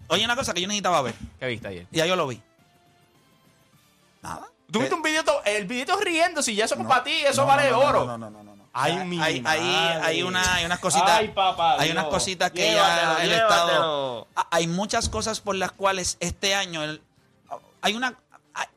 Hay 0.09 0.23
una 0.23 0.35
cosa 0.35 0.53
que 0.53 0.61
yo 0.61 0.67
necesitaba 0.67 1.01
ver. 1.01 1.15
¿Qué 1.39 1.47
viste 1.47 1.67
ayer? 1.67 1.87
Y 1.91 1.97
ya 1.97 2.05
yo 2.05 2.15
lo 2.15 2.27
vi. 2.27 2.41
Nada. 4.21 4.47
Tuviste 4.71 4.95
un 4.95 5.01
video, 5.01 5.23
el 5.45 5.65
video 5.65 5.99
riendo, 5.99 6.41
si 6.41 6.55
ya 6.55 6.65
eso 6.65 6.75
No, 6.75 6.87
para 6.87 7.03
ti, 7.03 7.11
eso 7.11 7.41
no, 7.41 7.47
vale 7.47 7.69
no, 7.69 7.79
no, 7.79 7.87
oro. 7.87 8.05
No, 8.05 8.17
no, 8.17 8.29
no, 8.29 8.43
no. 8.43 8.55
no. 8.55 8.63
Ay, 8.73 8.93
hay, 8.93 9.05
mi 9.07 9.21
hay, 9.21 9.33
hay, 9.35 9.41
madre. 9.41 10.01
hay 10.03 10.23
una, 10.23 10.53
hay 10.55 10.65
unas 10.65 10.79
cositas. 10.79 11.09
Ay, 11.11 11.27
papá 11.27 11.79
hay 11.79 11.91
unas 11.91 12.05
cositas 12.05 12.49
que 12.51 12.71
Llévatelo, 12.71 13.17
ya 13.17 13.23
el 13.23 13.29
llévatelo. 13.29 14.27
Estado. 14.29 14.47
Hay 14.49 14.67
muchas 14.67 15.09
cosas 15.09 15.41
por 15.41 15.55
las 15.55 15.71
cuales 15.71 16.17
este 16.21 16.55
año. 16.55 16.83
el- 16.83 17.01
hay 17.81 17.93
una. 17.95 18.15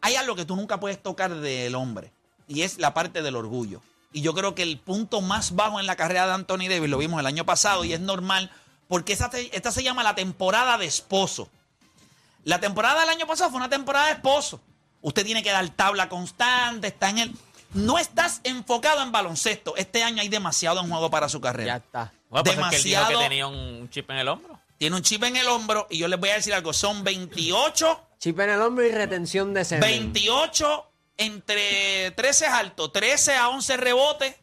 Hay- 0.00 0.16
algo 0.16 0.34
que 0.36 0.44
tú 0.44 0.56
nunca 0.56 0.80
puedes 0.80 1.02
tocar 1.02 1.34
del 1.34 1.74
hombre 1.74 2.12
y 2.48 2.62
es 2.62 2.78
la 2.78 2.94
parte 2.94 3.22
del 3.22 3.36
orgullo. 3.36 3.82
Y 4.12 4.22
yo 4.22 4.34
creo 4.34 4.54
que 4.54 4.62
el 4.62 4.78
punto 4.78 5.20
más 5.20 5.54
bajo 5.54 5.78
en 5.80 5.86
la 5.86 5.96
carrera 5.96 6.26
de 6.26 6.32
Anthony 6.32 6.68
Davis 6.68 6.88
lo 6.88 6.98
vimos 6.98 7.20
el 7.20 7.26
año 7.26 7.44
pasado 7.44 7.84
y 7.84 7.92
es 7.92 8.00
normal 8.00 8.50
porque 8.88 9.12
esta, 9.12 9.72
se 9.72 9.82
llama 9.82 10.02
la 10.02 10.14
temporada 10.14 10.78
de 10.78 10.86
esposo. 10.86 11.48
La 12.44 12.60
temporada 12.60 13.00
del 13.00 13.10
año 13.10 13.26
pasado 13.26 13.50
fue 13.50 13.58
una 13.58 13.68
temporada 13.68 14.06
de 14.06 14.12
esposo. 14.12 14.60
Usted 15.02 15.24
tiene 15.24 15.42
que 15.42 15.50
dar 15.50 15.68
tabla 15.70 16.08
constante, 16.08 16.86
está 16.88 17.10
en 17.10 17.18
el... 17.18 17.34
No 17.74 17.98
estás 17.98 18.40
enfocado 18.44 19.02
en 19.02 19.12
baloncesto. 19.12 19.76
Este 19.76 20.02
año 20.02 20.22
hay 20.22 20.28
demasiado 20.28 20.80
en 20.80 20.88
juego 20.88 21.10
para 21.10 21.28
su 21.28 21.40
carrera. 21.40 21.74
Ya 21.74 21.76
está. 21.84 22.12
Bueno, 22.30 22.44
pues 22.44 22.56
es 22.58 22.82
que 22.82 22.88
dijo 22.88 23.08
que 23.08 23.16
tenía 23.16 23.46
un 23.48 23.90
chip 23.90 24.08
en 24.10 24.16
el 24.18 24.28
hombro. 24.28 24.55
Tiene 24.78 24.96
un 24.96 25.02
chip 25.02 25.22
en 25.24 25.36
el 25.36 25.46
hombro 25.48 25.86
y 25.90 25.98
yo 25.98 26.08
les 26.08 26.18
voy 26.20 26.30
a 26.30 26.34
decir 26.34 26.52
algo. 26.54 26.72
Son 26.72 27.02
28 27.04 28.02
Chip 28.18 28.38
en 28.40 28.50
el 28.50 28.60
hombro 28.62 28.84
y 28.86 28.90
retención 28.90 29.52
de 29.54 29.64
semen. 29.64 29.80
28 30.12 30.90
entre 31.18 32.10
13 32.12 32.44
es 32.46 32.50
alto, 32.52 32.90
13 32.90 33.34
a 33.36 33.48
11 33.48 33.76
rebotes, 33.76 34.34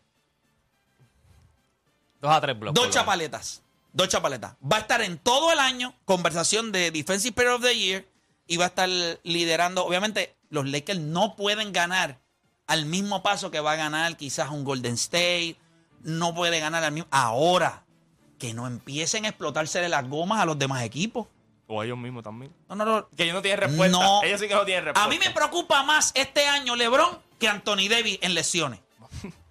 Dos 2.22 2.32
a 2.32 2.40
tres 2.42 2.58
bloques. 2.58 2.82
dos 2.82 2.94
chapaletas. 2.94 3.62
Dos 3.92 4.08
chapaletas. 4.08 4.54
Va 4.64 4.78
a 4.78 4.80
estar 4.80 5.02
en 5.02 5.18
todo 5.18 5.52
el 5.52 5.60
año 5.60 5.94
conversación 6.06 6.72
de 6.72 6.90
Defensive 6.92 7.34
Player 7.34 7.52
of 7.52 7.62
the 7.62 7.78
Year 7.78 8.08
y 8.48 8.58
va 8.58 8.66
a 8.66 8.68
estar 8.70 8.90
liderando. 9.24 9.86
Obviamente, 9.86 10.36
los 10.50 10.66
Lakers 10.68 11.00
no 11.00 11.36
pueden 11.36 11.74
ganar 11.74 12.20
al 12.66 12.86
mismo 12.86 13.22
paso 13.24 13.52
que 13.52 13.60
va 13.60 13.74
a 13.74 13.76
ganar 13.76 14.16
quizás 14.18 14.50
un 14.50 14.64
Golden 14.64 14.94
State. 14.94 15.58
No 16.02 16.34
puede 16.34 16.60
ganar 16.60 16.84
al 16.84 16.92
mismo. 16.94 17.08
Ahora, 17.12 17.83
que 18.44 18.54
no 18.54 18.68
empiecen 18.68 19.24
a 19.24 19.30
explotarse 19.30 19.88
las 19.88 20.10
gomas 20.10 20.42
a 20.42 20.46
los 20.46 20.60
demás 20.60 20.84
equipos. 20.84 21.28
O 21.66 21.82
ellos 21.82 21.98
mismos 21.98 22.26
también. 22.26 22.52
No, 22.68 22.76
no, 22.76 22.84
no. 22.84 23.08
Que 23.16 23.24
ellos 23.24 23.36
no 23.36 23.42
tienen 23.42 23.62
respuesta. 23.62 23.98
No. 23.98 24.22
Ellos 24.22 24.42
sí 24.42 24.50
que 24.50 24.54
no 24.54 24.66
tienen 24.66 24.84
respuesta. 24.84 25.06
A 25.06 25.08
mí 25.08 25.18
me 25.18 25.32
preocupa 25.34 25.82
más 25.84 26.12
este 26.14 26.46
año 26.46 26.76
LeBron 26.76 27.20
que 27.40 27.48
Anthony 27.48 27.88
Davis 27.90 28.20
en 28.22 28.34
lesiones. 28.34 28.82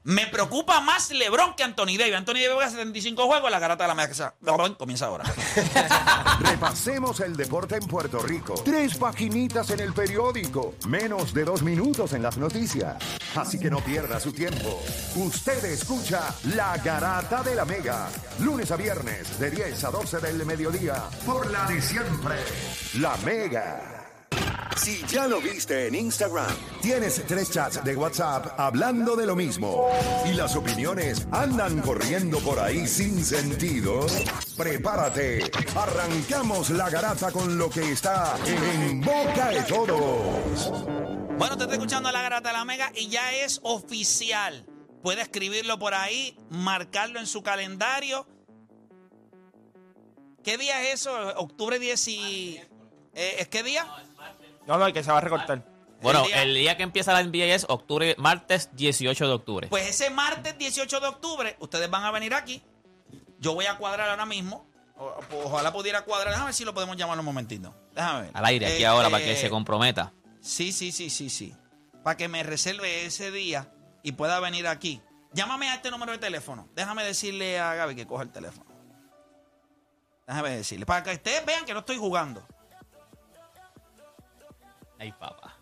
Me 0.04 0.26
preocupa 0.26 0.80
más 0.80 1.10
LeBron 1.10 1.54
que 1.54 1.62
Anthony 1.62 1.96
Davis. 1.98 2.14
Anthony 2.14 2.34
Davis 2.34 2.54
juega 2.54 2.70
75 2.70 3.26
juegos, 3.26 3.50
la 3.50 3.58
garata 3.58 3.84
de 3.84 3.88
la 3.88 3.94
mesa 3.94 4.34
comienza 4.78 5.06
ahora. 5.06 5.24
Repasemos 6.40 7.20
el 7.20 7.36
deporte 7.36 7.76
en 7.76 7.86
Puerto 7.86 8.18
Rico. 8.20 8.54
Tres 8.64 8.96
paginitas 8.96 9.70
en 9.70 9.80
el 9.80 9.92
periódico. 9.92 10.74
Menos 10.88 11.32
de 11.32 11.44
dos 11.44 11.62
minutos 11.62 12.12
en 12.12 12.22
las 12.22 12.36
noticias. 12.36 12.96
Así 13.36 13.58
que 13.58 13.70
no 13.70 13.78
pierda 13.78 14.20
su 14.20 14.32
tiempo. 14.32 14.82
Usted 15.16 15.64
escucha 15.64 16.34
La 16.54 16.76
Garata 16.78 17.42
de 17.42 17.54
la 17.54 17.64
Mega. 17.64 18.08
Lunes 18.40 18.70
a 18.70 18.76
viernes 18.76 19.38
de 19.38 19.50
10 19.50 19.84
a 19.84 19.90
12 19.90 20.18
del 20.18 20.44
mediodía. 20.44 21.04
Por 21.24 21.50
la 21.50 21.66
de 21.66 21.80
siempre. 21.80 22.36
La 22.94 23.16
Mega. 23.18 24.01
Si 24.76 25.04
ya 25.06 25.28
lo 25.28 25.40
viste 25.40 25.86
en 25.86 25.94
Instagram, 25.94 26.50
tienes 26.80 27.22
tres 27.26 27.50
chats 27.50 27.84
de 27.84 27.94
WhatsApp 27.94 28.58
hablando 28.58 29.14
de 29.14 29.26
lo 29.26 29.36
mismo 29.36 29.86
y 30.24 30.32
las 30.34 30.56
opiniones 30.56 31.26
andan 31.30 31.80
corriendo 31.82 32.38
por 32.40 32.58
ahí 32.58 32.86
sin 32.86 33.24
sentido, 33.24 34.06
prepárate. 34.56 35.50
Arrancamos 35.76 36.70
la 36.70 36.90
garata 36.90 37.30
con 37.30 37.58
lo 37.58 37.70
que 37.70 37.92
está 37.92 38.34
en 38.46 39.00
boca 39.00 39.50
de 39.50 39.62
todos. 39.62 40.84
Bueno, 41.38 41.56
te 41.56 41.62
estoy 41.64 41.74
escuchando 41.78 42.10
la 42.10 42.22
garata 42.22 42.48
de 42.48 42.54
la 42.54 42.64
mega 42.64 42.90
y 42.94 43.08
ya 43.08 43.32
es 43.32 43.60
oficial. 43.62 44.66
Puede 45.02 45.22
escribirlo 45.22 45.78
por 45.78 45.94
ahí, 45.94 46.36
marcarlo 46.50 47.18
en 47.20 47.26
su 47.26 47.42
calendario. 47.42 48.26
¿Qué 50.42 50.58
día 50.58 50.82
es 50.82 51.00
eso? 51.00 51.12
¿Octubre 51.36 51.78
10 51.78 52.08
y... 52.08 52.60
eh, 53.14 53.36
¿Es 53.38 53.48
qué 53.48 53.62
día? 53.62 53.86
No, 54.66 54.78
no, 54.78 54.92
que 54.92 55.02
se 55.02 55.10
va 55.10 55.18
a 55.18 55.20
recortar. 55.20 55.64
Bueno, 56.02 56.20
El 56.22 56.26
día- 56.26 56.42
el 56.42 56.54
día 56.54 56.76
que 56.76 56.82
empieza 56.82 57.12
la 57.12 57.20
NBA 57.22 57.54
es 57.54 57.64
octubre, 57.68 58.14
martes 58.18 58.70
18 58.74 59.26
de 59.28 59.32
octubre. 59.32 59.68
Pues 59.68 59.88
ese 59.88 60.10
martes 60.10 60.58
18 60.58 60.98
de 61.00 61.06
octubre, 61.06 61.56
ustedes 61.60 61.88
van 61.90 62.04
a 62.04 62.10
venir 62.10 62.34
aquí. 62.34 62.62
Yo 63.38 63.54
voy 63.54 63.66
a 63.66 63.76
cuadrar 63.76 64.08
ahora 64.10 64.26
mismo. 64.26 64.66
O- 64.96 65.16
ojalá 65.44 65.72
pudiera 65.72 66.02
cuadrar. 66.02 66.28
Déjame 66.30 66.46
ver 66.46 66.54
si 66.54 66.64
lo 66.64 66.74
podemos 66.74 66.96
llamar 66.96 67.18
un 67.18 67.24
momentito. 67.24 67.74
Déjame 67.94 68.22
ver. 68.22 68.30
Al 68.34 68.44
aire, 68.46 68.66
aquí 68.66 68.82
Eh, 68.82 68.86
ahora, 68.86 69.10
para 69.10 69.24
que 69.24 69.36
se 69.36 69.48
comprometa. 69.50 70.12
Sí, 70.40 70.72
sí, 70.72 70.90
sí, 70.92 71.08
sí, 71.10 71.30
sí. 71.30 71.54
Para 72.02 72.16
que 72.16 72.28
me 72.28 72.42
reserve 72.42 73.04
ese 73.06 73.30
día 73.30 73.72
y 74.02 74.12
pueda 74.12 74.40
venir 74.40 74.66
aquí. 74.66 75.00
Llámame 75.32 75.68
a 75.70 75.74
este 75.76 75.90
número 75.90 76.12
de 76.12 76.18
teléfono. 76.18 76.68
Déjame 76.74 77.04
decirle 77.04 77.58
a 77.60 77.74
Gaby 77.74 77.94
que 77.94 78.06
coja 78.06 78.24
el 78.24 78.30
teléfono. 78.30 78.70
Déjame 80.26 80.50
decirle. 80.50 80.86
Para 80.86 81.02
que 81.02 81.12
ustedes 81.12 81.44
vean 81.46 81.64
que 81.64 81.72
no 81.74 81.80
estoy 81.80 81.96
jugando. 81.96 82.46
Ay, 85.02 85.10
papá. 85.12 85.56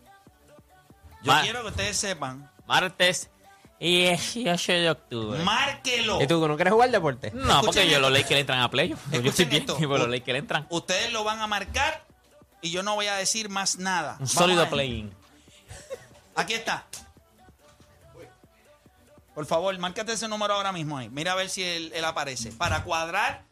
Yo 1.23 1.31
Ma- 1.31 1.41
quiero 1.41 1.61
que 1.63 1.69
ustedes 1.69 1.97
sepan. 1.97 2.47
Martes 2.67 3.31
18 3.79 4.71
de 4.73 4.89
octubre. 4.91 5.43
Márquelo. 5.43 6.21
¿Y 6.21 6.27
tú 6.27 6.47
no 6.47 6.55
quieres 6.55 6.71
jugar 6.73 6.91
deporte? 6.91 7.31
no, 7.31 7.61
porque 7.61 7.79
Escuchen 7.79 7.89
yo, 7.89 7.99
los 7.99 8.09
esto. 8.11 8.21
Lakers 8.21 8.39
entran 8.41 8.59
a 8.61 8.69
playoff. 8.69 8.99
Yo 9.05 9.17
Escuchen 9.17 9.27
estoy 9.29 9.45
bien, 9.45 9.61
esto. 9.63 9.75
pero 9.79 9.97
los 9.97 10.09
Lakers 10.09 10.37
entran. 10.39 10.67
Ustedes 10.69 11.11
lo 11.11 11.23
van 11.23 11.39
a 11.41 11.47
marcar 11.47 12.05
y 12.61 12.69
yo 12.69 12.83
no 12.83 12.93
voy 12.93 13.07
a 13.07 13.15
decir 13.15 13.49
más 13.49 13.77
nada. 13.79 14.11
Un 14.13 14.17
Vamos 14.19 14.31
sólido 14.31 14.61
a 14.61 14.69
play-in. 14.69 15.11
Aquí 16.35 16.53
está. 16.53 16.85
Por 19.33 19.47
favor, 19.47 19.75
márcate 19.79 20.13
ese 20.13 20.27
número 20.27 20.53
ahora 20.53 20.71
mismo 20.71 20.97
ahí. 20.99 21.09
Mira 21.09 21.31
a 21.31 21.35
ver 21.35 21.49
si 21.49 21.63
él, 21.63 21.91
él 21.95 22.05
aparece. 22.05 22.51
Para 22.51 22.83
cuadrar 22.83 23.45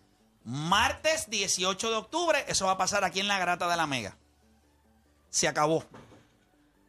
martes 0.44 1.30
18 1.32 1.90
de 1.90 1.96
octubre, 1.96 2.46
eso 2.48 2.66
va 2.68 2.74
a 2.74 2.78
pasar 2.78 3.04
aquí 3.04 3.20
en 3.22 3.28
la 3.28 3.40
grata 3.40 3.68
de 3.68 3.76
la 3.78 3.88
Mega. 3.88 4.18
Se 5.30 5.48
acabó. 5.48 5.84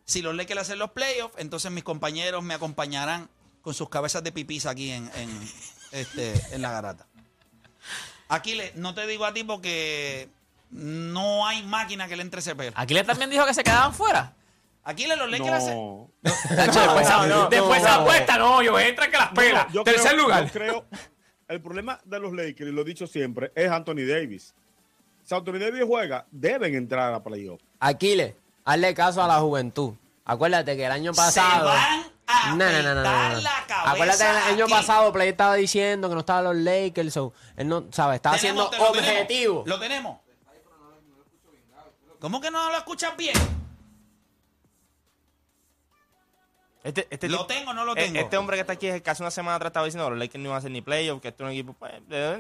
Si 0.04 0.22
los 0.22 0.34
Lakers 0.34 0.62
hacen 0.62 0.78
los 0.78 0.90
playoffs, 0.90 1.34
entonces 1.38 1.70
mis 1.70 1.84
compañeros 1.84 2.42
me 2.42 2.54
acompañarán 2.54 3.28
con 3.62 3.74
sus 3.74 3.88
cabezas 3.88 4.24
de 4.24 4.32
pipis 4.32 4.66
aquí 4.66 4.90
en, 4.90 5.10
en, 5.14 5.48
este, 5.92 6.32
en 6.54 6.62
la 6.62 6.72
garata. 6.72 7.06
Aquiles, 8.28 8.74
no 8.76 8.94
te 8.94 9.06
digo 9.06 9.24
a 9.24 9.32
ti 9.34 9.44
porque 9.44 10.28
no 10.70 11.46
hay 11.46 11.62
máquina 11.64 12.08
que 12.08 12.16
le 12.16 12.22
entre 12.22 12.40
ese 12.40 12.54
pelo. 12.54 12.72
Aquiles 12.76 13.06
también 13.06 13.30
dijo 13.30 13.44
que 13.44 13.54
se 13.54 13.62
quedaban 13.64 13.92
fuera. 13.94 14.34
Aquiles, 14.82 15.18
los 15.18 15.30
Lakers 15.30 15.50
hacen... 15.50 15.74
No. 15.74 16.10
después 16.22 16.48
no, 17.28 17.48
después 17.48 17.82
no, 17.82 17.88
se 17.88 17.94
no. 17.94 18.00
apuesta, 18.00 18.38
no, 18.38 18.62
yo 18.62 18.78
entran 18.78 19.10
que 19.10 19.16
las 19.16 19.32
pelas. 19.32 19.66
Tercer 19.84 20.12
creo- 20.12 20.22
lugar. 20.22 20.46
yo 20.46 20.52
creo, 20.52 20.86
el 21.48 21.60
problema 21.60 22.00
de 22.04 22.18
los 22.18 22.32
Lakers, 22.32 22.70
y 22.70 22.72
lo 22.72 22.82
he 22.82 22.84
dicho 22.84 23.06
siempre, 23.06 23.52
es 23.54 23.70
Anthony 23.70 24.06
Davis. 24.08 24.54
Si 25.30 25.36
Anthony 25.36 25.60
Davis 25.60 25.84
juega, 25.86 26.26
deben 26.32 26.74
entrar 26.74 27.14
a 27.14 27.22
playoff. 27.22 27.60
Aquiles, 27.78 28.34
hazle 28.64 28.92
caso 28.94 29.22
a 29.22 29.28
la 29.28 29.38
juventud. 29.38 29.94
Acuérdate 30.24 30.76
que 30.76 30.84
el 30.84 30.90
año 30.90 31.12
pasado. 31.12 31.70
Se 31.70 31.76
van 31.76 32.04
a 32.26 32.56
No, 32.56 32.72
no, 32.72 32.82
no, 32.82 32.94
no, 32.96 33.02
la 33.40 33.64
cabeza 33.68 33.92
Acuérdate 33.92 34.24
que 34.24 34.30
el 34.30 34.36
año 34.54 34.64
aquí. 34.64 34.72
pasado 34.72 35.12
Play 35.12 35.28
estaba 35.28 35.54
diciendo 35.54 36.08
que 36.08 36.14
no 36.14 36.20
estaban 36.22 36.42
los 36.42 36.56
Lakers. 36.56 37.12
so, 37.12 37.32
él 37.56 37.68
no, 37.68 37.84
¿sabes? 37.92 38.16
Estaba 38.16 38.38
siendo 38.38 38.68
objetivo. 38.68 39.62
Lo 39.66 39.78
tenemos. 39.78 40.18
¿Cómo 42.18 42.40
que 42.40 42.50
no 42.50 42.68
lo 42.68 42.78
escuchas 42.78 43.16
bien? 43.16 43.36
Este, 46.82 47.06
este 47.10 47.28
¿Lo 47.28 47.38
tipo- 47.44 47.46
tengo 47.48 47.70
o 47.72 47.74
no 47.74 47.84
lo 47.84 47.92
e- 47.92 47.96
tengo? 48.04 48.18
Este 48.18 48.38
hombre 48.38 48.56
que 48.56 48.62
está 48.62 48.72
aquí 48.72 48.88
hace 48.88 49.22
una 49.22 49.30
semana 49.30 49.56
atrás 49.56 49.68
estaba 49.68 49.84
diciendo 49.84 50.06
que 50.06 50.10
los 50.12 50.18
Lakers 50.18 50.38
no 50.40 50.44
iban 50.46 50.54
a 50.54 50.58
hacer 50.60 50.70
ni 50.70 50.80
playoff, 50.80 51.20
que 51.20 51.28
esto 51.28 51.44
es 51.44 51.46
un 51.48 51.52
equipo. 51.52 51.72
pues, 51.74 51.92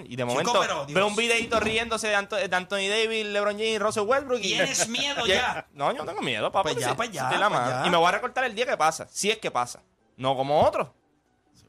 y 0.06 0.16
de 0.16 0.24
momento 0.24 0.52
pero, 0.58 0.86
Dios. 0.86 0.94
veo 0.94 1.06
un 1.08 1.14
videito 1.16 1.60
riéndose 1.60 2.08
de, 2.08 2.14
Anto- 2.16 2.36
de 2.36 2.56
Anthony 2.56 2.88
Davis, 2.88 3.26
LeBron 3.26 3.52
James 3.58 3.78
Russell 3.80 4.04
Westbrook. 4.04 4.38
y- 4.40 4.48
Tienes 4.54 4.88
miedo 4.88 5.26
y- 5.26 5.30
ya. 5.30 5.66
No, 5.74 5.92
yo 5.92 5.98
no 5.98 6.06
tengo 6.06 6.22
miedo, 6.22 6.50
papá. 6.50 6.62
Pues 6.70 6.76
ya, 6.82 6.88
sí, 6.88 6.94
pues 6.96 7.10
ya, 7.12 7.30
la 7.32 7.48
pues 7.50 7.60
ya. 7.60 7.82
Y 7.86 7.90
me 7.90 7.98
voy 7.98 8.08
a 8.08 8.12
recortar 8.12 8.44
el 8.44 8.54
día 8.54 8.64
que 8.64 8.76
pasa, 8.78 9.06
si 9.10 9.30
es 9.30 9.36
que 9.38 9.50
pasa. 9.50 9.82
No 10.16 10.34
como 10.36 10.62
otro. 10.62 10.94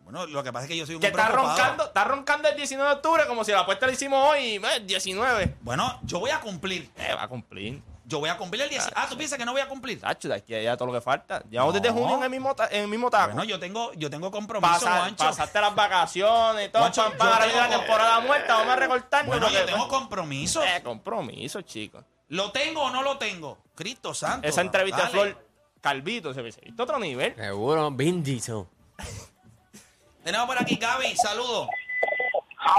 Bueno, 0.04 0.26
lo 0.28 0.44
que 0.44 0.52
pasa 0.52 0.66
es 0.66 0.70
que 0.70 0.78
yo 0.78 0.86
soy 0.86 0.96
un 0.96 1.02
Que 1.02 1.08
está 1.08 1.28
preocupado. 1.28 1.58
roncando, 1.58 1.84
está 1.86 2.04
roncando 2.04 2.50
el 2.50 2.56
19 2.58 2.90
de 2.90 2.96
octubre 2.96 3.24
como 3.28 3.44
si 3.46 3.52
la 3.54 3.62
apuesta 3.62 3.86
la 3.88 3.94
hicimos 3.94 4.30
hoy, 4.30 4.56
eh, 4.56 4.80
19. 4.84 5.56
Bueno, 5.62 6.00
yo 6.04 6.20
voy 6.20 6.32
a 6.32 6.40
cumplir. 6.42 6.90
Eh, 6.98 7.14
va 7.16 7.24
a 7.24 7.28
cumplir. 7.30 7.82
Yo 8.12 8.20
voy 8.20 8.28
a 8.30 8.38
cumplir 8.38 8.62
el 8.64 8.70
10. 8.70 8.92
Ah, 8.94 9.08
¿tú 9.10 9.16
piensas 9.16 9.40
que 9.40 9.46
no 9.46 9.54
voy 9.54 9.62
a 9.62 9.70
cumplir? 9.70 10.02
Tacho, 10.02 10.28
de 10.28 10.36
aquí 10.36 10.54
a 10.54 10.58
allá 10.58 10.76
todo 10.76 10.88
lo 10.88 10.94
que 10.94 11.00
falta. 11.00 11.42
Llevamos 11.50 11.74
No. 11.74 11.80
desde 11.80 11.94
junio 11.94 12.18
en 12.18 12.24
el 12.24 12.30
mismo, 12.30 12.54
ta- 12.54 12.68
en 12.70 12.82
el 12.82 12.88
mismo 12.90 13.10
taco. 13.10 13.28
Bueno, 13.28 13.46
yo 13.46 13.58
tengo, 13.58 13.94
yo 13.94 14.10
tengo 14.10 14.30
compromiso, 14.30 14.74
Pasa- 14.74 15.00
Juancho. 15.00 15.24
pasaste 15.24 15.62
las 15.62 15.74
vacaciones 15.74 16.68
y 16.68 16.70
todo, 16.72 16.82
Juancho, 16.84 17.04
pam, 17.04 17.12
yo 17.14 17.18
pam, 17.18 17.28
ahora 17.30 17.40
tengo- 17.46 17.54
viene 17.54 17.70
la 17.70 17.78
temporada 17.80 18.20
muerta, 18.20 18.54
vamos 18.56 18.74
a 18.74 18.76
recortarnos. 18.76 19.40
Bueno, 19.40 19.50
yo 19.50 19.66
tengo 19.66 19.88
compromiso. 19.88 20.62
Eh, 20.62 20.82
compromiso, 20.84 21.62
chicos. 21.62 22.04
¿Lo 22.28 22.52
tengo 22.52 22.82
o 22.84 22.90
no 22.90 23.02
lo 23.02 23.18
tengo? 23.18 23.60
Cristo 23.76 24.14
santo. 24.14 24.46
Esa 24.46 24.60
entrevista 24.60 24.98
de 24.98 25.04
Dale. 25.18 25.32
Flor 25.34 25.46
Calvito 25.80 26.34
se 26.34 26.52
se 26.52 26.62
visto 26.62 26.84
otro 26.84 27.00
nivel. 27.00 27.34
Seguro, 27.36 27.90
Vin 27.92 28.22
Diesel. 28.22 28.66
Tenemos 30.24 30.48
por 30.48 30.62
aquí 30.62 30.76
Gaby, 30.76 31.16
saludos. 31.16 31.68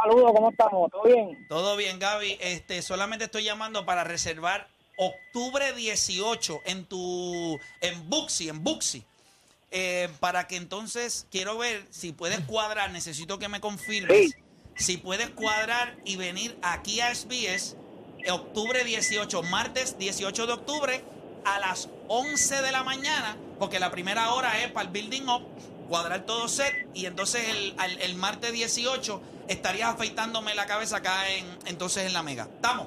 Saludos, 0.01 0.33
¿cómo 0.35 0.51
estamos? 0.51 0.90
¿Todo 0.90 1.03
bien? 1.05 1.47
Todo 1.49 1.77
bien, 1.77 1.99
Gaby. 1.99 2.38
Este, 2.40 2.83
solamente 2.83 3.25
estoy 3.25 3.42
llamando 3.45 3.85
para 3.85 4.05
reservar 4.05 4.68
octubre 5.07 5.73
18 5.73 6.61
en 6.65 6.85
tu 6.85 7.59
en 7.81 8.09
Buxi, 8.09 8.49
en 8.49 8.62
Buxi. 8.62 9.05
Eh, 9.71 10.09
para 10.21 10.47
que 10.47 10.57
entonces 10.57 11.27
quiero 11.31 11.57
ver 11.57 11.87
si 11.91 12.12
puedes 12.12 12.41
cuadrar, 12.41 12.91
necesito 12.93 13.38
que 13.38 13.49
me 13.49 13.61
confirmes. 13.61 14.37
Si 14.77 14.97
puedes 14.99 15.31
cuadrar 15.31 15.97
y 16.05 16.17
venir 16.17 16.59
aquí 16.62 17.01
a 17.01 17.15
SBS 17.15 17.77
octubre 18.31 18.85
18, 18.85 19.43
martes 19.45 19.99
18 19.99 20.47
de 20.47 20.53
octubre, 20.53 21.05
a 21.45 21.59
las 21.59 21.88
11 22.09 22.62
de 22.62 22.71
la 22.71 22.85
mañana, 22.85 23.37
porque 23.59 23.81
la 23.81 23.91
primera 23.91 24.33
hora 24.35 24.62
es 24.62 24.71
para 24.71 24.87
el 24.87 24.93
building 24.93 25.27
up, 25.29 25.43
cuadrar 25.88 26.25
todo 26.25 26.47
set, 26.49 26.73
y 26.95 27.07
entonces 27.07 27.49
el, 27.49 27.75
al- 27.79 28.01
el 28.01 28.15
martes 28.15 28.53
18 28.53 29.21
estarías 29.49 29.91
afeitándome 29.95 30.55
la 30.55 30.67
cabeza 30.67 30.99
acá 30.99 31.29
en, 31.31 31.45
entonces 31.67 32.07
en 32.07 32.12
la 32.12 32.23
mega. 32.23 32.45
¿Estamos? 32.45 32.87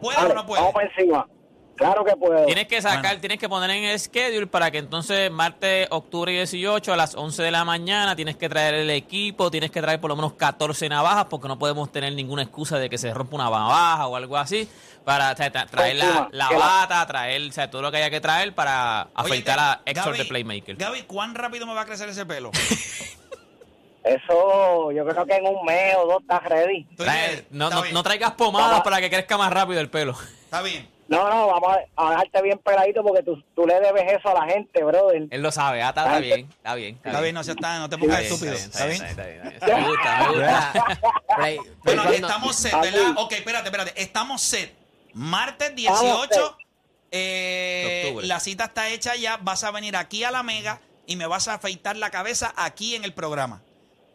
¿Puedes 0.00 0.20
o 0.24 0.34
no 0.34 0.44
puedes? 0.46 0.64
vamos 0.64 0.82
encima. 0.96 1.28
Claro 1.76 2.04
que 2.04 2.14
puedo. 2.16 2.46
Tienes 2.46 2.68
que 2.68 2.80
sacar, 2.80 3.02
Bueno. 3.02 3.20
tienes 3.20 3.38
que 3.38 3.48
poner 3.48 3.70
en 3.70 3.84
el 3.84 3.98
schedule 3.98 4.46
para 4.46 4.70
que 4.70 4.78
entonces 4.78 5.30
martes, 5.30 5.88
octubre 5.90 6.30
18 6.32 6.92
a 6.92 6.96
las 6.96 7.14
11 7.16 7.42
de 7.42 7.50
la 7.50 7.64
mañana 7.64 8.14
tienes 8.14 8.36
que 8.36 8.48
traer 8.48 8.74
el 8.74 8.90
equipo, 8.90 9.50
tienes 9.50 9.70
que 9.72 9.80
traer 9.82 10.00
por 10.00 10.08
lo 10.10 10.16
menos 10.16 10.34
14 10.34 10.88
navajas 10.88 11.26
porque 11.28 11.48
no 11.48 11.58
podemos 11.58 11.90
tener 11.90 12.12
ninguna 12.12 12.42
excusa 12.42 12.78
de 12.78 12.88
que 12.88 12.96
se 12.98 13.12
rompa 13.12 13.34
una 13.34 13.44
navaja 13.50 14.06
o 14.06 14.14
algo 14.16 14.36
así 14.36 14.68
para 15.04 15.32
o 15.32 15.36
sea, 15.36 15.52
tra- 15.52 15.68
traer 15.68 15.96
la, 15.96 16.48
bata, 16.50 17.04
traer 17.06 17.42
o 17.48 17.52
sea, 17.52 17.68
todo 17.70 17.82
lo 17.82 17.90
que 17.90 17.98
haya 17.98 18.08
que 18.10 18.20
traer 18.20 18.54
para 18.54 19.08
afeitar 19.14 19.58
a 19.58 19.80
Héctor 19.84 20.16
de 20.16 20.24
Playmaker. 20.26 20.76
Gaby, 20.76 21.02
¿cuán 21.02 21.34
rápido 21.34 21.66
me 21.66 21.74
va 21.74 21.80
a 21.82 21.86
crecer 21.86 22.08
ese 22.08 22.24
pelo? 22.24 22.50
Eso, 24.04 24.92
yo 24.92 25.04
creo 25.06 25.24
que 25.24 25.34
en 25.36 25.46
un 25.46 25.64
mes 25.64 25.96
o 25.96 26.06
dos 26.06 26.20
estás 26.22 26.42
ready. 26.44 26.86
Trae- 26.96 27.46
no, 27.50 27.68
Está 27.68 27.80
no, 27.80 27.90
no 27.90 28.02
traigas 28.02 28.32
pomadas 28.32 28.82
para 28.82 29.00
que 29.00 29.08
crezca 29.08 29.38
más 29.38 29.50
rápido 29.50 29.80
el 29.80 29.88
pelo. 29.88 30.14
Está 30.44 30.60
bien. 30.60 30.86
No, 31.06 31.28
no, 31.28 31.46
vamos 31.48 31.76
a, 31.96 32.06
a 32.06 32.10
dejarte 32.12 32.42
bien 32.42 32.58
peladito 32.58 33.02
porque 33.02 33.22
tú, 33.22 33.42
tú 33.54 33.66
le 33.66 33.78
debes 33.80 34.04
eso 34.10 34.28
a 34.30 34.34
la 34.46 34.52
gente, 34.52 34.82
brother. 34.82 35.26
Él 35.30 35.42
lo 35.42 35.52
sabe, 35.52 35.82
ah, 35.82 35.90
está, 35.90 36.04
está 36.06 36.18
bien, 36.18 36.48
está 36.50 36.74
bien. 36.74 36.98
Está 37.04 37.20
bien, 37.20 37.34
no, 37.34 37.44
seas 37.44 37.56
tan- 37.58 37.80
no 37.80 37.90
te 37.90 37.98
pongas 37.98 38.22
estúpido. 38.22 38.54
¿Está 38.54 38.86
bien? 38.86 39.04
Está 39.04 39.24
bien, 39.26 39.46
está 39.46 39.66
bien. 39.66 39.80
Me 39.82 39.88
gusta, 39.88 40.18
me 40.18 40.28
gusta. 40.28 40.72
Play- 41.36 41.56
Bueno, 41.58 41.74
Play, 41.82 41.96
cuando- 41.96 42.12
estamos 42.14 42.56
set, 42.56 42.74
Así. 42.74 42.90
¿verdad? 42.90 43.12
Ok, 43.18 43.32
espérate, 43.32 43.66
espérate. 43.68 44.02
Estamos 44.02 44.40
set. 44.42 44.74
Martes 45.12 45.72
Estamos 45.76 46.00
18. 46.02 46.28
set. 46.34 46.66
eh, 47.10 48.00
De 48.02 48.08
octubre. 48.08 48.26
la 48.26 48.40
cita 48.40 48.64
está 48.64 48.88
hecha 48.88 49.14
ya. 49.16 49.36
Vas 49.36 49.62
a 49.64 49.70
venir 49.70 49.96
aquí 49.96 50.24
a 50.24 50.30
la 50.30 50.42
Mega 50.42 50.80
y 51.06 51.16
me 51.16 51.26
vas 51.26 51.48
a 51.48 51.54
afeitar 51.54 51.96
la 51.96 52.10
cabeza 52.10 52.52
aquí 52.56 52.94
en 52.96 53.04
el 53.04 53.12
programa. 53.12 53.60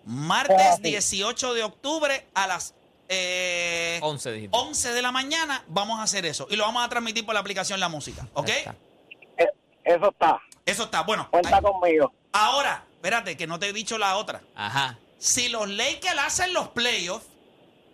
Martes 0.05 0.57
Así. 0.59 0.81
18 0.83 1.53
de 1.53 1.63
octubre 1.63 2.25
a 2.33 2.47
las 2.47 2.73
eh, 3.09 3.99
11 4.01 4.31
dijiste. 4.31 4.57
11 4.57 4.93
de 4.93 5.01
la 5.01 5.11
mañana 5.11 5.63
vamos 5.67 5.99
a 5.99 6.03
hacer 6.03 6.25
eso. 6.25 6.47
Y 6.49 6.55
lo 6.55 6.63
vamos 6.65 6.85
a 6.85 6.89
transmitir 6.89 7.25
por 7.25 7.33
la 7.33 7.39
aplicación 7.41 7.79
La 7.79 7.89
Música. 7.89 8.27
¿Ok? 8.33 8.49
Está. 8.49 8.75
Eh, 9.37 9.47
Eso 9.83 10.09
está. 10.09 10.39
Eso 10.65 10.83
está. 10.83 11.01
Bueno, 11.01 11.27
Cuenta 11.31 11.57
ahí- 11.57 11.61
conmigo. 11.63 12.13
ahora, 12.31 12.85
espérate, 12.93 13.35
que 13.35 13.47
no 13.47 13.57
te 13.59 13.67
he 13.69 13.73
dicho 13.73 13.97
la 13.97 14.15
otra. 14.17 14.41
Ajá. 14.55 14.97
Si 15.17 15.49
los 15.49 15.67
Lakers 15.67 16.17
hacen 16.19 16.53
los 16.53 16.69
playoffs, 16.69 17.25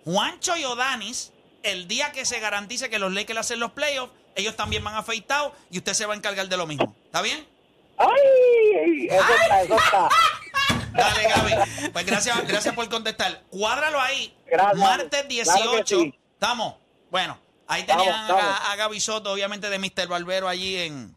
Juancho 0.03 0.55
y 0.57 0.65
Odanis, 0.65 1.31
el 1.63 1.87
día 1.87 2.11
que 2.11 2.25
se 2.25 2.39
garantice 2.39 2.89
que 2.89 2.99
los 2.99 3.11
Lakers 3.11 3.39
hacen 3.39 3.59
los 3.59 3.71
playoffs, 3.71 4.13
ellos 4.35 4.55
también 4.55 4.83
van 4.83 4.95
afeitados 4.95 5.53
y 5.71 5.77
usted 5.79 5.93
se 5.93 6.05
va 6.05 6.13
a 6.13 6.17
encargar 6.17 6.47
de 6.47 6.57
lo 6.57 6.67
mismo. 6.67 6.93
¿Está 7.05 7.21
bien? 7.21 7.47
¡Ay! 7.97 9.07
Eso 9.09 9.33
está, 9.41 9.61
eso 9.63 9.75
está. 9.77 10.09
Dale, 10.95 11.27
Gaby. 11.27 11.91
Pues 11.91 12.05
gracias, 12.05 12.47
gracias 12.47 12.73
por 12.73 12.89
contestar. 12.89 13.43
Cuádralo 13.49 13.99
ahí. 13.99 14.35
Gracias. 14.47 14.77
Martes 14.77 15.27
18. 15.27 15.61
Claro 15.61 15.77
que 15.77 15.87
sí. 15.87 16.19
¿Estamos? 16.33 16.75
Bueno, 17.11 17.37
ahí 17.67 17.83
tenían 17.83 18.13
a, 18.13 18.21
estamos. 18.21 18.59
a 18.69 18.75
Gaby 18.75 18.99
Soto, 18.99 19.31
obviamente 19.31 19.69
de 19.69 19.79
Mr. 19.79 20.07
Barbero 20.07 20.47
allí 20.47 20.77
en... 20.77 21.15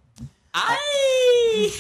¡Ay! 0.53 1.73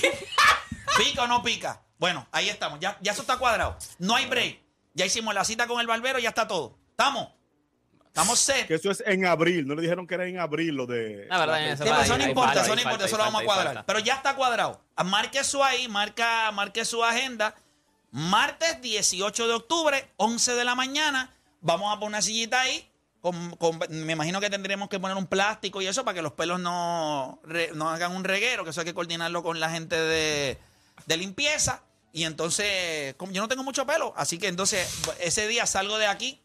¿Pica 0.98 1.24
o 1.24 1.26
no 1.26 1.42
pica? 1.42 1.80
Bueno, 1.98 2.26
ahí 2.32 2.48
estamos. 2.48 2.78
Ya, 2.80 2.96
ya 3.00 3.12
eso 3.12 3.22
está 3.22 3.38
cuadrado. 3.38 3.76
No 3.98 4.14
hay 4.14 4.26
break. 4.26 4.60
Ya 4.94 5.06
hicimos 5.06 5.34
la 5.34 5.44
cita 5.44 5.66
con 5.66 5.80
el 5.80 5.86
barbero, 5.86 6.18
ya 6.18 6.28
está 6.28 6.46
todo. 6.46 6.76
¿Estamos? 6.90 7.28
Estamos 8.06 8.38
set. 8.40 8.66
Que 8.66 8.74
eso 8.74 8.90
es 8.90 9.02
en 9.06 9.26
abril. 9.26 9.66
No 9.66 9.76
le 9.76 9.82
dijeron 9.82 10.06
que 10.06 10.14
era 10.14 10.26
en 10.26 10.40
abril 10.40 10.74
lo 10.74 10.86
de. 10.86 11.26
La 11.28 11.38
verdad, 11.38 11.54
la 11.54 11.68
eso 11.68 11.84
Sí, 11.84 11.90
va 11.90 11.96
pero 11.96 11.96
ahí, 11.96 12.04
eso 12.04 12.18
no 12.18 12.24
importa, 12.28 12.62
eso 12.62 12.74
no 12.74 12.80
importa, 12.80 13.04
eso 13.04 13.16
lo 13.16 13.22
vamos 13.24 13.42
a 13.42 13.44
cuadrar. 13.44 13.84
Pero 13.86 13.98
ya 14.00 14.14
está 14.14 14.34
cuadrado. 14.34 14.80
Marque 15.04 15.44
su 15.44 15.62
ahí, 15.62 15.86
marca, 15.86 16.50
marque 16.50 16.84
su 16.84 17.04
agenda. 17.04 17.54
Martes 18.10 18.80
18 18.80 19.46
de 19.48 19.54
octubre, 19.54 20.10
11 20.16 20.54
de 20.54 20.64
la 20.64 20.74
mañana. 20.74 21.34
Vamos 21.60 21.88
a 21.92 21.96
poner 21.98 22.08
una 22.08 22.22
sillita 22.22 22.60
ahí. 22.60 22.84
con- 23.20 23.50
con- 23.56 23.80
me 23.90 24.12
imagino 24.12 24.40
que 24.40 24.48
tendremos 24.48 24.88
que 24.88 25.00
poner 25.00 25.16
un 25.16 25.26
plástico 25.26 25.82
y 25.82 25.88
eso 25.88 26.04
para 26.04 26.14
que 26.14 26.22
los 26.22 26.32
pelos 26.34 26.60
no, 26.60 27.40
re- 27.42 27.72
no 27.74 27.90
hagan 27.90 28.14
un 28.14 28.22
reguero, 28.22 28.62
que 28.62 28.70
eso 28.70 28.80
hay 28.80 28.86
que 28.86 28.94
coordinarlo 28.94 29.42
con 29.42 29.58
la 29.58 29.68
gente 29.70 29.96
de, 29.96 30.56
de 31.06 31.16
limpieza. 31.16 31.82
Y 32.12 32.22
entonces, 32.24 33.14
como 33.16 33.32
yo 33.32 33.42
no 33.42 33.48
tengo 33.48 33.64
mucho 33.64 33.84
pelo, 33.86 34.14
así 34.16 34.38
que 34.38 34.46
entonces 34.46 34.88
ese 35.18 35.48
día 35.48 35.66
salgo 35.66 35.98
de 35.98 36.06
aquí 36.06 36.40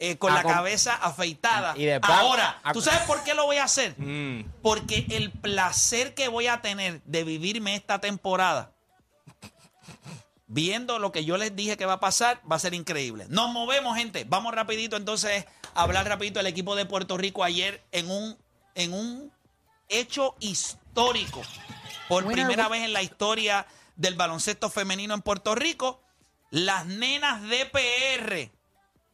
eh, 0.00 0.16
con 0.18 0.34
la 0.34 0.40
cabeza 0.56 0.94
afeitada. 0.96 1.74
Y 1.78 1.84
después- 1.84 2.12
Ahora, 2.12 2.60
ah, 2.64 2.72
¿tú 2.72 2.82
sabes 2.82 3.02
por 3.02 3.22
qué 3.22 3.34
lo 3.34 3.44
voy 3.46 3.58
a 3.58 3.64
hacer? 3.64 3.94
Mm. 3.96 4.50
Porque 4.62 5.06
el 5.10 5.30
placer 5.30 6.14
que 6.14 6.26
voy 6.26 6.48
a 6.48 6.60
tener 6.60 7.00
de 7.04 7.22
vivirme 7.22 7.76
esta 7.76 8.00
temporada, 8.00 8.72
viendo 10.50 10.98
lo 10.98 11.12
que 11.12 11.24
yo 11.24 11.36
les 11.36 11.54
dije 11.54 11.76
que 11.76 11.86
va 11.86 11.94
a 11.94 12.00
pasar, 12.00 12.42
va 12.50 12.56
a 12.56 12.58
ser 12.58 12.74
increíble. 12.74 13.24
Nos 13.28 13.52
movemos, 13.52 13.96
gente. 13.96 14.24
Vamos 14.28 14.52
rapidito 14.52 14.96
entonces 14.96 15.46
a 15.74 15.82
hablar 15.82 16.08
rapidito 16.08 16.40
del 16.40 16.48
equipo 16.48 16.74
de 16.74 16.86
Puerto 16.86 17.16
Rico 17.16 17.44
ayer 17.44 17.84
en 17.92 18.10
un, 18.10 18.36
en 18.74 18.92
un 18.92 19.32
hecho 19.88 20.34
histórico. 20.40 21.40
Por 22.08 22.26
primera 22.26 22.68
vez 22.68 22.82
en 22.82 22.92
la 22.92 23.00
historia 23.02 23.64
del 23.94 24.16
baloncesto 24.16 24.70
femenino 24.70 25.14
en 25.14 25.22
Puerto 25.22 25.54
Rico, 25.54 26.02
las 26.50 26.84
nenas 26.84 27.42
de 27.42 27.66
PR 27.66 28.50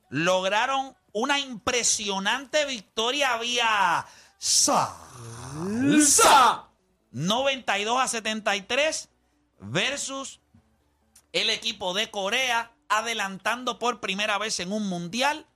lograron 0.09 0.96
una 1.12 1.38
impresionante 1.38 2.64
victoria 2.64 3.37
vía 3.37 4.07
salsa. 4.38 5.03
92 7.11 8.01
a 8.01 8.09
73 8.09 9.11
versus 9.61 10.40
el 11.40 11.51
equipo 11.51 11.94
de 11.94 12.11
Corea, 12.11 12.72
adelantando 12.88 13.79
por 13.79 14.01
primera 14.01 14.38
vez 14.38 14.61
en 14.61 14.72
un 14.72 14.88
mundial 14.88 15.46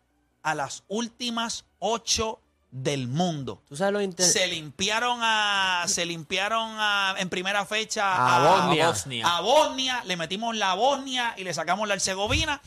a 0.42 0.54
las 0.54 0.84
últimas 0.88 1.64
ocho 1.78 2.40
del 2.70 3.08
mundo. 3.08 3.62
¿Tú 3.68 3.76
sabes 3.76 3.92
lo 3.92 4.00
inter- 4.00 4.24
Se 4.26 4.46
limpiaron 4.46 5.18
a, 5.22 5.84
se 5.88 6.06
limpiaron 6.06 6.70
a- 6.78 7.14
en 7.18 7.28
primera 7.28 7.64
fecha 7.66 8.36
A 8.36 8.48
Bosnia. 8.48 8.84
A 8.84 8.88
Bosnia. 8.90 9.36
a 9.36 9.40
Bosnia, 9.40 10.02
le 10.06 10.16
metimos 10.16 10.56
la 10.56 10.74
Bosnia 10.74 11.34
y 11.36 11.44
le 11.44 11.52
sacamos 11.52 11.88
la 11.88 11.94
Herzegovina. 11.94 12.60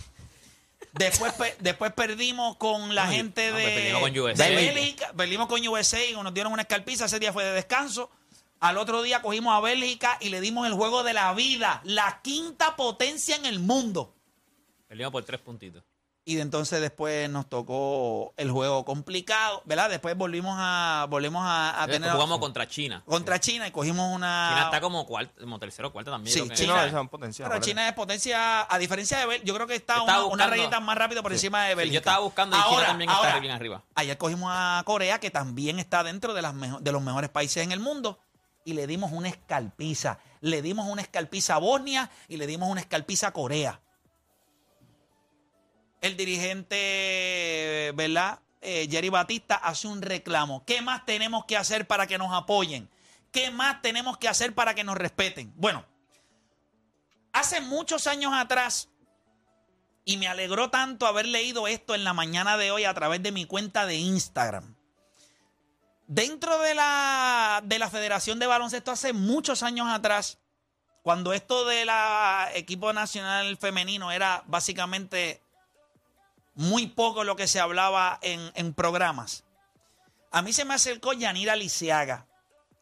Después, 0.92 1.34
pe- 1.34 1.56
después 1.60 1.92
perdimos 1.94 2.58
con 2.58 2.94
la 2.94 3.08
Ay, 3.08 3.16
gente 3.18 3.50
no, 3.50 3.56
de, 3.58 3.64
pues 3.64 3.76
perdimos 3.76 4.02
con 4.02 4.20
USA. 4.20 4.44
de 4.44 4.56
Bélgica. 4.56 5.14
Perdimos 5.18 5.48
con 5.48 5.68
USA 5.68 6.04
y 6.06 6.14
nos 6.14 6.34
dieron 6.34 6.54
una 6.54 6.62
escalpiza. 6.64 7.06
Ese 7.06 7.20
día 7.20 7.34
fue 7.34 7.44
de 7.46 7.54
descanso. 7.54 8.12
Al 8.64 8.78
otro 8.78 9.02
día 9.02 9.22
cogimos 9.22 9.54
a 9.54 9.60
Bélgica 9.60 10.18
y 10.22 10.30
le 10.30 10.40
dimos 10.40 10.66
el 10.68 10.74
juego 10.74 11.04
de 11.04 11.12
la 11.14 11.34
vida. 11.34 11.82
La 11.84 12.22
quinta 12.22 12.78
potencia 12.78 13.36
en 13.36 13.46
el 13.46 13.60
mundo. 13.60 14.14
Perdimos 14.88 15.12
por 15.12 15.24
tres 15.26 15.42
puntitos. 15.42 15.84
Y 16.26 16.36
de 16.36 16.42
entonces 16.44 16.80
después 16.80 17.30
nos 17.30 17.50
tocó 17.50 18.34
el 18.38 18.50
juego 18.50 18.86
complicado, 18.86 19.62
¿verdad? 19.66 19.90
Después 19.90 20.16
volvimos 20.16 20.56
a, 20.58 21.06
volvimos 21.10 21.44
a, 21.46 21.84
a 21.84 21.86
tener 21.88 22.10
Jugamos 22.12 22.40
contra 22.40 22.66
China. 22.66 23.04
contra 23.06 23.38
China 23.42 23.68
y 23.68 23.72
cogimos 23.72 24.16
una. 24.16 24.52
China 24.54 24.64
está 24.68 24.80
como, 24.80 25.06
cuarto, 25.06 25.34
como 25.42 25.60
tercero 25.60 25.90
o 25.90 25.92
cuarto 25.92 26.12
también. 26.12 26.34
Sí, 26.34 26.40
Sí, 26.56 26.64
China- 26.64 26.86
es 26.86 26.94
potencia. 27.10 27.46
Pero. 27.50 27.60
China 27.60 27.90
es 27.90 27.94
potencia, 27.94 28.66
a 28.74 28.78
diferencia 28.78 29.18
de 29.20 29.26
Bélgica, 29.26 29.46
yo 29.46 29.54
creo 29.56 29.68
que 29.68 29.76
está 29.76 30.02
una, 30.02 30.20
buscando- 30.22 30.48
rayita 30.56 30.80
más 30.80 30.98
rápido 30.98 31.22
por 31.22 31.34
Sí. 31.34 31.36
encima 31.36 31.66
de 31.66 31.72
Sí, 31.72 31.76
Bélgica. 31.76 31.94
yo 31.96 32.00
estaba 32.00 32.20
buscando 32.20 32.56
y 32.56 32.60
China 32.62 32.72
Ahora, 32.74 32.88
también 32.88 33.10
ahora, 33.10 33.28
está 33.28 33.40
bien 33.42 33.54
arriba. 33.54 33.84
Ayer 33.96 34.18
cogimos 34.18 34.50
a 34.50 34.82
Corea, 34.86 35.20
que 35.20 35.30
también 35.30 35.78
está 35.80 36.06
dentro 36.06 36.34
de, 36.34 36.42
las 36.42 36.54
mejo- 36.54 36.80
de 36.80 36.92
los 36.94 37.02
mejores 37.02 37.32
países 37.32 37.62
en 37.66 37.74
el 37.74 37.82
mundo, 37.82 38.18
y 38.66 38.74
le 38.74 38.88
dimos 38.88 39.12
una 39.12 39.30
escalpiza. 39.30 40.20
Le 40.42 40.62
dimos 40.62 40.88
una 40.88 41.02
escalpiza 41.02 41.56
a 41.56 41.60
Bosnia 41.60 42.10
y 42.28 42.38
le 42.38 42.48
dimos 42.48 42.70
una 42.70 42.82
escalpiza 42.82 43.28
a 43.28 43.34
Corea. 43.34 43.82
El 46.02 46.18
dirigente, 46.18 47.92
¿verdad? 47.96 48.40
Eh, 48.62 48.88
Jerry 48.90 49.10
Batista 49.10 49.56
hace 49.56 49.88
un 49.88 50.02
reclamo. 50.02 50.64
¿Qué 50.66 50.82
más 50.82 51.06
tenemos 51.06 51.46
que 51.46 51.58
hacer 51.58 51.88
para 51.88 52.08
que 52.08 52.18
nos 52.18 52.34
apoyen? 52.34 52.90
¿Qué 53.32 53.52
más 53.52 53.82
tenemos 53.82 54.18
que 54.18 54.28
hacer 54.28 54.54
para 54.54 54.76
que 54.76 54.84
nos 54.84 54.98
respeten? 54.98 55.54
Bueno, 55.56 55.86
hace 57.32 57.62
muchos 57.62 58.08
años 58.08 58.32
atrás, 58.34 58.90
y 60.06 60.18
me 60.18 60.28
alegró 60.28 60.70
tanto 60.70 61.08
haber 61.08 61.28
leído 61.28 61.68
esto 61.68 61.96
en 61.96 62.04
la 62.04 62.14
mañana 62.14 62.58
de 62.58 62.72
hoy 62.72 62.84
a 62.84 62.94
través 62.94 63.24
de 63.24 63.32
mi 63.32 63.46
cuenta 63.46 63.86
de 63.86 63.96
Instagram. 63.96 64.76
Dentro 66.08 66.60
de 66.60 66.76
la, 66.76 67.62
de 67.64 67.80
la 67.80 67.90
Federación 67.90 68.40
de 68.40 68.48
Baloncesto 68.48 68.92
hace 68.92 69.14
muchos 69.14 69.64
años 69.64 69.88
atrás, 69.90 70.40
cuando 71.02 71.34
esto 71.34 71.66
de 71.66 71.86
la 71.86 72.50
equipo 72.54 72.92
nacional 72.94 73.58
femenino 73.58 74.12
era 74.12 74.44
básicamente 74.48 75.42
muy 76.56 76.88
poco 76.88 77.24
lo 77.24 77.36
que 77.36 77.48
se 77.48 77.60
hablaba 77.60 78.20
en, 78.22 78.52
en 78.56 78.74
programas. 78.74 79.44
A 80.32 80.42
mí 80.42 80.52
se 80.52 80.66
me 80.66 80.74
acercó 80.74 81.14
Yanira 81.14 81.56
Lisiaga. 81.56 82.28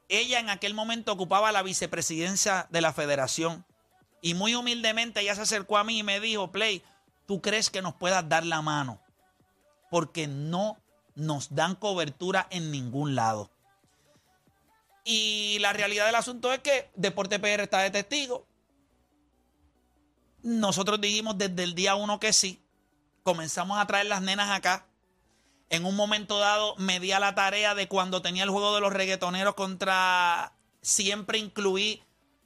Ella 0.09 0.39
en 0.39 0.49
aquel 0.49 0.73
momento 0.73 1.11
ocupaba 1.11 1.51
la 1.51 1.63
vicepresidencia 1.63 2.67
de 2.69 2.81
la 2.81 2.93
federación. 2.93 3.65
Y 4.21 4.33
muy 4.33 4.55
humildemente 4.55 5.21
ella 5.21 5.35
se 5.35 5.41
acercó 5.41 5.77
a 5.77 5.83
mí 5.83 5.99
y 5.99 6.03
me 6.03 6.19
dijo, 6.19 6.51
Play, 6.51 6.83
¿tú 7.27 7.41
crees 7.41 7.69
que 7.69 7.81
nos 7.81 7.95
puedas 7.95 8.27
dar 8.27 8.45
la 8.45 8.61
mano? 8.61 9.01
Porque 9.89 10.27
no 10.27 10.77
nos 11.21 11.53
dan 11.53 11.75
cobertura 11.75 12.47
en 12.49 12.71
ningún 12.71 13.15
lado. 13.15 13.51
Y 15.03 15.57
la 15.59 15.71
realidad 15.73 16.05
del 16.07 16.15
asunto 16.15 16.51
es 16.51 16.59
que 16.59 16.89
Deporte 16.95 17.39
PR 17.39 17.61
está 17.61 17.79
de 17.79 17.91
testigo. 17.91 18.45
Nosotros 20.41 20.99
dijimos 20.99 21.37
desde 21.37 21.63
el 21.63 21.75
día 21.75 21.95
uno 21.95 22.19
que 22.19 22.33
sí. 22.33 22.59
Comenzamos 23.23 23.79
a 23.79 23.85
traer 23.85 24.07
las 24.07 24.21
nenas 24.21 24.49
acá. 24.49 24.87
En 25.69 25.85
un 25.85 25.95
momento 25.95 26.39
dado 26.39 26.75
me 26.77 26.99
di 26.99 27.11
a 27.11 27.19
la 27.19 27.35
tarea 27.35 27.75
de 27.75 27.87
cuando 27.87 28.21
tenía 28.21 28.43
el 28.43 28.49
juego 28.49 28.75
de 28.75 28.81
los 28.81 28.93
reggaetoneros 28.93 29.55
contra... 29.55 30.53
Siempre 30.81 31.37
incluí 31.37 32.01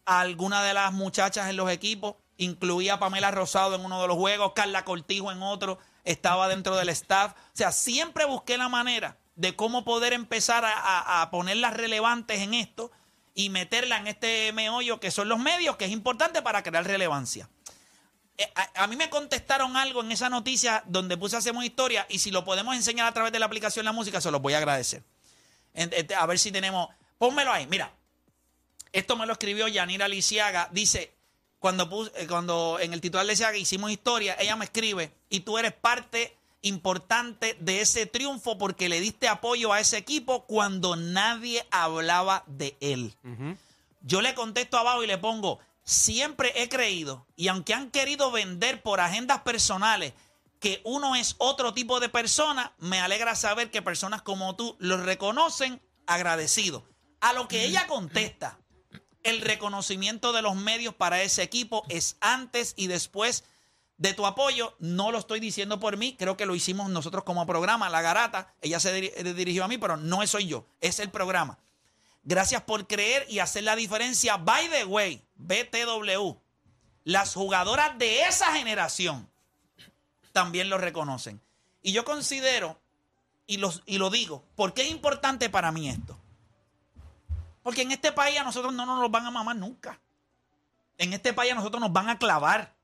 a 0.05 0.19
alguna 0.19 0.61
de 0.61 0.73
las 0.73 0.91
muchachas 0.91 1.49
en 1.49 1.55
los 1.55 1.71
equipos. 1.71 2.15
Incluí 2.35 2.89
a 2.89 2.99
Pamela 2.99 3.31
Rosado 3.31 3.75
en 3.75 3.85
uno 3.85 4.01
de 4.01 4.09
los 4.09 4.17
juegos, 4.17 4.51
Carla 4.53 4.83
Cortijo 4.83 5.31
en 5.31 5.41
otro. 5.41 5.79
Estaba 6.05 6.47
dentro 6.47 6.75
del 6.77 6.89
staff. 6.89 7.33
O 7.33 7.35
sea, 7.53 7.71
siempre 7.71 8.25
busqué 8.25 8.57
la 8.57 8.69
manera 8.69 9.17
de 9.35 9.55
cómo 9.55 9.83
poder 9.83 10.13
empezar 10.13 10.63
a, 10.63 10.71
a- 10.71 11.21
a 11.21 11.29
ponerlas 11.31 11.73
relevantes 11.73 12.39
en 12.39 12.53
esto 12.53 12.91
y 13.33 13.49
meterla 13.49 13.97
en 13.97 14.07
este 14.07 14.53
meollo 14.53 14.99
que 15.01 15.11
son 15.11 15.27
los 15.27 15.39
medios, 15.39 15.75
que 15.75 15.85
es 15.85 15.91
importante 15.91 16.41
para 16.41 16.63
crear 16.63 16.85
relevancia. 16.85 17.49
Eh, 18.37 18.49
A, 18.75 18.87
mí 18.87 18.95
me 18.95 19.09
contestaron 19.09 19.75
algo 19.77 20.01
en 20.01 20.11
esa 20.11 20.29
noticia 20.29 20.83
donde 20.85 21.17
puse 21.17 21.35
Hacemos 21.37 21.65
Historia 21.65 22.05
y 22.09 22.19
si 22.19 22.31
lo 22.31 22.45
podemos 22.45 22.75
enseñar 22.75 23.07
a 23.07 23.13
través 23.13 23.31
de 23.33 23.39
la 23.39 23.45
aplicación 23.47 23.83
La 23.85 23.91
Música, 23.93 24.21
se 24.21 24.29
los 24.31 24.41
voy 24.41 24.53
a 24.53 24.57
agradecer. 24.57 25.03
En- 25.73 25.91
a 26.13 26.25
ver 26.25 26.37
si 26.39 26.51
tenemos... 26.51 26.89
Pónmelo 27.17 27.51
ahí, 27.51 27.65
mira. 27.67 27.93
Esto 28.91 29.15
me 29.17 29.25
lo 29.25 29.33
escribió 29.33 29.67
Yanira 29.67 30.07
Lisiaga. 30.07 30.69
Dice, 30.71 31.14
cuando, 31.59 31.89
pus- 31.89 32.11
eh, 32.15 32.27
cuando 32.27 32.77
en 32.79 32.93
el 32.93 33.01
titular 33.01 33.25
decía 33.25 33.51
que 33.51 33.59
hicimos 33.59 33.91
historia, 33.91 34.35
ella 34.39 34.55
me 34.55 34.65
escribe, 34.65 35.11
y 35.29 35.41
tú 35.41 35.57
eres 35.57 35.73
parte 35.73 36.35
importante 36.61 37.55
de 37.59 37.81
ese 37.81 38.05
triunfo 38.05 38.57
porque 38.57 38.89
le 38.89 38.99
diste 38.99 39.27
apoyo 39.27 39.71
a 39.71 39.79
ese 39.79 39.97
equipo 39.97 40.45
cuando 40.45 40.95
nadie 40.95 41.65
hablaba 41.71 42.43
de 42.47 42.75
él. 42.81 43.13
Yo 44.01 44.21
le 44.21 44.35
contesto 44.35 44.77
abajo 44.77 45.03
y 45.03 45.07
le 45.07 45.17
pongo, 45.17 45.59
siempre 45.83 46.53
he 46.61 46.69
creído, 46.69 47.25
y 47.35 47.47
aunque 47.47 47.73
han 47.73 47.91
querido 47.91 48.31
vender 48.31 48.81
por 48.81 48.99
agendas 48.99 49.41
personales, 49.41 50.13
que 50.59 50.81
uno 50.83 51.15
es 51.15 51.35
otro 51.37 51.73
tipo 51.73 51.99
de 51.99 52.09
persona, 52.09 52.73
me 52.79 52.99
alegra 52.99 53.35
saber 53.35 53.69
que 53.71 53.81
personas 53.81 54.21
como 54.23 54.55
tú 54.55 54.75
lo 54.79 54.97
reconocen 54.97 55.81
agradecido. 56.07 56.83
A 57.21 57.33
lo 57.33 57.47
que 57.47 57.65
ella 57.65 57.87
contesta, 57.87 58.57
el 59.25 59.41
reconocimiento 59.41 60.31
de 60.31 60.41
los 60.41 60.55
medios 60.55 60.93
para 60.93 61.21
ese 61.21 61.43
equipo 61.43 61.83
es 61.89 62.15
antes 62.21 62.73
y 62.77 62.88
después 62.88 63.43
de 63.97 64.13
tu 64.13 64.25
apoyo. 64.25 64.75
No 64.79 65.11
lo 65.11 65.17
estoy 65.17 65.39
diciendo 65.39 65.79
por 65.79 65.97
mí, 65.97 66.15
creo 66.17 66.38
que 66.38 66.45
lo 66.45 66.55
hicimos 66.55 66.89
nosotros 66.89 67.23
como 67.23 67.45
programa, 67.45 67.89
La 67.89 68.01
Garata. 68.01 68.53
Ella 68.61 68.79
se 68.79 68.97
eh, 68.97 69.33
dirigió 69.33 69.65
a 69.65 69.67
mí, 69.67 69.77
pero 69.77 69.97
no 69.97 70.25
soy 70.27 70.47
yo, 70.47 70.67
es 70.79 70.99
el 70.99 71.09
programa. 71.09 71.57
Gracias 72.23 72.61
por 72.61 72.88
creer 72.88 73.25
y 73.27 73.39
hacer 73.39 73.63
la 73.63 73.75
diferencia. 73.75 74.38
By 74.38 74.69
the 74.69 74.85
way, 74.85 75.21
BTW, 75.35 76.38
las 77.03 77.33
jugadoras 77.33 77.97
de 77.97 78.23
esa 78.23 78.53
generación 78.53 79.27
también 80.33 80.69
lo 80.69 80.77
reconocen. 80.77 81.41
Y 81.81 81.93
yo 81.93 82.05
considero, 82.05 82.79
y, 83.47 83.57
los, 83.57 83.81
y 83.88 83.97
lo 83.97 84.11
digo, 84.11 84.43
¿por 84.55 84.73
qué 84.73 84.83
es 84.83 84.91
importante 84.91 85.49
para 85.49 85.71
mí 85.71 85.89
esto? 85.89 86.19
Porque 87.65 87.82
en 87.82 87.91
este 87.91 88.12
país 88.12 88.38
a 88.38 88.43
nosotros 88.43 88.75
no 88.75 88.86
nos 88.86 89.01
los 89.01 89.10
van 89.10 89.25
a 89.25 89.32
mamar 89.32 89.56
nunca. 89.56 89.99
En 90.99 91.13
este 91.13 91.34
país 91.34 91.51
a 91.51 91.56
nosotros 91.56 91.82
nos 91.82 91.91
van 91.91 92.10
a 92.10 92.19
clavar. 92.19 92.75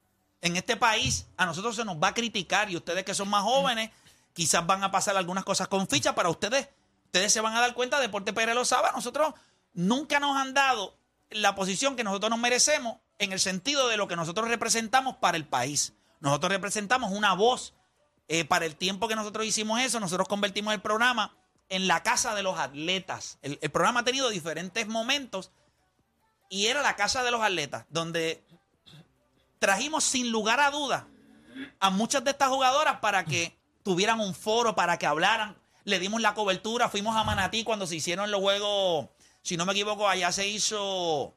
En 0.41 0.57
este 0.57 0.75
país 0.75 1.27
a 1.37 1.45
nosotros 1.45 1.75
se 1.75 1.85
nos 1.85 1.97
va 1.97 2.07
a 2.07 2.13
criticar 2.15 2.67
y 2.71 2.77
ustedes 2.77 3.05
que 3.05 3.13
son 3.13 3.29
más 3.29 3.43
jóvenes 3.43 3.91
quizás 4.33 4.65
van 4.65 4.83
a 4.83 4.89
pasar 4.89 5.15
algunas 5.15 5.43
cosas 5.43 5.67
con 5.67 5.87
ficha 5.87 6.15
para 6.15 6.29
ustedes. 6.29 6.67
Ustedes 7.05 7.31
se 7.31 7.41
van 7.41 7.55
a 7.55 7.61
dar 7.61 7.75
cuenta, 7.75 7.99
Deporte 7.99 8.33
Pérez 8.33 8.55
lo 8.55 8.63
nosotros 8.95 9.35
nunca 9.73 10.19
nos 10.19 10.35
han 10.35 10.55
dado 10.55 10.97
la 11.29 11.53
posición 11.53 11.95
que 11.95 12.03
nosotros 12.03 12.31
nos 12.31 12.39
merecemos 12.39 12.97
en 13.19 13.33
el 13.33 13.39
sentido 13.39 13.87
de 13.87 13.97
lo 13.97 14.07
que 14.07 14.15
nosotros 14.15 14.47
representamos 14.47 15.17
para 15.17 15.37
el 15.37 15.45
país. 15.45 15.93
Nosotros 16.21 16.51
representamos 16.51 17.11
una 17.11 17.35
voz. 17.35 17.75
eh, 18.27 18.45
para 18.45 18.65
el 18.65 18.75
tiempo 18.75 19.07
que 19.07 19.15
nosotros 19.15 19.45
hicimos 19.45 19.79
eso, 19.79 19.99
nosotros 19.99 20.27
convertimos 20.27 20.73
el 20.73 20.81
programa 20.81 21.35
en 21.71 21.87
la 21.87 22.03
casa 22.03 22.35
de 22.35 22.43
los 22.43 22.59
atletas. 22.59 23.39
El, 23.41 23.57
programa 23.71 24.01
ha 24.01 24.03
tenido 24.03 24.29
diferentes 24.29 24.87
momentos 24.89 25.51
y 26.49 26.67
era 26.67 26.81
la 26.81 26.97
casa 26.97 27.23
de 27.23 27.31
los 27.31 27.41
atletas, 27.41 27.85
donde 27.89 28.43
trajimos 29.57 30.03
sin 30.03 30.31
lugar 30.31 30.59
a 30.59 30.69
duda 30.69 31.07
a 31.79 31.89
muchas 31.89 32.25
de 32.25 32.31
estas 32.31 32.49
jugadoras 32.49 32.99
para 32.99 33.23
que 33.23 33.57
tuvieran 33.83 34.19
un 34.19 34.35
foro, 34.35 34.75
para 34.75 34.99
que 34.99 35.05
hablaran. 35.05 35.57
Le 35.85 35.97
dimos 35.97 36.21
la 36.21 36.33
cobertura, 36.33 36.89
fuimos 36.89 37.15
a 37.15 37.23
Manatí 37.23 37.63
cuando 37.63 37.87
se 37.87 37.95
hicieron 37.95 38.29
los 38.31 38.41
juegos, 38.41 39.07
si 39.41 39.55
no 39.55 39.65
me 39.65 39.71
equivoco, 39.71 40.09
allá 40.09 40.29
se 40.33 40.49
hizo, 40.49 41.33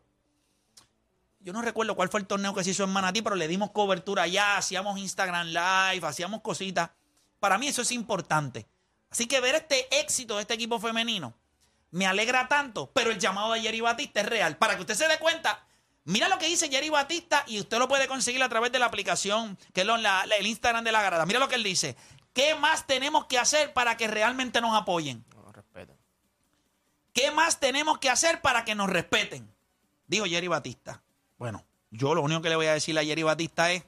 yo 1.38 1.52
no 1.52 1.62
recuerdo 1.62 1.94
cuál 1.94 2.08
fue 2.08 2.18
el 2.18 2.26
torneo 2.26 2.52
que 2.54 2.64
se 2.64 2.70
hizo 2.70 2.82
en 2.82 2.90
Manatí, 2.90 3.22
pero 3.22 3.36
le 3.36 3.46
dimos 3.46 3.70
cobertura 3.70 4.24
allá, 4.24 4.56
hacíamos 4.56 4.98
Instagram 4.98 5.46
Live, 5.46 6.04
hacíamos 6.04 6.40
cositas. 6.40 6.90
Para 7.38 7.56
mí 7.56 7.68
eso 7.68 7.82
es 7.82 7.92
importante. 7.92 8.66
Así 9.14 9.28
que 9.28 9.38
ver 9.40 9.54
este 9.54 9.86
éxito 10.00 10.34
de 10.34 10.40
este 10.42 10.54
equipo 10.54 10.80
femenino 10.80 11.34
me 11.92 12.04
alegra 12.04 12.48
tanto, 12.48 12.90
pero 12.92 13.12
el 13.12 13.20
llamado 13.20 13.52
de 13.52 13.60
Jerry 13.60 13.80
Batista 13.80 14.20
es 14.22 14.26
real. 14.26 14.56
Para 14.56 14.74
que 14.74 14.80
usted 14.80 14.96
se 14.96 15.06
dé 15.06 15.18
cuenta, 15.20 15.64
mira 16.02 16.28
lo 16.28 16.36
que 16.36 16.46
dice 16.48 16.68
Jerry 16.68 16.88
Batista 16.90 17.44
y 17.46 17.60
usted 17.60 17.78
lo 17.78 17.86
puede 17.86 18.08
conseguir 18.08 18.42
a 18.42 18.48
través 18.48 18.72
de 18.72 18.80
la 18.80 18.86
aplicación, 18.86 19.56
que 19.72 19.82
es 19.82 19.86
lo- 19.86 19.98
la- 19.98 20.26
la- 20.26 20.34
el 20.34 20.48
Instagram 20.48 20.82
de 20.82 20.90
la 20.90 21.00
Garada. 21.00 21.26
Mira 21.26 21.38
lo 21.38 21.46
que 21.48 21.54
él 21.54 21.62
dice. 21.62 21.94
¿Qué 22.32 22.56
más 22.56 22.88
tenemos 22.88 23.26
que 23.26 23.38
hacer 23.38 23.72
para 23.72 23.96
que 23.96 24.08
realmente 24.08 24.60
nos 24.60 24.76
apoyen? 24.76 25.24
No, 25.36 25.52
respeto. 25.52 25.96
¿Qué 27.12 27.30
más 27.30 27.60
tenemos 27.60 27.98
que 27.98 28.10
hacer 28.10 28.42
para 28.42 28.64
que 28.64 28.74
nos 28.74 28.90
respeten? 28.90 29.48
Dijo 30.08 30.24
Jerry 30.24 30.48
Batista. 30.48 31.00
Bueno, 31.38 31.64
yo 31.92 32.16
lo 32.16 32.22
único 32.22 32.42
que 32.42 32.48
le 32.48 32.56
voy 32.56 32.66
a 32.66 32.72
decir 32.74 32.98
a 32.98 33.04
Jerry 33.04 33.22
Batista 33.22 33.70
es, 33.70 33.84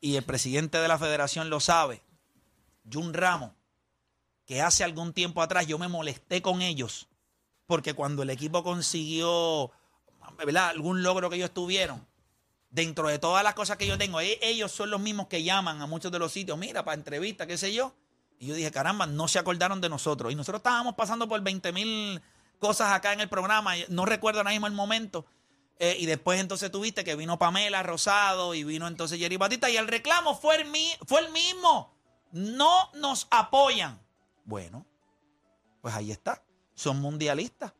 y 0.00 0.14
el 0.14 0.22
presidente 0.22 0.78
de 0.78 0.86
la 0.86 0.96
federación 0.96 1.50
lo 1.50 1.58
sabe, 1.58 2.00
Jun 2.88 3.12
Ramos, 3.12 3.50
que 4.48 4.62
hace 4.62 4.82
algún 4.82 5.12
tiempo 5.12 5.42
atrás 5.42 5.66
yo 5.66 5.78
me 5.78 5.88
molesté 5.88 6.40
con 6.40 6.62
ellos, 6.62 7.06
porque 7.66 7.92
cuando 7.92 8.22
el 8.22 8.30
equipo 8.30 8.64
consiguió 8.64 9.70
algún 10.56 11.02
logro 11.02 11.28
que 11.28 11.36
ellos 11.36 11.52
tuvieron, 11.52 12.06
dentro 12.70 13.08
de 13.08 13.18
todas 13.18 13.44
las 13.44 13.52
cosas 13.52 13.76
que 13.76 13.86
yo 13.86 13.98
tengo, 13.98 14.22
e- 14.22 14.38
ellos 14.40 14.72
son 14.72 14.90
los 14.90 15.00
mismos 15.00 15.26
que 15.28 15.42
llaman 15.42 15.82
a 15.82 15.86
muchos 15.86 16.10
de 16.10 16.18
los 16.18 16.32
sitios, 16.32 16.56
mira, 16.56 16.82
para 16.82 16.96
entrevistas, 16.96 17.46
qué 17.46 17.58
sé 17.58 17.74
yo. 17.74 17.94
Y 18.38 18.46
yo 18.46 18.54
dije, 18.54 18.70
caramba, 18.70 19.06
no 19.06 19.28
se 19.28 19.38
acordaron 19.38 19.82
de 19.82 19.90
nosotros. 19.90 20.32
Y 20.32 20.34
nosotros 20.34 20.60
estábamos 20.60 20.94
pasando 20.94 21.28
por 21.28 21.42
20 21.42 21.70
mil 21.72 22.22
cosas 22.58 22.92
acá 22.92 23.12
en 23.12 23.20
el 23.20 23.28
programa, 23.28 23.74
no 23.88 24.06
recuerdo 24.06 24.40
ahora 24.40 24.52
mismo 24.52 24.66
el 24.66 24.72
momento. 24.72 25.26
Eh, 25.78 25.96
y 26.00 26.06
después 26.06 26.40
entonces 26.40 26.70
tuviste 26.70 27.04
que 27.04 27.16
vino 27.16 27.38
Pamela 27.38 27.82
Rosado 27.82 28.54
y 28.54 28.64
vino 28.64 28.88
entonces 28.88 29.18
Jerry 29.18 29.36
Batista 29.36 29.68
y 29.68 29.76
el 29.76 29.86
reclamo 29.88 30.34
fue 30.34 30.56
el 30.56 31.30
mismo. 31.30 31.94
No 32.32 32.90
nos 32.94 33.28
apoyan. 33.30 34.07
Bueno, 34.48 34.86
pues 35.82 35.94
ahí 35.94 36.10
está. 36.10 36.42
Son 36.74 36.98
mundialistas. 37.00 37.74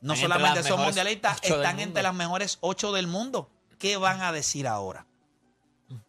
No 0.00 0.12
Están 0.14 0.30
solamente 0.30 0.62
son 0.62 0.80
mundialistas, 0.80 1.40
están 1.42 1.80
entre 1.80 2.04
las 2.04 2.14
mejores 2.14 2.58
ocho 2.60 2.92
del 2.92 3.08
mundo. 3.08 3.50
¿Qué 3.80 3.96
van 3.96 4.20
a 4.22 4.30
decir 4.30 4.68
ahora? 4.68 5.06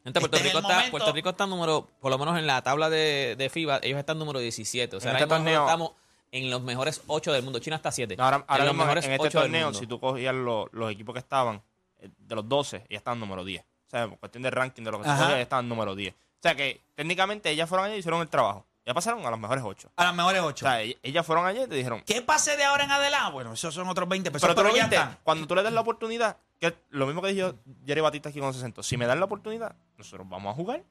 Gente, 0.04 0.20
Puerto, 0.20 0.38
Este 0.38 0.38
es 0.38 0.44
Rico 0.44 0.58
está, 0.60 0.74
momento- 0.76 0.92
Puerto 0.92 1.12
Rico 1.14 1.30
está 1.30 1.48
número, 1.48 1.88
por 2.00 2.12
lo 2.12 2.20
menos 2.20 2.38
en 2.38 2.46
la 2.46 2.62
tabla 2.62 2.90
de, 2.92 3.36
de 3.36 3.50
FIBA, 3.50 3.80
ellos 3.82 3.98
están 3.98 4.20
número 4.20 4.38
17. 4.40 4.96
O 4.96 5.00
sea, 5.00 5.12
ahora 5.12 5.24
este 5.24 5.34
torneo- 5.36 5.62
estamos 5.66 5.92
en 6.32 6.52
los 6.52 6.62
mejores 6.62 7.02
8 7.08 7.32
del 7.34 7.42
mundo. 7.42 7.58
China 7.58 7.78
está 7.78 7.92
7. 7.92 8.16
No, 8.16 8.26
ahora, 8.26 8.46
ahora 8.48 8.64
en 8.64 8.68
los 8.68 8.76
mejores 8.78 9.06
en 9.06 9.14
este 9.14 9.28
8 9.28 9.40
del 9.40 9.46
torneo, 9.48 9.66
mundo. 9.68 9.80
si 9.80 9.88
tú 9.88 10.00
cogías 10.00 10.36
los, 10.36 10.68
los 10.72 10.92
equipos 10.92 11.14
que 11.14 11.20
estaban, 11.20 11.64
eh, 12.00 12.10
de 12.16 12.36
los 12.36 12.48
12, 12.48 12.86
ya 12.90 12.98
estaban 12.98 13.20
número 13.20 13.44
10. 13.44 13.64
O 13.64 13.90
sea, 13.90 14.04
en 14.04 14.16
cuestión 14.18 14.44
de 14.44 14.52
ranking 14.52 14.84
de 14.84 14.92
los 14.92 15.02
que 15.02 15.08
se 15.10 15.18
ya 15.18 15.42
estaban 15.42 15.68
número 15.68 15.96
10. 15.96 16.14
O 16.14 16.18
sea, 16.44 16.54
que 16.56 16.80
técnicamente 16.94 17.50
ellas 17.50 17.68
fueron 17.68 17.88
allá 17.88 17.96
y 17.96 18.00
hicieron 18.00 18.22
el 18.22 18.30
trabajo. 18.30 18.66
Ya 18.90 18.94
pasaron 18.96 19.24
a 19.24 19.30
los 19.30 19.40
mejores 19.40 19.64
8. 19.64 19.92
A 19.98 20.04
las 20.06 20.16
mejores 20.16 20.42
O 20.42 20.46
ocho. 20.48 20.66
sea, 20.66 20.82
ell- 20.82 20.98
ellas 21.04 21.24
fueron 21.24 21.46
allá 21.46 21.66
y 21.66 21.68
te 21.68 21.76
dijeron, 21.76 22.02
¿Qué 22.08 22.24
pase 22.24 22.58
de 22.58 22.64
ahora 22.64 22.86
en 22.86 22.92
adelante? 22.92 23.32
Bueno, 23.32 23.54
esos 23.54 23.72
son 23.72 23.88
otros 23.88 24.10
20 24.10 24.32
pesos. 24.32 24.42
pero 24.50 24.56
tú 24.60 24.64
lo 24.68 24.76
ya 24.76 24.86
viste, 24.88 24.96
están. 24.96 25.20
cuando 25.24 25.46
tú 25.46 25.54
le 25.54 25.62
das 25.62 25.72
la 25.72 25.82
oportunidad, 25.82 26.38
que 26.60 26.66
es 26.68 26.74
lo 26.90 27.06
mismo 27.06 27.22
que 27.22 27.28
dijo 27.32 27.54
Jerry 27.86 28.02
Batista 28.02 28.30
aquí 28.30 28.40
se 28.42 28.54
sentó, 28.60 28.82
si 28.82 28.98
me 28.98 29.06
dan 29.06 29.20
la 29.20 29.26
oportunidad, 29.26 29.76
nosotros 29.96 30.28
vamos 30.28 30.52
a 30.54 30.56
jugar, 30.56 30.82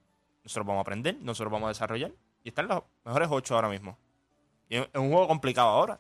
nosotros 0.45 0.65
vamos 0.65 0.79
a 0.79 0.83
aprender, 0.83 1.17
nosotros 1.23 1.51
vamos 1.51 1.67
a 1.67 1.71
desarrollar, 1.71 2.13
y 2.45 2.51
están 2.51 2.69
los 2.69 2.85
mejores 3.05 3.27
8 3.33 3.57
ahora 3.57 3.69
mismo. 3.69 3.99
Y 4.69 4.77
es 4.77 4.83
es 4.83 5.01
un 5.01 5.11
juego 5.11 5.27
complicado 5.27 5.67
ahora, 5.71 5.99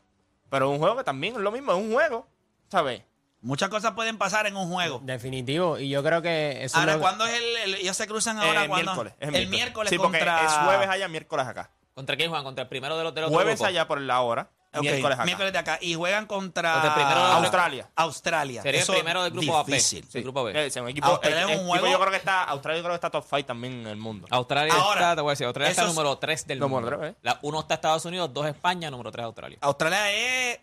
pero 0.49 0.67
es 0.67 0.73
un 0.75 0.79
juego 0.79 0.97
que 0.99 1.03
también 1.03 1.35
es 1.35 1.41
lo 1.41 1.51
mismo, 1.51 1.73
es 1.73 1.79
un 1.79 1.93
juego, 1.93 2.29
¿sabes? 2.69 3.03
Muchas 3.41 3.71
cosas 3.71 3.95
pueden 3.95 4.19
pasar 4.19 4.47
en 4.47 4.57
un 4.57 4.71
juego. 4.71 5.01
Definitivo. 5.03 5.81
Y 5.81 5.89
yo 5.89 6.05
creo 6.05 6.23
que 6.23 6.63
eso 6.65 6.79
Ahora, 6.79 6.93
es 6.93 6.99
lo- 6.99 7.03
¿cuándo 7.03 7.27
es 7.27 7.35
el, 7.35 7.57
el- 7.57 7.75
Ellos 7.75 7.97
se 7.97 8.07
cruzan 8.07 8.39
ahora 8.39 8.67
Eh, 8.67 8.69
¿cuándo? 8.69 8.93
miércoles, 8.93 9.15
es 9.19 9.35
el 9.35 9.49
miércoles, 9.49 9.91
Sí, 9.91 9.97
porque 9.97 10.19
contra... 10.19 10.47
es 10.47 10.53
jueves 10.65 10.89
allá, 10.89 11.09
miércoles 11.09 11.45
acá. 11.45 11.71
¿Contra 11.99 12.17
quién 12.17 12.29
juegan? 12.29 12.45
Contra 12.45 12.63
el 12.63 12.69
primero 12.69 12.97
de 12.97 13.03
los 13.03 13.13
de 13.13 13.23
los 13.23 13.31
Jueves 13.31 13.61
allá 13.61 13.89
por 13.89 14.01
la 14.01 14.21
hora, 14.21 14.49
Ok, 14.73 14.83
miércoles 14.83 15.17
acá. 15.17 15.25
miércoles 15.25 15.53
de 15.53 15.59
acá. 15.59 15.79
Y 15.81 15.95
juegan 15.95 16.27
contra... 16.27 16.75
Contra 16.75 16.91
el 16.91 16.95
primero 16.95 17.27
de- 17.27 17.33
Australia. 17.33 17.91
Australia. 17.97 18.63
Sería 18.63 18.81
Eso 18.83 18.93
el 18.93 18.99
primero 19.01 19.25
del 19.25 19.33
grupo 19.33 19.65
difícil. 19.65 20.05
AP. 20.05 20.11
Sí, 20.13 20.23
grupo 20.23 20.45
B. 20.45 20.53
Eh, 20.53 20.67
es 20.67 20.77
un 20.77 20.89
equipo, 20.89 21.09
Australia 21.09 21.43
el- 21.43 21.51
es 21.51 21.57
el 21.57 21.57
un 21.57 21.63
equipo 21.71 21.79
juego- 21.81 21.93
yo 21.93 21.99
creo 21.99 22.11
que 22.13 22.17
está, 22.19 22.45
Australia 22.45 22.79
yo 22.79 22.85
creo 22.85 22.93
que 22.93 22.95
está 23.07 23.11
top 23.11 23.25
5 23.29 23.45
también 23.47 23.73
en 23.81 23.87
el 23.89 23.97
mundo. 23.97 24.29
Australia 24.31 24.73
Ahora, 24.75 25.01
está, 25.01 25.17
te 25.17 25.23
voy 25.23 25.31
a 25.31 25.33
decir, 25.33 25.47
Australia 25.47 25.71
está 25.71 25.83
esos- 25.83 25.95
número 25.97 26.17
3 26.19 26.47
del 26.47 26.59
Número 26.61 26.81
mundo. 26.83 26.99
tres, 26.99 27.13
¿eh? 27.15 27.17
La 27.23 27.39
1 27.43 27.61
está 27.61 27.75
Estados 27.75 28.05
Unidos, 28.05 28.31
2 28.33 28.47
España, 28.47 28.91
número 28.93 29.11
3 29.11 29.25
Australia. 29.25 29.59
Australia 29.61 30.13
es 30.13 30.61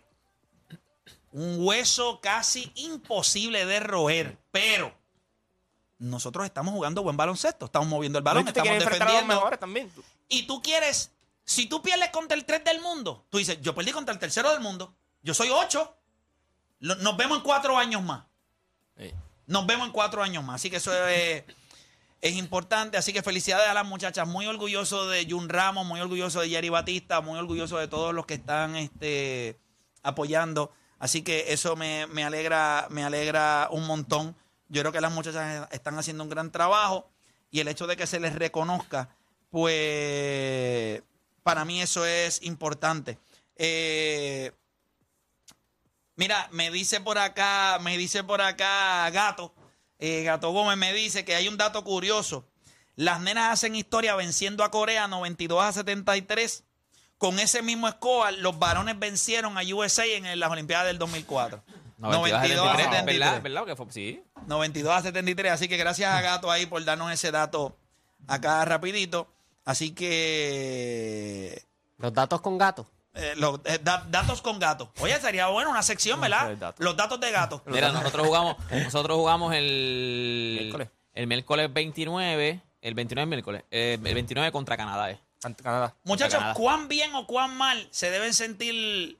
un 1.32 1.56
hueso 1.66 2.18
casi 2.22 2.72
imposible 2.76 3.66
de 3.66 3.80
roer, 3.80 4.38
pero 4.50 4.94
nosotros 5.98 6.46
estamos 6.46 6.72
jugando 6.72 7.02
buen 7.02 7.16
baloncesto, 7.16 7.66
estamos 7.66 7.88
moviendo 7.88 8.18
el 8.18 8.24
balón, 8.24 8.44
No, 8.44 8.48
estamos 8.48 8.68
enfrentar 8.70 8.94
a 8.94 9.04
los 9.04 9.08
defendiendo. 9.12 9.34
mejores 9.34 9.60
también. 9.60 9.92
Y 10.28 10.46
tú 10.46 10.62
quieres, 10.62 11.12
si 11.46 11.66
tú 11.66 11.80
pierdes 11.80 12.10
contra 12.10 12.36
el 12.36 12.44
3 12.44 12.64
del 12.64 12.80
mundo, 12.80 13.24
tú 13.30 13.38
dices, 13.38 13.60
yo 13.62 13.74
perdí 13.74 13.92
contra 13.92 14.12
el 14.12 14.18
tercero 14.18 14.50
del 14.50 14.60
mundo, 14.60 14.94
yo 15.22 15.32
soy 15.32 15.48
8, 15.48 15.96
nos 16.80 17.16
vemos 17.16 17.38
en 17.38 17.44
cuatro 17.44 17.78
años 17.78 18.02
más. 18.02 18.24
Sí. 18.98 19.12
Nos 19.46 19.66
vemos 19.66 19.86
en 19.86 19.92
cuatro 19.92 20.22
años 20.22 20.44
más. 20.44 20.56
Así 20.56 20.70
que 20.70 20.76
eso 20.76 20.92
es, 21.08 21.44
es 22.20 22.34
importante. 22.34 22.98
Así 22.98 23.12
que 23.12 23.22
felicidades 23.22 23.68
a 23.68 23.74
las 23.74 23.86
muchachas. 23.86 24.26
Muy 24.26 24.46
orgulloso 24.46 25.08
de 25.08 25.26
Jun 25.28 25.48
Ramos, 25.48 25.86
muy 25.86 26.00
orgulloso 26.00 26.40
de 26.40 26.48
Jerry 26.48 26.68
Batista, 26.68 27.20
muy 27.20 27.38
orgulloso 27.38 27.78
de 27.78 27.88
todos 27.88 28.12
los 28.12 28.26
que 28.26 28.34
están 28.34 28.76
este, 28.76 29.58
apoyando. 30.02 30.72
Así 30.98 31.22
que 31.22 31.52
eso 31.52 31.76
me, 31.76 32.06
me 32.08 32.24
alegra, 32.24 32.88
me 32.90 33.04
alegra 33.04 33.68
un 33.70 33.86
montón. 33.86 34.36
Yo 34.68 34.82
creo 34.82 34.92
que 34.92 35.00
las 35.00 35.12
muchachas 35.12 35.68
están 35.70 35.98
haciendo 35.98 36.24
un 36.24 36.30
gran 36.30 36.50
trabajo. 36.50 37.08
Y 37.50 37.60
el 37.60 37.68
hecho 37.68 37.86
de 37.86 37.96
que 37.96 38.06
se 38.06 38.18
les 38.20 38.34
reconozca, 38.34 39.08
pues 39.50 41.02
para 41.46 41.64
mí 41.64 41.80
eso 41.80 42.04
es 42.04 42.42
importante. 42.42 43.20
Eh, 43.54 44.50
Mira, 46.16 46.48
me 46.50 46.70
dice 46.70 47.00
por 47.00 47.18
acá, 47.18 47.78
me 47.80 47.96
dice 47.98 48.24
por 48.24 48.40
acá 48.40 49.08
Gato, 49.10 49.54
eh, 49.98 50.24
Gato 50.24 50.50
Gómez 50.50 50.78
me 50.78 50.92
dice 50.94 51.24
que 51.24 51.34
hay 51.34 51.46
un 51.46 51.58
dato 51.58 51.84
curioso. 51.84 52.48
Las 52.96 53.20
nenas 53.20 53.52
hacen 53.52 53.76
historia 53.76 54.16
venciendo 54.16 54.64
a 54.64 54.70
Corea 54.70 55.06
92 55.06 55.62
a 55.62 55.72
73. 55.72 56.64
Con 57.18 57.38
ese 57.38 57.62
mismo 57.62 57.88
score, 57.90 58.32
los 58.38 58.58
varones 58.58 58.98
vencieron 58.98 59.56
a 59.56 59.62
USA 59.62 60.04
en 60.06 60.40
las 60.40 60.50
Olimpiadas 60.50 60.86
del 60.86 60.98
2004. 60.98 61.62
92 61.98 62.32
a 62.32 62.42
92 62.42 62.66
a 62.66 62.76
73, 62.76 62.86
73. 62.86 63.20
¿verdad? 63.20 63.42
¿Verdad? 63.42 63.66
Que 63.66 63.76
fue, 63.76 63.86
sí. 63.90 64.24
92 64.46 64.92
a 64.92 65.02
73. 65.02 65.52
Así 65.52 65.68
que 65.68 65.76
gracias 65.76 66.12
a 66.12 66.20
Gato 66.22 66.50
ahí 66.50 66.66
por 66.66 66.82
darnos 66.84 67.12
ese 67.12 67.30
dato 67.30 67.76
acá 68.26 68.64
rapidito. 68.64 69.30
Así 69.66 69.90
que 69.92 71.62
Los 71.98 72.12
datos 72.14 72.40
con 72.40 72.56
gato. 72.56 72.86
eh, 73.14 73.34
los, 73.36 73.60
eh, 73.64 73.78
da- 73.82 74.04
datos 74.08 74.40
con 74.42 74.58
gato. 74.58 74.92
Oye, 75.00 75.18
sería 75.20 75.48
bueno 75.48 75.70
una 75.70 75.82
sección, 75.82 76.20
¿verdad? 76.20 76.56
Datos. 76.56 76.84
Los 76.84 76.96
datos 76.96 77.18
de 77.20 77.30
gato. 77.30 77.62
Mira, 77.66 77.90
nosotros 77.92 78.26
jugamos, 78.26 78.56
nosotros 78.70 79.16
jugamos 79.16 79.54
el 79.54 80.56
Miércoles. 80.60 80.88
el 81.14 81.26
miércoles 81.26 81.72
29, 81.72 82.60
el 82.82 82.94
29 82.94 83.26
miércoles, 83.26 83.64
eh, 83.70 83.98
el 84.02 84.14
29 84.14 84.52
contra 84.52 84.76
Canadá. 84.76 85.10
eh. 85.10 85.18
Ante 85.42 85.62
Canadá. 85.62 85.94
Muchachos, 86.04 86.34
Canadá. 86.38 86.54
¿cuán 86.54 86.88
bien 86.88 87.14
o 87.14 87.26
cuán 87.26 87.56
mal 87.56 87.86
se 87.90 88.10
deben 88.10 88.32
sentir 88.34 89.18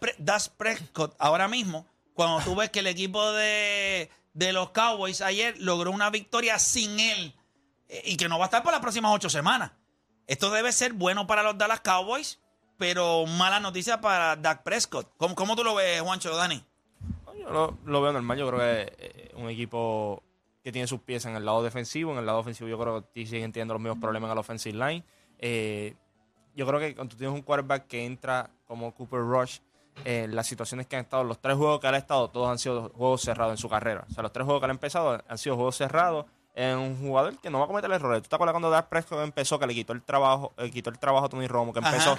Pre- 0.00 0.14
Dak 0.18 0.48
Prescott 0.56 1.14
ahora 1.18 1.48
mismo 1.48 1.86
cuando 2.14 2.42
tú 2.44 2.54
ves 2.54 2.70
que 2.70 2.80
el 2.80 2.86
equipo 2.86 3.32
de, 3.32 4.10
de 4.34 4.52
los 4.52 4.70
Cowboys 4.70 5.20
ayer 5.20 5.54
logró 5.58 5.90
una 5.90 6.10
victoria 6.10 6.58
sin 6.58 6.98
él 7.00 7.28
eh, 7.28 7.42
y 8.04 8.16
que 8.16 8.28
no 8.28 8.38
va 8.38 8.44
a 8.44 8.46
estar 8.46 8.62
por 8.62 8.72
las 8.72 8.80
próximas 8.80 9.12
ocho 9.14 9.28
semanas? 9.28 9.72
Esto 10.26 10.50
debe 10.50 10.72
ser 10.72 10.92
bueno 10.94 11.26
para 11.26 11.42
los 11.42 11.58
Dallas 11.58 11.80
Cowboys, 11.80 12.40
pero 12.78 13.26
mala 13.26 13.60
noticia 13.60 14.00
para 14.00 14.36
Dak 14.36 14.62
Prescott. 14.62 15.10
¿Cómo, 15.16 15.34
cómo 15.34 15.54
tú 15.54 15.64
lo 15.64 15.74
ves, 15.74 16.00
Juancho, 16.00 16.34
Dani? 16.34 16.64
Yo 17.38 17.76
lo, 17.84 18.02
veo 18.02 18.12
normal. 18.12 18.38
Yo 18.38 18.48
creo 18.48 18.60
que 18.60 18.92
eh, 18.98 19.32
un 19.36 19.50
equipo 19.50 20.22
que 20.62 20.72
tiene 20.72 20.88
sus 20.88 21.00
piezas 21.00 21.30
en 21.30 21.36
el 21.36 21.44
lado 21.44 21.62
defensivo. 21.62 22.12
En 22.12 22.18
el 22.18 22.26
lado 22.26 22.38
ofensivo, 22.38 22.68
yo 22.68 22.78
creo 22.78 23.10
que 23.12 23.26
siguen 23.26 23.52
teniendo 23.52 23.74
los 23.74 23.82
mismos 23.82 23.98
problemas 23.98 24.30
en 24.30 24.34
la 24.34 24.40
offensive 24.40 24.78
line. 24.78 25.04
Eh, 25.38 25.94
yo 26.56 26.66
creo 26.66 26.80
que 26.80 26.94
cuando 26.94 27.12
tú 27.12 27.18
tienes 27.18 27.34
un 27.34 27.42
quarterback 27.42 27.86
que 27.86 28.06
entra 28.06 28.50
como 28.66 28.94
Cooper 28.94 29.20
Rush, 29.20 29.58
eh, 30.04 30.26
las 30.30 30.46
situaciones 30.46 30.86
que 30.86 30.96
han 30.96 31.02
estado, 31.02 31.22
los 31.22 31.40
tres 31.40 31.56
juegos 31.56 31.80
que 31.80 31.86
ha 31.86 31.96
estado, 31.96 32.30
todos 32.30 32.48
han 32.48 32.58
sido 32.58 32.90
juegos 32.90 33.20
cerrados 33.20 33.52
en 33.52 33.58
su 33.58 33.68
carrera. 33.68 34.06
O 34.08 34.12
sea, 34.12 34.22
los 34.22 34.32
tres 34.32 34.44
juegos 34.44 34.62
que 34.62 34.66
ha 34.66 34.70
empezado 34.70 35.22
han 35.28 35.38
sido 35.38 35.56
juegos 35.56 35.76
cerrados. 35.76 36.26
En 36.54 36.78
un 36.78 36.96
jugador 37.00 37.36
que 37.38 37.50
no 37.50 37.58
va 37.58 37.64
a 37.64 37.68
cometer 37.68 37.90
errores. 37.90 38.22
¿Tú 38.22 38.28
te 38.28 38.36
acuerdas 38.36 38.52
cuando 38.52 38.70
Dak 38.70 38.88
Prescott 38.88 39.20
empezó, 39.24 39.58
que 39.58 39.66
le 39.66 39.74
quitó 39.74 39.92
el 39.92 40.02
trabajo, 40.02 40.52
eh, 40.56 40.70
quitó 40.70 40.90
el 40.90 40.98
trabajo 40.98 41.26
a 41.26 41.28
Tony 41.28 41.48
Romo, 41.48 41.72
que 41.72 41.80
Ajá. 41.80 41.88
empezó 41.90 42.16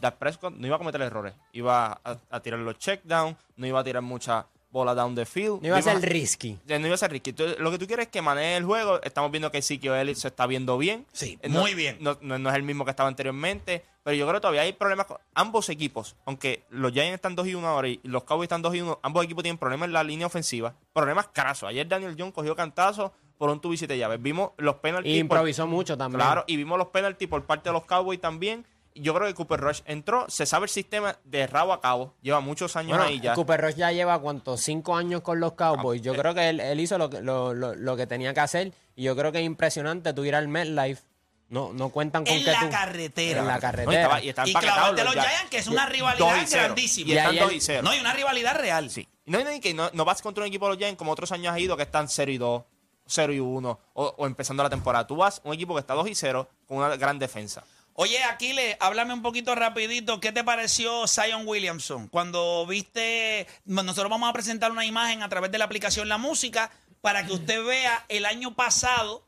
Dak 0.00 0.14
Prescott 0.16 0.54
no 0.54 0.66
iba 0.66 0.76
a 0.76 0.78
cometer 0.78 1.00
errores. 1.02 1.34
Iba 1.52 2.00
a, 2.04 2.16
a 2.30 2.40
tirar 2.40 2.60
los 2.60 2.78
checkdowns, 2.78 3.36
no 3.56 3.66
iba 3.66 3.80
a 3.80 3.84
tirar 3.84 4.02
mucha 4.02 4.46
bola 4.70 4.94
down 4.94 5.14
the 5.16 5.26
field. 5.26 5.60
No 5.60 5.66
iba 5.68 5.76
a 5.76 5.80
iba 5.80 5.92
ser 6.00 6.08
risky. 6.08 6.58
no 6.66 6.86
iba 6.86 6.94
a 6.94 6.98
ser 6.98 7.10
risky. 7.10 7.34
Lo 7.58 7.70
que 7.72 7.78
tú 7.78 7.86
quieres 7.86 8.06
es 8.06 8.12
que 8.12 8.22
maneje 8.22 8.56
el 8.56 8.64
juego. 8.64 9.02
Estamos 9.02 9.30
viendo 9.32 9.50
que 9.50 9.58
Ezekiel 9.58 9.94
Elliott 9.94 10.16
se 10.16 10.28
está 10.28 10.46
viendo 10.46 10.78
bien. 10.78 11.04
Sí, 11.12 11.38
Eh, 11.42 11.48
no- 11.48 11.60
muy 11.60 11.74
bien. 11.74 11.98
No 12.00 12.12
es 12.50 12.56
el 12.56 12.62
mismo 12.62 12.84
que 12.84 12.90
estaba 12.92 13.08
anteriormente. 13.08 13.84
Pero 14.04 14.16
yo 14.16 14.24
creo 14.26 14.36
que 14.38 14.40
todavía 14.40 14.62
hay 14.62 14.72
problemas 14.72 15.06
con 15.06 15.18
ambos 15.34 15.68
equipos. 15.68 16.16
Aunque 16.24 16.64
los 16.70 16.90
Giants 16.92 17.14
están 17.16 17.36
2 17.36 17.46
y 17.48 17.54
1 17.54 17.68
ahora 17.68 17.86
y 17.88 18.00
los 18.02 18.24
Cowboys 18.24 18.46
están 18.46 18.62
2 18.62 18.74
y 18.74 18.80
1, 18.80 18.98
ambos 19.02 19.24
equipos 19.24 19.42
tienen 19.42 19.58
problemas 19.58 19.86
en 19.88 19.92
la 19.92 20.02
línea 20.02 20.26
ofensiva. 20.26 20.74
Problemas 20.92 21.28
crasos. 21.32 21.68
Ayer 21.68 21.86
Daniel 21.86 22.16
Jones 22.18 22.32
cogió 22.34 22.56
cantazo 22.56 23.12
por 23.42 23.50
un 23.50 23.60
tubo 23.60 23.72
y 23.72 23.76
siete 23.76 23.98
llaves. 23.98 24.22
Vimos 24.22 24.52
los 24.56 24.76
penalties. 24.76 25.12
Y 25.16 25.18
por- 25.24 25.36
improvisó 25.38 25.66
mucho 25.66 25.98
también. 25.98 26.20
Claro, 26.20 26.44
y 26.46 26.54
vimos 26.56 26.78
los 26.78 26.86
penalties 26.88 27.28
por 27.28 27.44
parte 27.44 27.70
de 27.70 27.72
los 27.72 27.84
Cowboys 27.86 28.20
también. 28.20 28.64
Y 28.94 29.00
Yo 29.02 29.12
creo 29.14 29.26
que 29.26 29.34
Cooper 29.34 29.58
Rush 29.58 29.80
entró, 29.86 30.26
se 30.28 30.46
sabe 30.46 30.66
el 30.66 30.70
sistema 30.70 31.18
de 31.24 31.48
rabo 31.48 31.72
a 31.72 31.80
cabo. 31.80 32.14
Lleva 32.22 32.38
muchos 32.38 32.76
años 32.76 32.90
Bueno, 32.98 33.04
ahí 33.10 33.18
ya. 33.18 33.34
Cooper 33.34 33.60
Rush 33.60 33.74
ya 33.74 33.90
lleva 33.90 34.16
cuántos 34.20 34.60
cinco 34.60 34.94
años 34.94 35.22
con 35.22 35.40
los 35.40 35.54
Cowboys. 35.54 36.02
Yo 36.02 36.14
eh. 36.14 36.18
creo 36.18 36.34
que 36.34 36.50
él, 36.50 36.60
él 36.60 36.78
hizo 36.78 36.98
lo 36.98 37.10
que, 37.10 37.20
lo, 37.20 37.52
lo- 37.52 37.74
lo 37.74 37.96
que 37.96 38.06
tenía 38.06 38.32
que 38.32 38.38
hacer. 38.40 38.72
Y 38.94 39.02
yo 39.02 39.16
creo 39.16 39.32
que 39.32 39.40
es 39.40 39.44
impresionante 39.44 40.12
tú 40.14 40.24
ir 40.24 40.36
al 40.36 40.46
MetLife. 40.46 41.02
No, 41.48 41.72
no 41.74 41.88
cuentan 41.88 42.24
con 42.24 42.32
En 42.32 42.44
que 42.44 42.50
la 42.52 42.60
tú- 42.60 42.70
carretera. 42.70 43.40
En 43.40 43.46
la 43.46 43.52
No, 43.54 43.58
y 43.58 43.60
carretera. 43.60 44.02
estaba- 44.02 44.22
y 44.22 44.28
están 44.28 44.48
Y 44.48 44.54
clavarte 44.54 45.04
los 45.04 45.14
los 45.16 45.24
Giants. 45.24 45.50
Que 45.50 45.58
es 45.58 45.66
una 45.66 45.86
rivalidad 45.86 46.36
y 46.46 46.50
grandísima. 46.50 47.08
Y 47.12 47.16
están 47.18 47.34
Y 47.34 47.38
2 47.38 47.48
ayer- 47.48 47.56
y 47.56 47.60
0. 47.60 47.82
No, 47.82 47.90
hay 47.90 47.98
una 48.00 48.12
rivalidad 48.12 48.54
real. 48.56 48.88
Sí. 48.88 49.08
Y 49.26 49.30
no 49.32 49.38
hay 49.38 49.44
nadie 49.44 49.60
que 49.60 49.74
no, 49.74 49.90
no 49.92 50.04
vas 50.04 50.22
contra 50.22 50.42
un 50.44 50.48
equipo 50.48 50.66
de 50.66 50.70
los 50.70 50.78
Giants 50.78 50.96
como 50.98 51.12
otros 51.12 51.30
años 51.32 51.52
ha 51.52 51.58
ido 51.58 51.76
que 51.76 51.82
están 51.82 52.08
0 52.08 52.30
y 52.30 52.38
2, 52.38 52.62
0 53.06 53.32
y 53.32 53.40
1 53.40 53.80
o, 53.94 54.04
o 54.18 54.26
empezando 54.26 54.62
la 54.62 54.70
temporada. 54.70 55.06
Tú 55.06 55.16
vas 55.16 55.40
un 55.44 55.54
equipo 55.54 55.74
que 55.74 55.80
está 55.80 55.94
2 55.94 56.08
y 56.08 56.14
0 56.14 56.48
con 56.66 56.78
una 56.78 56.96
gran 56.96 57.18
defensa. 57.18 57.64
Oye, 57.94 58.22
Aquiles, 58.24 58.76
háblame 58.80 59.12
un 59.12 59.20
poquito 59.20 59.54
rapidito. 59.54 60.18
¿Qué 60.18 60.32
te 60.32 60.42
pareció 60.44 61.06
Zion 61.06 61.46
Williamson? 61.46 62.08
Cuando 62.08 62.64
viste, 62.66 63.46
nosotros 63.66 64.08
vamos 64.10 64.30
a 64.30 64.32
presentar 64.32 64.72
una 64.72 64.86
imagen 64.86 65.22
a 65.22 65.28
través 65.28 65.52
de 65.52 65.58
la 65.58 65.66
aplicación 65.66 66.08
La 66.08 66.16
Música 66.16 66.70
para 67.02 67.26
que 67.26 67.32
usted 67.34 67.62
vea 67.64 68.04
el 68.08 68.24
año 68.24 68.54
pasado 68.54 69.26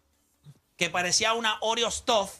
que 0.77 0.89
parecía 0.89 1.35
una 1.35 1.59
Oreo 1.61 1.91
Stuff 1.91 2.31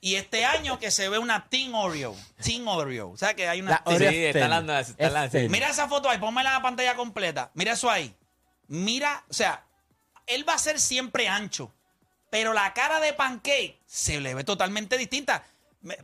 y 0.00 0.14
este 0.14 0.44
año 0.44 0.78
que 0.78 0.90
se 0.92 1.08
ve 1.08 1.18
una 1.18 1.48
Teen 1.48 1.74
Oreo. 1.74 2.14
Teen 2.42 2.68
Oreo. 2.68 3.10
O 3.10 3.16
sea 3.16 3.34
que 3.34 3.48
hay 3.48 3.60
una... 3.60 3.70
La 3.72 3.84
Teen- 3.84 3.96
Oreo 3.96 4.10
Sí, 4.10 4.16
está 4.26 4.38
de- 4.38 4.44
está. 4.80 5.38
Mira 5.48 5.70
esa 5.70 5.88
foto 5.88 6.08
ahí, 6.08 6.18
ponme 6.18 6.44
la 6.44 6.62
pantalla 6.62 6.94
completa. 6.94 7.50
Mira 7.54 7.72
eso 7.72 7.90
ahí. 7.90 8.14
Mira, 8.68 9.24
o 9.28 9.34
sea, 9.34 9.63
él 10.26 10.48
va 10.48 10.54
a 10.54 10.58
ser 10.58 10.80
siempre 10.80 11.28
ancho, 11.28 11.72
pero 12.30 12.52
la 12.52 12.72
cara 12.74 13.00
de 13.00 13.12
Pancake 13.12 13.80
se 13.86 14.20
le 14.20 14.34
ve 14.34 14.44
totalmente 14.44 14.96
distinta. 14.98 15.44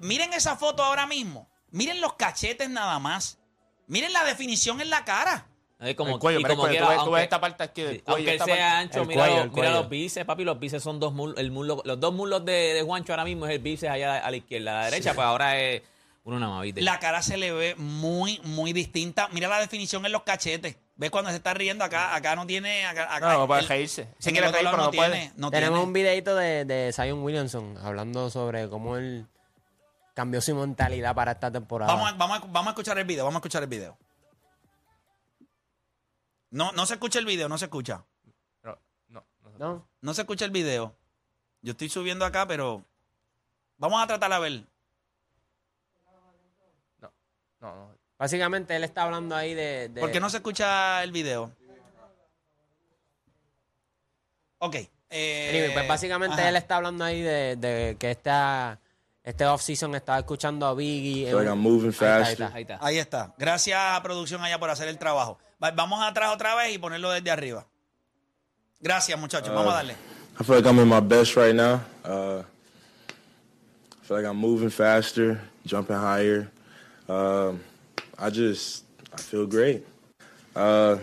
Miren 0.00 0.32
esa 0.32 0.56
foto 0.56 0.82
ahora 0.82 1.06
mismo. 1.06 1.48
Miren 1.70 2.00
los 2.00 2.14
cachetes 2.14 2.68
nada 2.68 2.98
más. 2.98 3.38
Miren 3.86 4.12
la 4.12 4.24
definición 4.24 4.80
en 4.80 4.90
la 4.90 5.04
cara. 5.04 5.46
Es 5.80 5.94
como, 5.94 6.14
el 6.16 6.18
cuello, 6.20 6.38
y 6.40 6.42
mira 6.42 6.50
el 6.52 6.56
como 6.56 6.68
cuello. 6.68 6.86
quiera, 6.86 6.86
tú, 6.86 6.90
ves, 6.90 6.96
tú 6.96 7.00
aunque- 7.04 7.14
ves 7.16 7.24
esta 7.24 7.40
parte 7.40 7.62
aquí 7.64 7.82
del 7.82 7.96
Sí, 7.96 8.02
cuello. 8.02 8.16
aunque 8.16 8.30
él 8.30 8.34
esta 8.36 8.44
sea 8.44 8.54
parte- 8.54 8.76
ancho, 8.76 9.04
mira, 9.06 9.24
cuello, 9.24 9.44
los, 9.46 9.54
mira 9.54 9.70
los 9.70 9.88
bíceps, 9.88 10.26
papi, 10.26 10.44
los 10.44 10.60
bíceps 10.60 10.82
son 10.82 11.00
dos 11.00 11.14
el 11.38 11.50
muslo, 11.50 11.80
los 11.86 11.98
dos 11.98 12.12
muslos 12.12 12.44
de, 12.44 12.52
de 12.74 12.82
Juancho 12.82 13.14
ahora 13.14 13.24
mismo 13.24 13.46
es 13.46 13.52
el 13.52 13.60
bíceps 13.60 13.90
allá 13.92 14.18
a 14.18 14.30
la 14.30 14.36
izquierda, 14.36 14.72
a 14.72 14.74
la 14.80 14.90
derecha, 14.90 15.14
pues 15.14 15.24
ahora 15.26 15.58
es 15.58 15.80
uno 16.24 16.38
nada 16.38 16.52
más, 16.56 16.62
¿viste? 16.64 16.82
La 16.82 16.98
cara 17.00 17.22
se 17.22 17.38
le 17.38 17.50
ve 17.52 17.74
muy, 17.76 18.38
muy 18.44 18.74
distinta. 18.74 19.28
Mira 19.32 19.48
la 19.48 19.58
definición 19.58 20.04
en 20.04 20.12
los 20.12 20.22
cachetes. 20.22 20.76
¿Ves 21.00 21.10
cuando 21.10 21.30
se 21.30 21.36
está 21.38 21.54
riendo 21.54 21.82
acá? 21.82 22.14
Acá 22.14 22.36
no 22.36 22.46
tiene. 22.46 22.84
Acá, 22.84 23.16
acá- 23.16 23.32
No, 23.32 23.38
no 23.38 23.46
puede 23.46 23.62
reírse. 23.62 24.06
Quiere 24.20 24.52
reír, 24.52 24.68
pero 24.70 24.76
no 24.76 24.90
puede. 24.90 25.10
tiene, 25.10 25.32
no 25.36 25.50
Tenemos 25.50 25.78
tiene. 25.78 25.86
un 25.86 25.92
videito 25.94 26.36
de, 26.36 26.66
de 26.66 26.92
Zion 26.92 27.22
Williamson 27.22 27.78
hablando 27.78 28.28
sobre 28.28 28.68
cómo 28.68 28.98
él 28.98 29.26
cambió 30.12 30.42
su 30.42 30.54
mentalidad 30.54 31.14
para 31.14 31.32
esta 31.32 31.50
temporada. 31.50 31.90
Vamos 31.94 32.10
a, 32.10 32.12
vamos, 32.16 32.36
a, 32.36 32.40
vamos 32.48 32.66
a 32.66 32.70
escuchar 32.72 32.98
el 32.98 33.06
video, 33.06 33.24
vamos 33.24 33.36
a 33.36 33.40
escuchar 33.40 33.62
el 33.62 33.70
video. 33.70 33.96
No, 36.50 36.70
no 36.72 36.84
se 36.84 36.92
escucha 36.94 37.18
el 37.18 37.24
video, 37.24 37.48
no 37.48 37.56
se 37.56 37.64
escucha. 37.64 38.04
No, 38.62 38.78
no, 39.08 39.24
no. 39.38 39.50
¿No? 39.58 39.88
No 40.02 40.12
se 40.12 40.20
escucha 40.20 40.44
el 40.44 40.50
video. 40.50 40.94
Yo 41.62 41.70
estoy 41.70 41.88
subiendo 41.88 42.26
acá, 42.26 42.46
pero 42.46 42.84
vamos 43.78 44.02
a 44.02 44.06
tratar 44.06 44.30
a 44.34 44.38
ver. 44.38 44.64
no, 47.00 47.10
no. 47.60 47.89
Básicamente 48.20 48.76
él 48.76 48.84
está 48.84 49.02
hablando 49.02 49.34
ahí 49.34 49.54
de... 49.54 49.88
de- 49.88 50.00
¿Por 50.00 50.12
qué 50.12 50.20
no 50.20 50.30
se 50.30 50.36
escucha 50.36 51.02
el 51.02 51.10
video? 51.10 51.50
Ok. 54.58 54.76
eh, 55.10 55.48
Anyway, 55.50 55.72
pues 55.74 55.88
básicamente 55.88 56.34
ajá. 56.40 56.48
él 56.50 56.56
está 56.56 56.76
hablando 56.76 57.04
ahí 57.04 57.22
de, 57.22 57.56
de 57.56 57.96
que 57.98 58.10
esta, 58.10 58.78
este 59.24 59.46
off-season 59.46 59.94
estaba 59.94 60.18
escuchando 60.18 60.66
a 60.66 60.74
Biggie. 60.74 61.32
Like 61.32 61.40
en- 61.46 61.48
I'm 61.48 61.58
moving 61.60 61.86
Ahí 61.86 61.88
está, 61.92 62.16
ahí 62.26 62.32
está. 62.32 62.50
Ahí 62.54 62.62
está. 62.62 62.78
Ahí 62.82 62.98
está. 62.98 63.34
Gracias 63.38 63.78
a 63.80 64.02
producción 64.02 64.42
allá 64.42 64.58
por 64.60 64.68
hacer 64.70 64.88
el 64.88 64.98
trabajo. 64.98 65.38
Va- 65.62 65.70
Vamos 65.70 66.02
atrás 66.02 66.32
otra 66.34 66.54
vez 66.56 66.74
y 66.74 66.78
ponerlo 66.78 67.10
desde 67.10 67.30
arriba. 67.30 67.66
Gracias, 68.80 69.18
muchachos. 69.18 69.54
Vamos 69.54 69.72
a 69.72 69.76
darle. 69.76 69.94
I 70.38 70.44
feel 70.44 70.56
like 70.56 70.68
I'm 70.68 70.78
in 70.78 70.88
my 70.88 71.00
best 71.00 71.36
right 71.36 71.54
now. 71.54 71.80
Uh, 72.04 72.42
I 74.02 74.04
feel 74.06 74.16
like 74.18 74.26
I'm 74.26 74.36
moving 74.36 74.70
faster, 74.70 75.40
jumping 75.66 75.96
higher. 75.96 76.50
Um, 77.08 77.60
I 78.20 78.30
just, 78.30 78.84
I 79.12 79.20
feel 79.20 79.46
great. 79.46 79.82
Uh, 80.54 80.98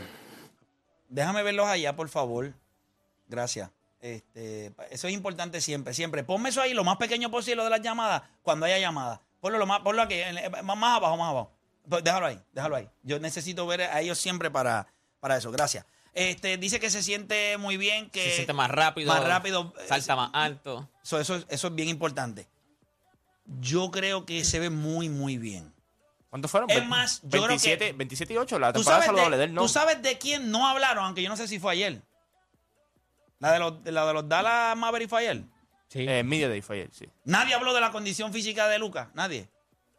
Déjame 1.09 1.41
verlos 1.41 1.67
allá, 1.67 1.95
por 1.95 2.09
favor. 2.09 2.53
Gracias. 3.27 3.69
Este, 3.99 4.71
eso 4.91 5.07
es 5.07 5.13
importante 5.13 5.59
siempre, 5.61 5.93
siempre. 5.93 6.23
Ponme 6.23 6.49
eso 6.49 6.61
ahí 6.61 6.73
lo 6.73 6.83
más 6.83 6.97
pequeño 6.97 7.31
posible 7.31 7.63
de 7.63 7.69
las 7.69 7.81
llamadas 7.81 8.21
cuando 8.43 8.65
haya 8.65 8.77
llamadas. 8.77 9.19
Ponlo, 9.39 9.57
lo 9.57 9.65
más, 9.65 9.79
ponlo 9.81 10.01
aquí, 10.01 10.15
más, 10.63 10.95
abajo, 10.95 11.17
más 11.17 11.29
abajo. 11.29 11.51
Pues 11.89 12.03
Déjalo 12.03 12.27
ahí, 12.27 12.39
déjalo 12.53 12.75
ahí. 12.75 12.89
Yo 13.03 13.19
necesito 13.19 13.65
ver 13.65 13.81
a 13.81 14.01
ellos 14.01 14.17
siempre 14.17 14.51
para, 14.51 14.87
para 15.19 15.37
eso. 15.37 15.51
Gracias. 15.51 15.85
Este, 16.13 16.57
dice 16.57 16.79
que 16.79 16.89
se 16.89 17.01
siente 17.03 17.57
muy 17.57 17.77
bien, 17.77 18.09
que 18.09 18.23
Se 18.23 18.31
siente 18.35 18.53
más 18.53 18.69
rápido. 18.69 19.13
más 19.13 19.23
rápido, 19.23 19.73
eh, 19.79 19.87
Salta 19.87 20.15
más 20.15 20.29
alto. 20.33 20.89
Eso, 21.03 21.19
eso, 21.19 21.43
eso 21.47 21.67
es 21.67 21.75
bien 21.75 21.89
importante. 21.89 22.47
Yo 23.61 23.91
creo 23.91 24.25
que 24.25 24.43
se 24.43 24.59
ve 24.59 24.69
muy, 24.69 25.09
muy 25.09 25.37
bien. 25.37 25.73
¿Cuántos 26.29 26.51
fueron? 26.51 26.69
Es 26.69 26.85
más, 26.85 27.21
yo 27.23 27.29
creo 27.29 27.41
que- 27.43 27.47
27, 27.49 27.93
27 27.93 28.33
y 28.33 28.37
8, 28.37 28.59
la 28.59 28.73
¿Tú 28.73 28.79
temporada 28.79 29.01
sabes, 29.03 29.05
saludable 29.07 29.37
de, 29.37 29.39
de 29.39 29.43
él, 29.49 29.53
¿no? 29.53 29.61
tú 29.61 29.67
sabes 29.69 30.01
de 30.01 30.17
quién 30.17 30.51
no 30.51 30.67
hablaron, 30.67 31.05
aunque 31.05 31.21
yo 31.23 31.29
no 31.29 31.37
sé 31.37 31.47
si 31.47 31.59
fue 31.59 31.71
ayer. 31.73 32.01
La 33.39 33.51
de 33.53 33.59
los, 33.59 33.83
de 33.83 33.91
la 33.91 34.05
de 34.05 34.13
los 34.13 34.27
Dallas 34.27 34.75
Mavericks 34.75 35.09
fue 35.09 35.19
ayer. 35.21 35.43
Sí. 35.87 36.05
Eh, 36.07 36.23
Media 36.23 36.49
Day 36.49 36.61
fue 36.61 36.77
ayer, 36.77 36.89
sí. 36.91 37.07
Nadie 37.23 37.53
habló 37.53 37.73
de 37.73 37.79
la 37.81 37.91
condición 37.91 38.33
física 38.33 38.67
de 38.67 38.77
Lucas. 38.79 39.07
Nadie. 39.13 39.49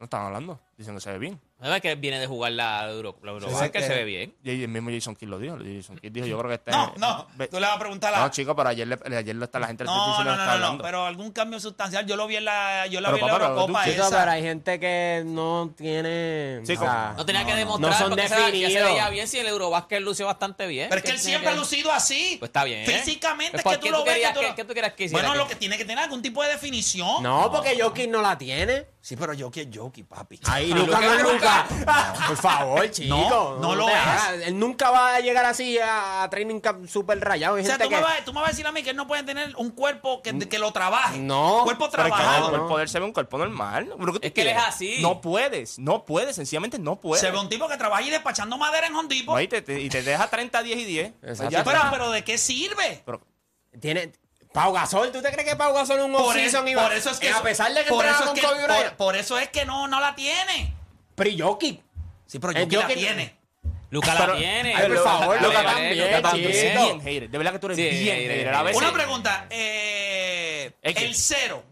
No 0.01 0.05
estaban 0.05 0.27
hablando, 0.27 0.61
dicen 0.77 0.95
que 0.95 1.01
se 1.01 1.11
ve 1.13 1.19
bien. 1.19 1.41
¿Sabes 1.61 1.81
que 1.83 1.95
viene 1.97 2.21
de 2.21 2.27
jugar 2.29 2.53
la 2.53 2.89
Euro, 2.89 3.19
la 3.23 3.33
Eurobasket, 3.33 3.65
Sí, 3.67 3.71
que 3.73 3.83
se 3.83 3.89
ve 3.93 4.05
bien? 4.05 4.33
Y 4.45 4.63
el 4.63 4.69
mismo 4.69 4.91
Jason 4.93 5.17
Kidd 5.17 5.29
lo 5.29 5.41
dijo. 5.41 5.57
Jason 5.57 5.99
Kidd 5.99 6.13
dijo, 6.13 6.27
yo 6.27 6.39
creo 6.39 6.49
que 6.51 6.55
está... 6.55 6.71
No, 6.71 6.95
no. 7.37 7.47
Tú 7.49 7.57
le 7.59 7.67
vas 7.67 7.75
a 7.75 7.79
preguntar 7.81 8.15
a 8.15 8.21
No, 8.21 8.29
chico, 8.31 8.55
pero 8.55 8.69
ayer, 8.69 8.87
le- 8.87 9.17
ayer 9.17 9.35
lo 9.35 9.45
está 9.45 9.59
la 9.59 9.67
gente 9.67 9.83
del 9.83 9.93
No, 9.93 10.23
no, 10.23 10.37
no, 10.37 10.59
no, 10.59 10.59
no, 10.77 10.79
pero 10.83 11.05
algún 11.05 11.33
cambio 11.33 11.59
sustancial. 11.59 12.07
Yo 12.07 12.15
lo 12.17 12.29
vi 12.29 12.37
en 12.37 12.45
la, 12.45 12.87
yo 12.87 13.01
la 13.01 13.09
Pero, 13.09 13.17
vi 13.17 13.23
en 13.23 13.27
la 13.29 13.35
pero 13.35 13.47
Eurocopa 13.55 13.85
tú- 13.85 13.91
Chico, 13.91 14.03
esa. 14.07 14.19
pero 14.21 14.31
hay 14.31 14.43
gente 14.43 14.79
que 14.79 15.23
no 15.27 15.75
tiene. 15.77 16.61
Sí, 16.65 16.75
o 16.75 16.79
sea, 16.79 17.15
No 17.17 17.27
tenía 17.27 17.45
que 17.45 17.55
demostrar 17.57 17.91
no 17.93 17.99
son 17.99 18.09
porque 18.11 18.23
se, 18.25 18.29
ya 18.29 18.37
se 18.39 18.45
definidos. 18.53 18.85
veía 18.85 19.11
bien 19.11 19.27
si 19.27 19.39
el 19.39 19.47
Eurobasket 19.49 20.01
lució 20.01 20.27
bastante 20.27 20.67
bien. 20.69 20.89
Pero 20.89 20.99
es 20.99 21.03
que 21.03 21.09
¿Qué 21.11 21.15
él 21.17 21.21
siempre 21.21 21.51
ha 21.51 21.55
lucido 21.57 21.91
así. 21.93 22.37
Pues 22.39 22.51
está 22.51 22.63
bien. 22.63 22.87
Físicamente 22.87 23.53
Pues, 23.53 23.61
es 23.61 23.65
¿por 23.65 23.81
que 23.81 23.89
tú 23.91 23.93
lo 23.97 24.05
ves. 24.05 24.19
qué 24.55 24.65
tú 24.65 24.75
querías 24.75 24.93
que 24.93 25.05
hiciera? 25.07 25.27
Bueno, 25.29 25.43
lo 25.43 25.49
que 25.49 25.57
tiene 25.57 25.77
que 25.77 25.85
tener 25.85 26.05
algún 26.05 26.23
tipo 26.23 26.41
de 26.45 26.51
definición. 26.51 27.21
No, 27.23 27.51
porque 27.51 27.77
Jokic 27.81 28.09
no 28.09 28.23
la 28.23 28.39
tiene. 28.39 28.87
Sí, 29.01 29.17
pero 29.17 29.33
Jokic 29.37 29.69
es 29.71 29.77
Jokic, 29.79 30.07
papi. 30.07 30.39
Ahí, 30.45 30.71
Ah, 30.73 30.77
Luca 30.77 31.01
no 31.01 31.15
es 31.15 31.23
no 31.23 31.29
Luka. 31.49 32.15
Por 32.29 32.37
favor, 32.37 32.91
chico. 32.91 33.15
No, 33.17 33.57
no 33.59 33.75
lo 33.75 33.89
es. 33.89 33.97
Él 34.47 34.59
nunca 34.59 34.91
va 34.91 35.15
a 35.17 35.21
llegar 35.21 35.45
así 35.45 35.79
a, 35.79 36.23
a 36.23 36.31
training 36.31 36.61
camp 36.61 36.87
super 36.89 37.19
rayado. 37.21 37.57
Hay 37.57 37.63
O 37.63 37.67
sea, 37.67 37.75
gente 37.77 37.85
tú 37.85 37.91
me, 37.91 37.97
que- 37.97 38.03
vas, 38.03 38.25
tú 38.25 38.33
me 38.33 38.41
vas 38.41 38.49
a 38.49 38.53
decir 38.53 38.67
a 38.67 38.73
mí 38.73 38.83
que 38.83 38.91
él 38.91 38.97
no 38.97 39.07
puede 39.07 39.23
tener 39.23 39.55
un 39.57 39.71
cuerpo 39.71 40.23
que, 40.23 40.39
que 40.39 40.59
lo 40.59 40.73
trabaje. 40.73 41.19
No. 41.19 41.59
Un 41.59 41.65
cuerpo 41.65 41.89
Pero 41.91 42.05
es 42.05 42.11
que 42.11 42.17
trabajado. 42.17 42.45
el 42.47 42.51
cuerpo 42.57 42.77
de 42.79 42.83
él 42.85 42.89
se 42.89 42.99
ve 42.99 43.05
un 43.05 43.13
cuerpo 43.13 43.39
normal. 43.39 43.93
¿Pero 43.99 44.13
qué 44.13 44.19
tú 44.21 44.27
Es 44.27 44.33
que 44.33 44.41
él 44.43 44.47
es 44.49 44.53
quieres? 44.55 44.69
así. 44.75 44.97
No 45.03 45.21
puedes, 45.21 45.79
no 45.79 46.05
puedes, 46.05 46.37
sencillamente 46.37 46.79
no 46.79 46.97
puedes. 47.01 47.21
Se 47.21 47.31
ve 47.31 47.39
un 47.39 47.49
tipo 47.49 47.69
que 47.69 47.77
trabaja 47.77 48.03
ahí 48.03 48.11
despachando 48.11 48.59
madera 48.59 48.87
en 48.87 48.95
Hondipo. 48.97 49.33
No, 49.35 49.41
y, 49.41 49.49
te, 49.49 49.63
te- 49.63 49.81
y 49.81 49.89
te 49.89 50.03
deja 50.03 50.29
30, 50.29 50.63
10 50.63 50.79
y 50.79 50.85
10. 50.85 51.13
Pues 51.21 51.33
Exacto. 51.33 51.51
ya 51.53 51.65
pero, 51.65 51.81
pero 51.91 52.11
¿de 52.11 52.25
qué 52.25 52.39
sirve? 52.39 53.03
Pero- 53.05 53.21
Tiene. 53.81 54.13
Pau 54.53 54.73
Gasol, 54.73 55.13
¿tú 55.13 55.21
te 55.21 55.31
crees 55.31 55.47
que 55.47 55.57
Pau 55.57 55.75
Gasol 55.75 55.99
es 55.99 56.05
un 56.07 56.13
Por, 56.13 56.23
off-season 56.23 56.67
iba- 56.67 56.83
por 56.83 56.93
eso 56.95 57.11
es 57.11 57.19
que 57.21 57.31
a 57.31 57.43
pesar 57.43 57.73
de 57.75 57.85
que 57.85 57.91
por 57.91 58.05
eso 58.07 58.15
es 58.21 58.25
con 58.25 58.35
que, 58.35 58.41
por, 58.43 58.97
por 58.97 59.15
eso 59.17 59.39
es 59.39 59.51
que 59.51 59.67
no, 59.67 59.87
no 59.89 60.01
la 60.01 60.15
tiene. 60.15 60.75
Pero 61.19 61.31
y 61.31 61.39
Jokic. 61.39 61.83
Sí, 62.27 62.39
pero 62.39 62.53
Jokic 62.55 62.79
la 62.79 62.87
tiene. 62.89 63.39
Luca 63.91 64.15
la 64.15 64.37
tiene. 64.37 64.75
Ay, 64.75 64.89
por 64.89 65.05
favor, 65.05 65.43
Luka 65.43 65.63
también, 65.63 65.93
bien 66.35 67.01
hater. 67.01 67.31
De 67.31 67.39
verdad 67.39 67.53
que 67.53 67.59
tú 67.59 67.67
eres 67.67 67.77
bien 67.77 68.17
hater, 68.17 68.77
Una 68.77 68.93
pregunta. 68.93 69.47
Eh, 69.51 70.73
¿El 70.83 71.15
cero. 71.15 71.63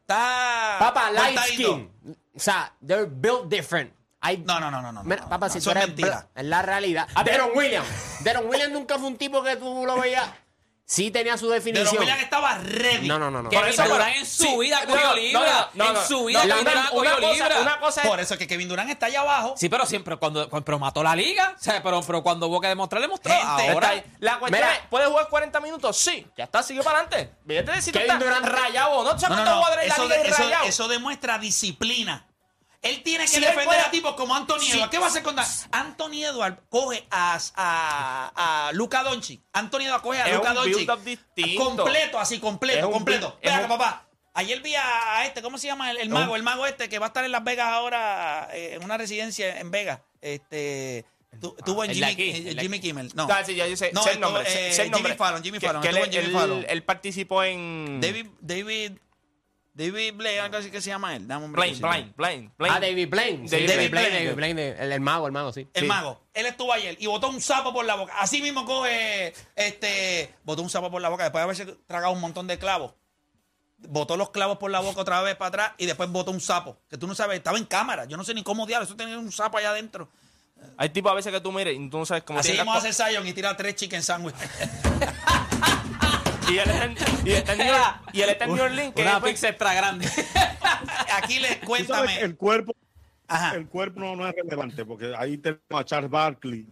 Está. 0.00 0.76
Papá, 0.78 1.10
light 1.10 1.38
skin. 1.52 1.90
O 2.36 2.40
sea, 2.40 2.72
they're 2.84 3.06
built 3.08 3.48
different. 3.48 3.92
No, 4.44 4.58
no, 4.58 4.70
no, 4.70 4.80
no. 4.80 5.02
no, 5.02 5.28
papá, 5.28 5.50
si 5.50 5.60
tú 5.60 5.70
es 5.70 5.76
eres 5.76 6.24
es 6.34 6.44
la 6.44 6.62
realidad. 6.62 7.08
Deron 7.24 7.50
Williams. 7.54 7.86
Deron 8.20 8.46
Williams 8.46 8.72
nunca 8.72 8.98
fue 8.98 9.08
un 9.08 9.16
tipo 9.16 9.42
que 9.42 9.56
tú 9.56 9.84
lo 9.84 10.00
veías. 10.00 10.26
Sí 10.86 11.10
tenía 11.10 11.38
su 11.38 11.48
De 11.48 11.54
definición. 11.54 11.86
los 11.86 11.98
Williams 11.98 12.22
estaba 12.22 12.58
ready. 12.58 13.08
No, 13.08 13.18
no, 13.18 13.30
no, 13.30 13.42
no. 13.42 13.48
Kevin 13.48 13.68
eso, 13.68 13.82
pero- 13.84 14.04
en 14.06 14.26
su 14.26 14.42
sí, 14.42 14.58
vida 14.58 14.80
no, 14.82 14.86
cogió 14.92 15.06
no, 15.08 15.14
libra. 15.16 15.40
no, 15.72 15.84
no, 15.84 15.88
en 15.88 15.94
no, 15.94 16.04
su 16.04 16.24
vida 16.26 16.44
no, 16.44 16.54
Kevin 16.56 16.60
una- 16.60 16.70
Durant 16.72 16.90
cogió 16.90 17.14
cosa- 17.14 17.32
libra. 17.32 17.60
Una 17.62 17.80
cosa 17.80 18.02
es 18.02 18.06
Por 18.08 18.20
eso 18.20 18.34
es 18.34 18.38
que 18.38 18.46
Kevin 18.46 18.68
Durant 18.68 18.90
está 18.90 19.06
allá 19.06 19.20
abajo. 19.22 19.54
Sí, 19.56 19.70
pero 19.70 19.86
siempre 19.86 20.16
cuando, 20.18 20.48
cuando- 20.50 20.64
pero 20.66 20.78
mató 20.78 21.02
la 21.02 21.16
liga. 21.16 21.54
O 21.58 21.62
sea, 21.62 21.82
pero, 21.82 22.02
pero 22.02 22.22
cuando 22.22 22.48
hubo 22.48 22.60
que 22.60 22.68
demostrar, 22.68 23.00
demostró. 23.00 23.32
Gente, 23.32 23.70
Ahora, 23.70 23.94
Está. 23.94 24.10
La 24.18 24.38
cuestión 24.38 24.62
Mira. 24.62 24.74
es, 24.74 24.80
¿puedes 24.90 25.08
jugar 25.08 25.28
40 25.30 25.60
minutos? 25.60 25.96
Sí. 25.96 26.26
Ya 26.36 26.44
está, 26.44 26.62
sigue 26.62 26.82
para 26.82 26.98
adelante. 27.00 27.34
Vete 27.44 27.70
a 27.70 27.74
decir 27.76 27.92
que 27.94 28.00
Kevin 28.04 28.18
Durant- 28.20 28.44
rayado 28.44 29.04
no. 29.04 29.18
¿Sabes 29.18 29.22
No, 29.22 29.28
no, 29.28 29.34
cuántos 29.36 29.54
no. 29.54 29.56
jugadores 29.62 29.88
la 29.88 29.94
Eso, 29.94 30.02
liga 30.04 30.16
eso- 30.22 30.42
rayados? 30.42 30.68
eso 30.68 30.88
demuestra 30.88 31.38
disciplina. 31.38 32.26
Él 32.84 33.02
tiene 33.02 33.24
que 33.24 33.28
Si 33.30 33.40
defender 33.40 33.80
a 33.80 33.90
tipos 33.90 34.14
como 34.14 34.34
Anthony 34.36 34.60
Si- 34.60 34.72
Edwards. 34.72 34.90
¿Qué 34.90 34.98
va 34.98 35.06
a 35.06 35.08
hacer 35.08 35.22
con 35.22 35.34
Dan- 35.34 35.46
Anthony 35.72 36.22
Edwards 36.24 36.58
coge 36.68 37.06
a, 37.10 37.38
a, 37.56 38.66
a 38.68 38.72
Luca 38.72 39.02
Doncic. 39.02 39.40
Anthony 39.52 39.80
Edwards 39.86 40.02
coge 40.02 40.20
a 40.20 40.26
Es 40.28 40.34
Luca 40.36 40.52
Doncic. 40.54 40.86
Completo, 41.56 42.18
así, 42.20 42.38
completo, 42.38 42.90
completo. 42.90 43.28
build- 43.28 43.38
es 43.40 43.50
Venga, 43.52 43.62
un- 43.62 43.68
papá. 43.78 44.06
Ayer 44.36 44.60
vi 44.60 44.74
a 44.74 45.24
este, 45.26 45.42
¿cómo 45.42 45.58
se 45.58 45.68
llama? 45.68 45.90
El, 45.92 45.96
el 45.98 46.08
mago, 46.10 46.34
el 46.36 46.42
mago 46.42 46.66
este 46.66 46.88
que 46.88 46.98
va 46.98 47.06
a 47.06 47.08
estar 47.08 47.24
en 47.24 47.30
Las 47.32 47.44
Vegas 47.44 47.68
ahora, 47.68 48.48
eh, 48.52 48.74
en 48.74 48.84
una 48.84 48.98
residencia 48.98 49.60
en 49.60 49.70
Vegas. 49.70 50.00
Este, 50.20 51.04
tu- 51.40 51.54
tuvo 51.64 51.84
en 51.84 51.94
Jimmy, 51.94 52.06
aquí, 52.10 52.30
eh, 52.30 52.56
Jimmy 52.60 52.80
Kimmel. 52.80 53.12
No, 53.14 53.28
Ah, 53.30 53.44
sí, 53.46 53.54
ya 53.54 53.66
yo 53.68 53.76
sé, 53.76 53.92
No, 53.92 54.02
sé 54.02 54.12
el 54.12 54.20
nombre. 54.20 54.42
eh, 54.42 54.72
sé 54.72 54.82
el 54.82 54.90
nombre. 54.90 55.12
Jimmy 55.12 55.18
Fallon, 55.18 55.42
Jimmy 55.44 55.60
Fallon, 55.60 55.82
que 55.82 55.88
él, 55.88 55.96
Jimmy 56.10 56.16
él- 56.26 56.32
Fallon. 56.32 56.66
él 56.68 56.82
participó 56.82 57.44
en... 57.44 58.00
David, 58.00 58.26
David, 58.40 58.92
David 59.76 60.14
Blake, 60.14 60.38
algo 60.38 60.56
así 60.56 60.70
que 60.70 60.80
se 60.80 60.90
llama 60.90 61.16
él. 61.16 61.26
Dame 61.26 61.46
un 61.46 61.52
Blaine. 61.52 61.80
Blaine, 61.80 62.12
Blaine, 62.16 62.52
Blaine. 62.56 62.76
Ah, 62.76 62.80
David 62.80 63.08
Blaine. 63.10 63.48
Sí, 63.48 63.56
David 63.56 63.68
David 63.68 63.90
Blaine, 63.90 63.90
Blaine. 64.08 64.24
David 64.26 64.36
Blaine, 64.36 64.68
el, 64.78 64.92
el 64.92 65.00
mago, 65.00 65.26
el 65.26 65.32
mago, 65.32 65.52
sí. 65.52 65.66
El 65.74 65.82
Sí. 65.82 65.88
mago. 65.88 66.20
Él 66.32 66.46
estuvo 66.46 66.72
ayer 66.72 66.96
y 67.00 67.06
botó 67.06 67.28
un 67.28 67.40
sapo 67.40 67.72
por 67.72 67.84
la 67.84 67.96
boca. 67.96 68.14
Así 68.20 68.40
mismo 68.40 68.64
coge, 68.64 69.34
este, 69.56 70.32
botó 70.44 70.62
un 70.62 70.70
sapo 70.70 70.90
por 70.92 71.02
la 71.02 71.08
boca 71.08 71.24
después 71.24 71.40
de 71.40 71.42
haberse 71.44 71.66
tragado 71.88 72.12
un 72.12 72.20
montón 72.20 72.46
de 72.46 72.56
clavos. 72.58 72.94
Botó 73.78 74.16
los 74.16 74.30
clavos 74.30 74.58
por 74.58 74.70
la 74.70 74.78
boca 74.80 75.00
otra 75.00 75.20
vez 75.22 75.34
para 75.34 75.48
atrás 75.48 75.72
y 75.76 75.86
después 75.86 76.08
botó 76.08 76.30
un 76.30 76.40
sapo. 76.40 76.78
Que 76.88 76.96
tú 76.96 77.06
no 77.08 77.14
sabes, 77.16 77.36
estaba 77.38 77.58
en 77.58 77.64
cámara. 77.66 78.04
Yo 78.04 78.16
no 78.16 78.22
sé 78.24 78.32
ni 78.32 78.42
cómo 78.44 78.66
diablos. 78.66 78.88
Eso 78.88 78.96
tenía 78.96 79.18
un 79.18 79.32
sapo 79.32 79.58
allá 79.58 79.70
adentro. 79.70 80.08
Hay 80.78 80.88
tipos 80.90 81.10
a 81.12 81.14
veces 81.16 81.32
que 81.32 81.40
tú 81.40 81.50
mires 81.52 81.76
y 81.76 81.90
tú 81.90 81.98
no 81.98 82.06
sabes 82.06 82.22
cómo 82.22 82.38
Así 82.38 82.52
mismo 82.52 82.72
hace 82.72 82.92
Zion 82.92 83.26
y 83.26 83.32
tira 83.34 83.54
tres 83.56 83.74
chicken 83.74 84.02
sandwich. 84.02 84.34
Y 86.50 86.58
él 86.58 86.70
está 86.70 86.84
en, 86.84 86.96
y 87.24 87.30
él 87.30 87.36
está 87.36 87.52
en 87.52 87.58
New 87.58 87.66
York- 87.66 88.00
y 88.12 88.20
él 88.20 88.28
está 88.30 88.44
en 88.44 88.54
New 88.54 88.62
Orleans. 88.64 88.94
que 88.94 89.02
una 89.02 89.20
pues, 89.20 89.32
pizza 89.32 89.48
extra 89.48 89.74
grande. 89.74 90.08
Aquí 91.22 91.38
les 91.38 91.56
cuéntame. 91.58 92.20
el 92.20 92.36
cuerpo, 92.36 92.74
Ajá. 93.28 93.54
el 93.54 93.66
cuerpo 93.68 94.00
no, 94.00 94.16
no 94.16 94.28
es 94.28 94.34
relevante, 94.34 94.84
porque 94.84 95.14
ahí 95.16 95.38
tenemos 95.38 95.62
a 95.70 95.84
Charles 95.84 96.10
Barkley, 96.10 96.66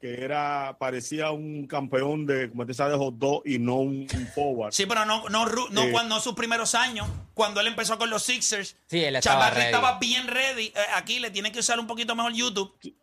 que 0.00 0.22
era, 0.22 0.76
parecía 0.78 1.30
un 1.30 1.66
campeón 1.66 2.26
de, 2.26 2.50
como 2.50 2.66
te 2.66 2.74
sabes, 2.74 2.96
hot 2.96 3.14
dog 3.16 3.42
y 3.46 3.58
no 3.58 3.76
un, 3.76 4.06
un 4.14 4.26
forward. 4.34 4.72
Sí, 4.72 4.86
pero 4.86 5.04
no, 5.04 5.28
no, 5.28 5.46
no 5.46 5.82
Eh. 5.82 5.90
cuando 5.92 6.20
sus 6.20 6.34
primeros 6.34 6.74
años, 6.74 7.08
cuando 7.34 7.60
él 7.60 7.66
empezó 7.68 7.98
con 7.98 8.10
los 8.10 8.22
Sixers. 8.22 8.76
Sí, 8.86 9.02
él 9.04 9.16
estaba 9.16 9.50
ready. 9.50 9.66
estaba 9.66 9.98
bien 9.98 10.26
ready. 10.28 10.66
Eh, 10.66 10.74
aquí 10.94 11.18
le 11.20 11.30
tiene 11.30 11.52
que 11.52 11.58
usar 11.60 11.78
un 11.78 11.86
poquito 11.86 12.14
mejor 12.14 12.32
YouTube. 12.32 12.74
Sí, 12.82 12.94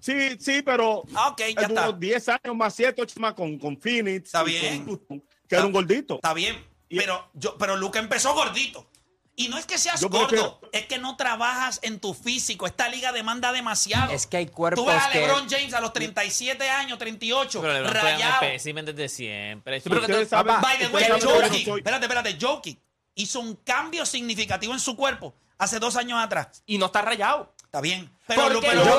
sí, 0.00 0.62
pero 0.62 1.02
Ah, 1.14 1.28
ok, 1.28 1.38
ya 1.38 1.62
está. 1.62 1.86
duró 1.86 1.92
10 1.92 2.28
años 2.28 2.54
más, 2.56 2.74
7, 2.74 3.02
8 3.02 3.20
más 3.20 3.34
con, 3.34 3.58
con 3.58 3.76
Phoenix. 3.80 4.26
Está 4.26 4.42
bien. 4.42 4.84
con 4.84 5.20
que 5.48 5.54
era 5.56 5.64
un 5.64 5.72
gordito. 5.72 6.16
Está 6.16 6.34
bien, 6.34 6.62
Y- 6.88 6.98
pero 6.98 7.30
yo, 7.34 7.56
pero 7.58 7.76
Luca 7.76 7.98
empezó 7.98 8.34
gordito. 8.34 8.86
Y 9.34 9.46
no 9.48 9.56
es 9.56 9.66
que 9.66 9.78
seas 9.78 10.00
Yo 10.00 10.08
gordo, 10.08 10.60
es 10.72 10.86
que 10.86 10.98
no 10.98 11.16
trabajas 11.16 11.78
en 11.82 12.00
tu 12.00 12.12
físico. 12.12 12.66
Esta 12.66 12.88
liga 12.88 13.12
demanda 13.12 13.52
demasiado. 13.52 14.12
Es 14.12 14.26
que 14.26 14.36
hay 14.38 14.46
cuerpos 14.46 14.84
Tú 14.84 14.90
ves 14.90 15.00
a 15.00 15.10
que- 15.12 15.20
LeBron 15.20 15.48
James 15.48 15.72
a 15.74 15.80
los 15.80 15.92
37 15.92 16.68
años, 16.68 16.98
38, 16.98 17.60
Pero 17.60 17.72
LeBron 17.72 17.92
fue 17.92 18.00
un 18.00 18.04
rayado. 18.06 18.42
espécimen 18.46 18.84
desde 18.84 19.08
siempre. 19.08 19.80
pero 19.80 20.00
que 20.04 20.12
tú- 20.12 20.26
saben- 20.26 20.60
By 20.60 20.78
the 20.78 20.88
way, 20.88 21.04
Jokic, 21.20 21.64
soy- 21.64 21.78
espérate, 21.78 22.04
espérate, 22.06 22.36
Jokic 22.40 22.80
hizo 23.14 23.38
un 23.38 23.54
cambio 23.54 24.04
significativo 24.04 24.72
en 24.74 24.80
su 24.80 24.96
cuerpo 24.96 25.34
hace 25.56 25.78
dos 25.78 25.94
años 25.94 26.18
atrás. 26.20 26.64
Y 26.66 26.76
no 26.78 26.86
está 26.86 27.00
rayado. 27.02 27.54
Está 27.78 27.80
bien. 27.80 28.10
Pero, 28.26 28.42
¿Por 28.42 28.52
Lu- 28.52 28.60
qué 28.60 28.66
pero 28.70 28.84
no? 28.84 28.96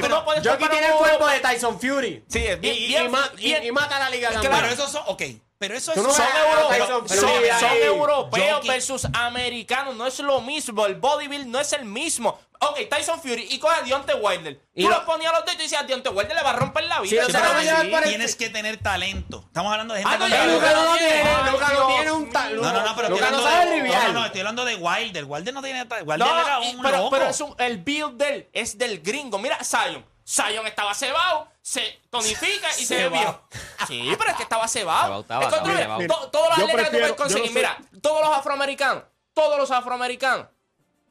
Pero- 0.00 0.58
tiene 0.70 0.86
el 0.86 0.92
cuerpo 0.94 1.26
de 1.28 1.40
Tyson 1.40 1.80
Fury. 1.80 2.24
Sí, 2.28 2.38
es 2.38 2.60
bien- 2.60 2.74
y, 2.76 3.70
mata 3.72 3.96
a 3.96 3.98
la 3.98 4.10
liga 4.10 4.28
Es 4.30 4.36
que 4.36 4.42
también. 4.48 4.62
pero 4.62 4.72
esos 4.72 4.90
son, 4.92 5.02
ok, 5.06 5.22
pero 5.68 5.76
eso 5.78 5.92
es 5.92 5.96
no 6.02 6.10
Son, 6.12 6.26
ves- 6.26 6.34
euro- 6.44 6.68
pero- 6.68 6.86
son- 6.86 7.06
pero 7.06 7.74
europeos 7.84 8.66
versus 8.66 9.06
americanos. 9.14 9.94
No 9.96 10.06
es 10.06 10.18
lo 10.18 10.40
mismo. 10.40 10.84
El 10.86 10.96
bodybuild 10.96 11.46
no 11.46 11.60
es 11.60 11.72
el 11.72 11.84
mismo. 11.84 12.38
Ok, 12.64 12.78
Tyson 12.88 13.20
Fury 13.20 13.46
y 13.50 13.58
coge 13.58 13.76
a 13.76 13.82
Deontay 13.82 14.16
Wilder. 14.20 14.60
Y 14.74 14.82
Tú 14.84 14.88
lo- 14.88 14.96
los 14.96 15.04
ponías 15.04 15.32
a 15.32 15.36
los 15.36 15.44
dos 15.44 15.54
y 15.54 15.56
tú 15.56 15.62
decías, 15.64 15.86
Deontay 15.86 16.12
Wilder 16.12 16.36
le 16.36 16.42
va 16.42 16.50
a 16.50 16.52
romper 16.56 16.84
la 16.84 16.96
Sí, 16.96 17.10
vida. 17.10 17.22
o 17.22 17.26
Sí, 17.26 17.32
pero 17.32 17.84
no 17.90 18.02
tienes 18.02 18.36
que 18.36 18.50
tener 18.50 18.76
talento. 18.76 19.42
Estamos 19.46 19.72
hablando 19.72 19.94
de 19.94 20.00
gente 20.00 20.14
Ah, 20.14 20.18
no, 20.18 20.24
con 20.24 20.30
talento. 20.30 20.60
No 20.60 20.96
tiene, 20.96 21.24
no 21.24 21.86
tiene 21.88 22.12
un 22.12 22.30
ta- 22.30 22.48
No, 22.50 22.62
no, 22.62 22.72
no, 22.86 22.94
pero 22.96 23.08
estoy 23.08 23.20
no 23.20 23.26
hablando 23.26 23.44
de, 23.44 23.82
no, 23.88 24.02
no, 24.04 24.12
no, 24.12 24.26
estoy 24.26 24.40
hablando 24.40 24.64
de 24.64 24.74
Wilder. 24.76 25.24
Wilder 25.24 25.54
no 25.54 25.62
tiene 25.62 25.86
talento. 25.86 26.10
Wilder 26.10 26.28
No, 26.28 26.40
era 26.40 26.58
un 26.60 26.82
pero, 26.82 26.96
loco. 26.98 27.10
pero 27.10 27.28
es 27.30 27.40
un- 27.40 27.54
el 27.58 27.78
build 27.78 28.16
de 28.18 28.28
él 28.34 28.48
es 28.52 28.78
del 28.78 29.00
gringo. 29.00 29.38
Mira, 29.38 29.58
Zion. 29.64 30.04
Zion 30.24 30.64
estaba 30.68 30.94
cebado, 30.94 31.48
se 31.62 32.00
tonifica 32.10 32.68
y 32.78 32.84
se 32.84 32.96
ve 32.96 33.08
bien. 33.08 33.28
Sí, 33.86 34.14
pero 34.18 34.30
es 34.30 34.36
que 34.36 34.42
estaba 34.42 34.68
cebado. 34.68 35.04
Cebao 35.04 35.20
estaba, 35.22 35.42
Es 35.44 35.48
que 35.48 35.54
estaba 35.56 35.98
Yo 36.00 36.06
tú 36.30 36.38
prefiero- 36.52 36.70
puedes 36.72 36.92
yo 36.92 37.08
no 37.08 37.16
conseguir, 37.16 37.52
mira, 37.52 37.78
todos 38.00 38.20
los 38.26 38.36
afroamericanos, 38.36 39.04
todos 39.34 39.58
los 39.58 39.70
afroamericanos, 39.70 40.46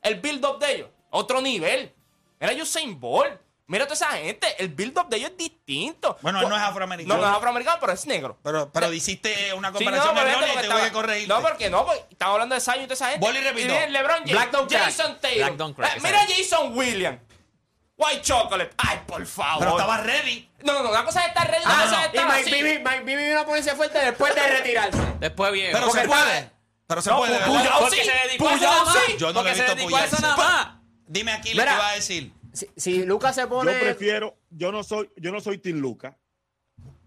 el 0.01 0.15
build-up 0.19 0.59
de 0.59 0.71
ellos, 0.75 0.89
otro 1.09 1.41
nivel. 1.41 1.93
Era 2.39 2.53
Usain 2.61 2.99
Bolt. 2.99 3.39
Mira 3.67 3.85
toda 3.85 3.93
esa 3.95 4.09
gente, 4.17 4.53
el 4.61 4.67
build-up 4.69 5.07
de 5.07 5.17
ellos 5.17 5.29
es 5.31 5.37
distinto. 5.37 6.17
Bueno, 6.21 6.41
él 6.41 6.49
no 6.49 6.55
es 6.57 6.61
afroamericano. 6.61 7.15
No, 7.15 7.21
no 7.25 7.31
es 7.31 7.37
afroamericano, 7.37 7.77
pero 7.79 7.93
es 7.93 8.05
negro. 8.05 8.37
Pero, 8.43 8.69
pero 8.71 8.91
hiciste 8.91 9.53
una 9.53 9.69
Sí, 9.69 9.75
comparación 9.75 10.13
pero 10.13 10.27
errónea 10.27 10.47
y 10.47 10.57
te 10.57 10.67
voy 10.67 10.67
a 10.67 10.77
estaba- 10.87 10.91
corregir. 10.91 11.29
No, 11.29 11.41
porque 11.41 11.69
no, 11.69 11.85
porque 11.85 12.05
estamos 12.09 12.33
hablando 12.33 12.55
de 12.55 12.61
Zion 12.61 12.79
y 12.81 12.83
toda 12.83 12.93
esa 12.95 13.05
gente. 13.11 13.19
Vuelvo 13.25 13.39
y 13.39 13.43
repito. 13.43 13.67
viene 13.67 13.89
LeBron 13.91 14.17
James, 14.17 14.31
Black 14.31 14.51
don't 14.51 14.69
crack. 14.69 14.83
Jason 14.83 15.19
Tatum. 15.21 15.37
Black 15.37 15.53
don't 15.55 15.75
crack, 15.77 15.95
Eh, 15.95 15.99
mira 16.03 16.23
exacto. 16.23 16.33
Jason 16.37 16.77
Williams. 16.77 17.19
White 18.01 18.21
Chocolate. 18.21 18.73
Ay, 18.77 18.99
por 19.05 19.25
favor. 19.25 19.59
Pero 19.59 19.71
estaba 19.71 19.97
ready. 19.97 20.49
No, 20.63 20.73
no, 20.73 20.83
no, 20.83 20.89
una 20.91 21.03
cosa 21.05 21.21
es 21.21 21.27
estar 21.29 21.49
ready, 21.49 21.63
Ah, 21.65 21.75
no, 21.77 21.83
cosa 21.83 22.01
es 22.05 22.13
Y 22.13 22.17
estar 22.17 22.27
Mike 22.35 22.41
así. 22.51 22.63
Bibby, 22.63 22.79
Mike 22.83 23.03
vino 23.03 23.39
a 23.39 23.45
ponerse 23.45 23.75
fuerte 23.75 23.99
después 23.99 24.35
de 24.35 24.47
retirarse. 24.47 24.99
Después 25.19 25.51
bien. 25.51 25.69
Pero 25.71 25.89
se 25.91 26.07
puede. 26.07 26.49
Pero 26.87 27.01
se 27.01 27.09
No, 27.09 27.17
puede. 27.17 27.37
Porque 27.39 27.95
sí, 27.95 28.09
más. 28.83 28.97
sí. 29.07 29.17
Yo 29.17 29.27
no 29.27 29.33
Porque 29.35 29.55
le 29.55 29.71
he 29.71 29.75
visto 29.87 30.21
nada 30.21 30.35
más. 30.37 30.67
Dime 31.07 31.31
aquí 31.31 31.53
lo 31.53 31.63
que 31.63 31.69
va 31.69 31.89
a 31.89 31.95
decir. 31.95 32.33
Si, 32.53 32.69
si 32.75 33.05
Lucas 33.05 33.35
se 33.35 33.41
Yo 33.41 33.49
pone. 33.49 33.73
prefiero, 33.73 34.37
yo 34.49 34.71
no 34.73 34.83
soy, 34.83 35.09
yo 35.15 35.31
no 35.31 35.39
soy 35.39 35.57
Team 35.57 35.77
Luca. 35.79 36.17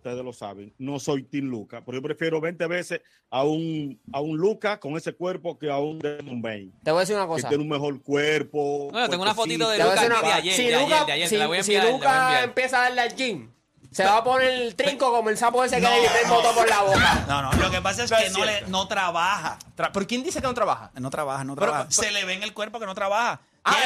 Ustedes 0.07 0.23
lo 0.23 0.35
saben, 0.35 0.71
no 0.77 1.01
soy 1.01 1.23
Team 1.23 1.47
Luca, 1.47 1.83
pero 1.83 1.97
yo 1.97 2.03
prefiero 2.03 2.39
20 2.39 2.67
veces 2.67 3.01
a 3.31 3.43
un, 3.43 3.99
a 4.13 4.21
un 4.21 4.37
Luca 4.37 4.79
con 4.79 4.99
ese 4.99 5.15
cuerpo 5.15 5.59
que 5.59 5.71
a 5.71 5.79
un 5.79 5.99
Demon 5.99 6.43
Bain, 6.43 6.71
Te 6.83 6.91
voy 6.91 6.99
a 6.99 7.01
decir 7.01 7.17
una 7.17 7.25
que 7.25 7.29
cosa. 7.31 7.49
tiene 7.49 7.63
un 7.65 7.71
mejor 7.71 8.03
cuerpo. 8.03 8.91
Bueno, 8.91 9.09
tengo 9.09 9.23
una 9.23 9.35
fotito 9.35 9.67
de 9.71 9.79
Te 9.79 9.83
voy 9.83 9.93
a 9.93 9.95
Lucas 9.95 10.11
decir 10.11 10.27
de 10.27 10.33
ayer, 10.35 10.55
si 10.57 10.63
de 10.67 10.75
ayer, 10.75 10.83
Luca, 10.91 11.05
de 11.07 11.13
ayer, 11.13 11.29
si- 11.29 11.35
te 11.37 11.39
la 11.39 11.47
voy 11.47 11.57
a 11.57 11.63
si 11.63 11.75
enviar, 11.75 11.87
te 11.87 11.91
la 11.91 11.97
voy 11.97 12.07
a 12.07 12.21
Luca 12.29 12.45
empieza 12.45 12.77
a 12.77 12.83
darle 12.83 13.01
al 13.01 13.15
gym, 13.17 13.51
se 13.93 14.05
va 14.05 14.19
a 14.19 14.25
poner 14.25 14.49
el 14.51 14.75
trinco 14.75 15.11
como 15.11 15.31
el 15.31 15.39
sapo 15.39 15.65
ese 15.65 15.77
que 15.77 15.81
No, 15.81 15.89
le 15.89 15.97
el 15.97 16.29
no. 16.29 16.53
por 16.55 16.69
la 16.69 16.83
boca. 16.83 17.25
No, 17.27 17.41
no, 17.41 17.53
lo 17.55 17.71
que 17.71 17.81
pasa 17.81 18.05
es 18.05 18.11
No 18.11 18.17
que 18.19 18.27
es 18.27 18.33
no, 18.37 18.45
le, 18.45 18.61
no 18.69 18.87
trabaja. 18.87 19.59
Tra- 19.75 19.89
¿Pero 19.91 20.07
quién 20.07 20.23
dice 20.23 20.43
que 20.43 20.47
no 20.47 20.53
trabaja? 20.53 20.91
No 21.01 21.09
trabaja, 21.09 21.45
no 21.45 21.55
trabaja. 21.57 21.85
pero- 21.89 21.93
Se 21.93 22.11
le 22.11 22.27
ve 22.27 22.35
en 22.35 22.43
el 22.43 22.53
cuerpo 22.53 22.79
que 22.79 22.85
no 22.85 22.95
trabaja. 22.95 23.41
Ah, 23.67 23.77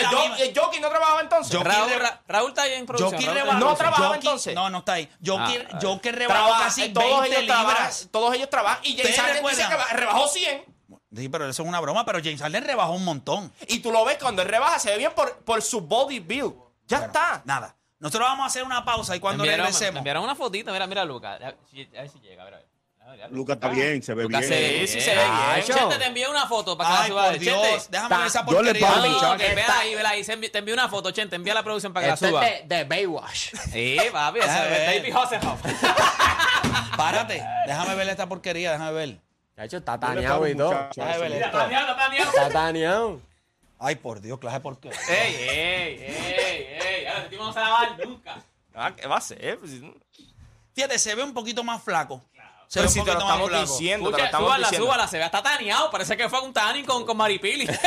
el, 0.41 0.59
Jockey 0.59 0.81
no 0.81 0.89
trabajaba 0.89 1.21
entonces. 1.21 1.55
Raúl, 1.63 1.83
Jockey 1.83 1.99
Ra- 1.99 2.21
Raúl 2.27 2.49
está 2.51 2.63
ahí 2.63 2.73
en 2.73 2.85
producción. 2.87 3.13
Jockey 3.23 3.27
Raúl 3.43 3.59
No 3.61 3.75
trabajaba 3.77 4.15
entonces. 4.17 4.55
No, 4.55 4.69
no 4.71 4.79
está 4.79 4.95
ahí. 4.95 5.09
Jockey, 5.25 5.67
Ah, 5.73 5.79
Jockey 5.81 6.11
rebajó 6.13 6.51
casi 6.59 6.89
todos 6.93 7.21
20 7.21 7.37
ellos 7.37 7.47
trabajan, 7.47 7.75
libras. 7.77 8.09
todos 8.11 8.35
ellos 8.35 8.51
trabajan. 8.51 8.79
Y 8.83 8.97
James 8.97 9.05
¿Ustedes 9.11 9.21
Harden 9.21 9.47
dice 9.47 9.69
que 9.69 9.75
ba- 9.77 9.87
rebajó 9.93 10.29
100. 10.29 10.65
Sí, 11.17 11.29
pero 11.29 11.49
eso 11.49 11.63
es 11.63 11.69
una 11.69 11.81
broma, 11.81 12.05
pero 12.05 12.19
James 12.19 12.41
Harden 12.43 12.65
rebajó 12.65 12.93
un 12.93 13.05
montón. 13.05 13.53
Y 13.69 13.79
tú 13.79 13.91
lo 13.93 14.05
ves 14.05 14.19
cuando 14.21 14.43
él 14.43 14.49
rebaja, 14.49 14.79
se 14.79 14.91
ve 14.91 14.99
bien 14.99 15.13
por, 15.15 15.39
por 15.45 15.63
su 15.63 15.81
body 15.81 16.19
build. 16.21 16.55
Ya 16.87 16.99
está. 17.05 17.43
Nada. 17.45 17.77
Nosotros 18.01 18.29
vamos 18.29 18.45
a 18.45 18.47
hacer 18.47 18.63
una 18.65 18.85
pausa 18.85 19.17
y 19.17 19.21
cuando 19.21 19.43
me 19.43 19.49
enviaron, 19.49 19.67
me 19.67 19.73
regresemos. 19.73 19.99
enviaron 19.99 20.23
una 20.25 20.35
fotito. 20.35 20.71
Mira, 20.73 20.87
mira, 20.87 21.05
Lucas. 21.05 21.41
A 21.41 21.45
ver 21.47 21.59
si- 21.71 21.89
a 21.97 22.03
ver 22.03 22.11
si 22.11 22.21
llega. 22.21 22.43
A 22.43 22.45
ver, 22.45 22.55
a 22.55 22.57
ver. 22.59 22.68
A 23.09 23.13
ver, 23.13 23.23
a 23.23 23.27
ver. 23.29 23.33
Luca 23.37 23.55
está 23.55 23.69
bien, 23.71 24.03
se 24.03 24.13
ve 24.13 24.25
Lucas 24.25 24.41
bien. 24.41 24.53
se 24.53 24.61
ve 24.61 24.87
Sí, 24.87 24.95
bien. 24.97 25.05
se 25.07 25.11
ve 25.11 25.17
bien. 25.17 25.31
Ah, 25.33 25.57
Chente, 25.65 25.97
te 25.99 26.05
envié 26.05 26.29
una 26.29 26.47
foto 26.47 26.77
para 26.77 26.91
que 26.91 26.95
la 26.95 27.01
Ay, 27.05 27.09
subas. 27.11 27.29
por 27.31 27.39
Dios. 27.39 27.63
Chente. 27.63 27.87
Déjame 27.91 28.17
ver 28.19 28.27
esa 28.27 28.47
Yo 28.47 28.63
le 28.63 28.75
porquería. 28.75 29.21
pago, 29.21 29.37
que 29.39 29.55
vela 29.55 29.79
ahí, 29.79 29.95
vela 29.95 30.09
ahí. 30.11 30.25
Te 30.25 30.59
envío 30.59 30.75
una 30.75 30.89
foto, 30.91 31.11
Chente. 31.11 31.37
Envía 31.37 31.53
a 31.53 31.57
la 31.57 31.63
producción 31.63 31.93
para 31.95 32.07
que 32.09 32.13
Esto 32.13 32.27
la 32.27 32.31
suba. 32.33 32.47
es 32.47 32.69
de, 32.69 32.77
de 32.77 32.85
Baywatch. 32.85 33.55
Sí, 33.73 33.97
papi. 34.13 34.39
ese 34.41 34.49
Déjame 34.49 34.67
es 34.67 35.03
ver. 35.03 35.03
David 35.03 35.17
Hasselhoff. 35.17 35.61
Párate. 36.97 37.45
Déjame 37.67 37.95
ver 37.95 38.09
esta 38.11 38.29
porquería, 38.29 38.73
déjame 38.73 38.93
ver. 38.93 39.19
De 39.57 39.65
hecho, 39.65 39.77
está 39.79 39.99
taneado 39.99 40.47
y 40.47 40.55
todo. 40.55 40.89
Déjame 40.95 41.19
ver 41.19 41.33
esto. 41.43 41.59
Está 42.37 42.49
taneado. 42.51 43.21
Ay, 43.81 43.95
por 43.97 44.21
Dios, 44.21 44.39
clase 44.39 44.61
porquería. 44.61 44.99
Ey, 45.09 45.35
ey, 45.35 45.49
ey, 45.49 46.79
ey. 46.83 47.07
Ahora 47.07 47.19
este 47.19 47.31
tipo 47.31 47.45
no 47.45 47.53
se 47.53 47.61
va 47.61 47.67
a 47.67 47.71
lavar 47.71 48.07
nunca. 48.07 48.37
Ah, 48.75 48.93
¿Qué 48.95 49.07
va 49.07 49.17
a 49.17 49.21
ser? 49.21 49.59
Fíjate, 50.75 50.99
se 50.99 51.15
ve 51.15 51.23
un 51.23 51.33
poquito 51.33 51.63
más 51.65 51.83
flaco. 51.83 52.23
Se 52.69 52.81
Pero 52.81 52.89
ve 52.89 52.93
si 52.93 52.99
un 53.01 53.05
te 53.07 53.13
lo 53.13 53.19
poquito 53.19 53.27
más 53.27 53.35
estamos 53.35 53.49
flaco. 53.51 53.73
diciendo, 53.73 54.05
te 54.05 54.11
lo 54.11 54.17
Escucha, 54.19 54.25
estamos 54.27 54.47
súbala, 54.47 54.67
diciendo. 54.69 54.87
súbala. 54.87 55.09
Se 55.09 55.17
ve 55.19 55.25
hasta 55.25 55.43
taneado. 55.43 55.91
Parece 55.91 56.17
que 56.17 56.29
fue 56.29 56.41
un 56.43 56.53
tanning 56.53 56.85
con, 56.85 57.05
con 57.07 57.17
Maripili. 57.17 57.67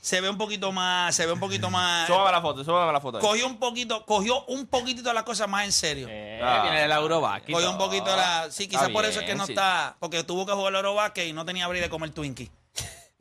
Se 0.00 0.20
ve 0.20 0.28
un 0.28 0.36
poquito 0.36 0.72
más, 0.72 1.14
se 1.14 1.24
ve 1.26 1.32
un 1.32 1.38
poquito 1.38 1.70
más. 1.70 2.08
Súbame 2.08 2.32
la 2.32 2.42
foto, 2.42 2.64
súbame 2.64 2.92
la 2.92 3.00
foto. 3.00 3.18
ahí. 3.18 3.22
Cogió 3.24 3.46
un 3.46 3.60
poquito, 3.60 4.04
cogió 4.04 4.44
un 4.46 4.66
poquito 4.66 5.12
las 5.12 5.22
cosas 5.22 5.48
más 5.48 5.64
en 5.64 5.70
serio. 5.70 6.08
Eh, 6.10 6.40
Ah. 6.42 6.62
Viene 6.64 6.82
el 6.86 6.90
Eurobasket. 6.90 7.50
y 7.50 7.52
Cogió 7.52 7.70
un 7.70 7.78
todo. 7.78 7.86
poquito 7.86 8.16
la. 8.16 8.50
Sí, 8.50 8.66
quizás 8.66 8.82
Está 8.88 8.92
por 8.92 9.04
eso 9.04 9.20
es 9.20 9.26
que 9.26 9.26
bien, 9.26 9.38
no 9.38 9.46
sí. 9.46 9.52
está. 9.52 9.94
Porque 10.00 10.24
tuvo 10.24 10.44
que 10.44 10.52
jugar 10.54 10.72
el 10.72 10.76
Eurobasket 10.78 11.28
y 11.28 11.32
no 11.32 11.44
tenía 11.44 11.66
abrir 11.66 11.80
de 11.82 11.88
comer 11.88 12.10
Twinkie. 12.10 12.50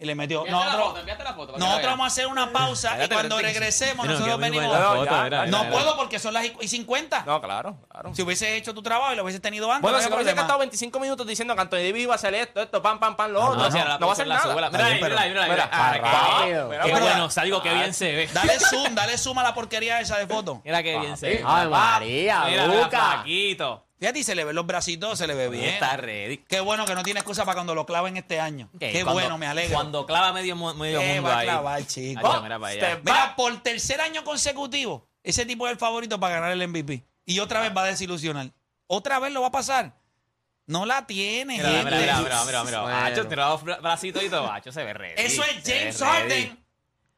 Y 0.01 0.05
le 0.05 0.15
metió. 0.15 0.39
Envíate 0.47 0.65
la 0.65 0.71
foto, 0.71 0.79
Nosotros, 0.81 1.23
la 1.23 1.33
foto 1.33 1.53
que 1.53 1.59
la 1.59 1.65
nosotros 1.65 1.91
vamos 1.91 2.03
a 2.03 2.07
hacer 2.07 2.25
una 2.27 2.51
pausa 2.51 3.05
y 3.05 3.07
cuando 3.07 3.37
regresemos, 3.39 3.97
Mira, 4.07 4.13
nosotros 4.19 4.35
que 4.35 4.41
venimos. 4.41 4.79
No, 4.79 4.85
foto, 4.95 5.05
ya, 5.05 5.23
mira, 5.23 5.45
ya, 5.45 5.51
No 5.51 5.57
mira. 5.59 5.71
puedo 5.71 5.95
porque 5.95 6.17
son 6.17 6.33
las 6.33 6.45
y 6.59 6.67
50. 6.67 7.23
No, 7.27 7.39
claro, 7.39 7.77
claro. 7.87 8.15
Si 8.15 8.23
hubiese 8.23 8.57
hecho 8.57 8.73
tu 8.73 8.81
trabajo 8.81 9.13
y 9.13 9.15
lo 9.15 9.23
hubiese 9.23 9.39
tenido 9.39 9.71
antes, 9.71 9.83
Bueno, 9.83 9.97
no 9.97 10.03
si 10.03 10.09
no 10.09 10.15
hubiese 10.15 10.33
gastado 10.33 10.57
25 10.57 10.99
minutos 10.99 11.27
diciendo 11.27 11.53
que 11.53 11.61
Anthony 11.61 11.77
Davis 11.77 12.01
iba 12.01 12.13
a 12.13 12.15
hacer 12.15 12.33
esto, 12.33 12.61
esto, 12.63 12.81
pam, 12.81 12.99
pam, 12.99 13.15
pam, 13.15 13.31
lo 13.31 13.41
otro, 13.43 13.57
No, 13.61 13.69
no, 13.69 13.99
no 13.99 14.05
va 14.07 14.11
a 14.11 14.13
hacer 14.13 14.27
nada. 14.27 14.55
Mira 14.71 14.89
mira 14.89 15.47
mira 15.47 16.83
qué- 16.83 16.91
bueno, 16.99 17.29
salgo, 17.29 17.61
qué 17.61 17.71
bien 17.73 17.93
se 17.93 18.11
ve. 18.15 18.29
Dale 18.33 18.59
zoom, 18.71 18.95
dale 18.95 19.19
zoom 19.19 19.37
a 19.37 19.43
la 19.43 19.53
porquería 19.53 19.99
esa 19.99 20.17
de 20.17 20.25
foto. 20.25 20.61
Mira 20.65 20.81
qué 20.81 20.97
bien 20.97 21.15
se 21.15 21.27
ve. 21.27 21.43
Ay. 21.45 21.67
María, 21.67 22.65
Luca. 22.65 23.17
Paquito. 23.17 23.85
Fíjate, 24.01 24.17
y 24.17 24.23
se 24.23 24.33
le 24.33 24.43
ven 24.43 24.55
los 24.55 24.65
bracitos, 24.65 25.15
se 25.19 25.27
le 25.27 25.35
ve 25.35 25.47
bien. 25.47 25.63
Está 25.75 25.95
ready. 25.95 26.37
Qué 26.39 26.59
bueno 26.59 26.85
que 26.87 26.95
no 26.95 27.03
tiene 27.03 27.19
excusa 27.19 27.45
para 27.45 27.53
cuando 27.53 27.75
lo 27.75 27.85
claven 27.85 28.17
este 28.17 28.39
año. 28.39 28.67
Qué 28.79 28.91
cuando- 28.93 29.13
bueno, 29.13 29.37
me 29.37 29.45
alegro. 29.45 29.75
Cuando 29.75 30.07
clava 30.07 30.33
medio, 30.33 30.55
medio 30.73 30.99
¿Qué 30.99 31.13
mundo 31.13 31.29
va 31.29 31.35
a 31.35 31.39
ahí. 31.39 31.45
clavar, 31.47 31.85
chico? 31.85 32.41
Mira 32.41 32.57
para 32.59 32.67
allá. 32.73 32.99
Mira, 33.05 33.35
por 33.35 33.61
tercer 33.61 34.01
año 34.01 34.23
consecutivo, 34.23 35.07
ese 35.23 35.45
tipo 35.45 35.67
es 35.67 35.73
el 35.73 35.77
favorito 35.77 36.19
para 36.19 36.33
ganar 36.33 36.51
el 36.51 36.67
MVP. 36.67 37.05
Y 37.25 37.37
otra 37.39 37.59
vez 37.61 37.71
va 37.77 37.83
a 37.83 37.85
desilusionar. 37.85 38.49
Otra 38.87 39.19
vez 39.19 39.31
lo 39.31 39.41
va 39.41 39.49
a 39.49 39.51
pasar. 39.51 39.93
No 40.65 40.87
la 40.87 41.05
tiene, 41.05 41.57
Mira, 41.57 41.69
mira, 41.69 41.81
gente. 41.83 41.97
mira, 41.99 42.17
mira, 42.21 42.43
mira, 42.43 42.63
mira. 42.63 42.81
Bueno. 42.81 42.97
Hacho, 42.97 43.27
tiró 43.27 43.49
los 43.49 43.61
bra- 43.63 43.81
bracitos 43.81 44.23
y 44.23 44.29
todo. 44.29 44.51
Hacho, 44.51 44.71
se 44.71 44.83
ve 44.83 44.93
ready. 44.93 45.13
Eso 45.21 45.43
es 45.43 45.61
James. 45.63 45.99
Harden 46.01 46.59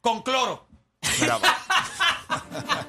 con 0.01 0.21
cloro. 0.21 0.67
Mira. 1.21 1.39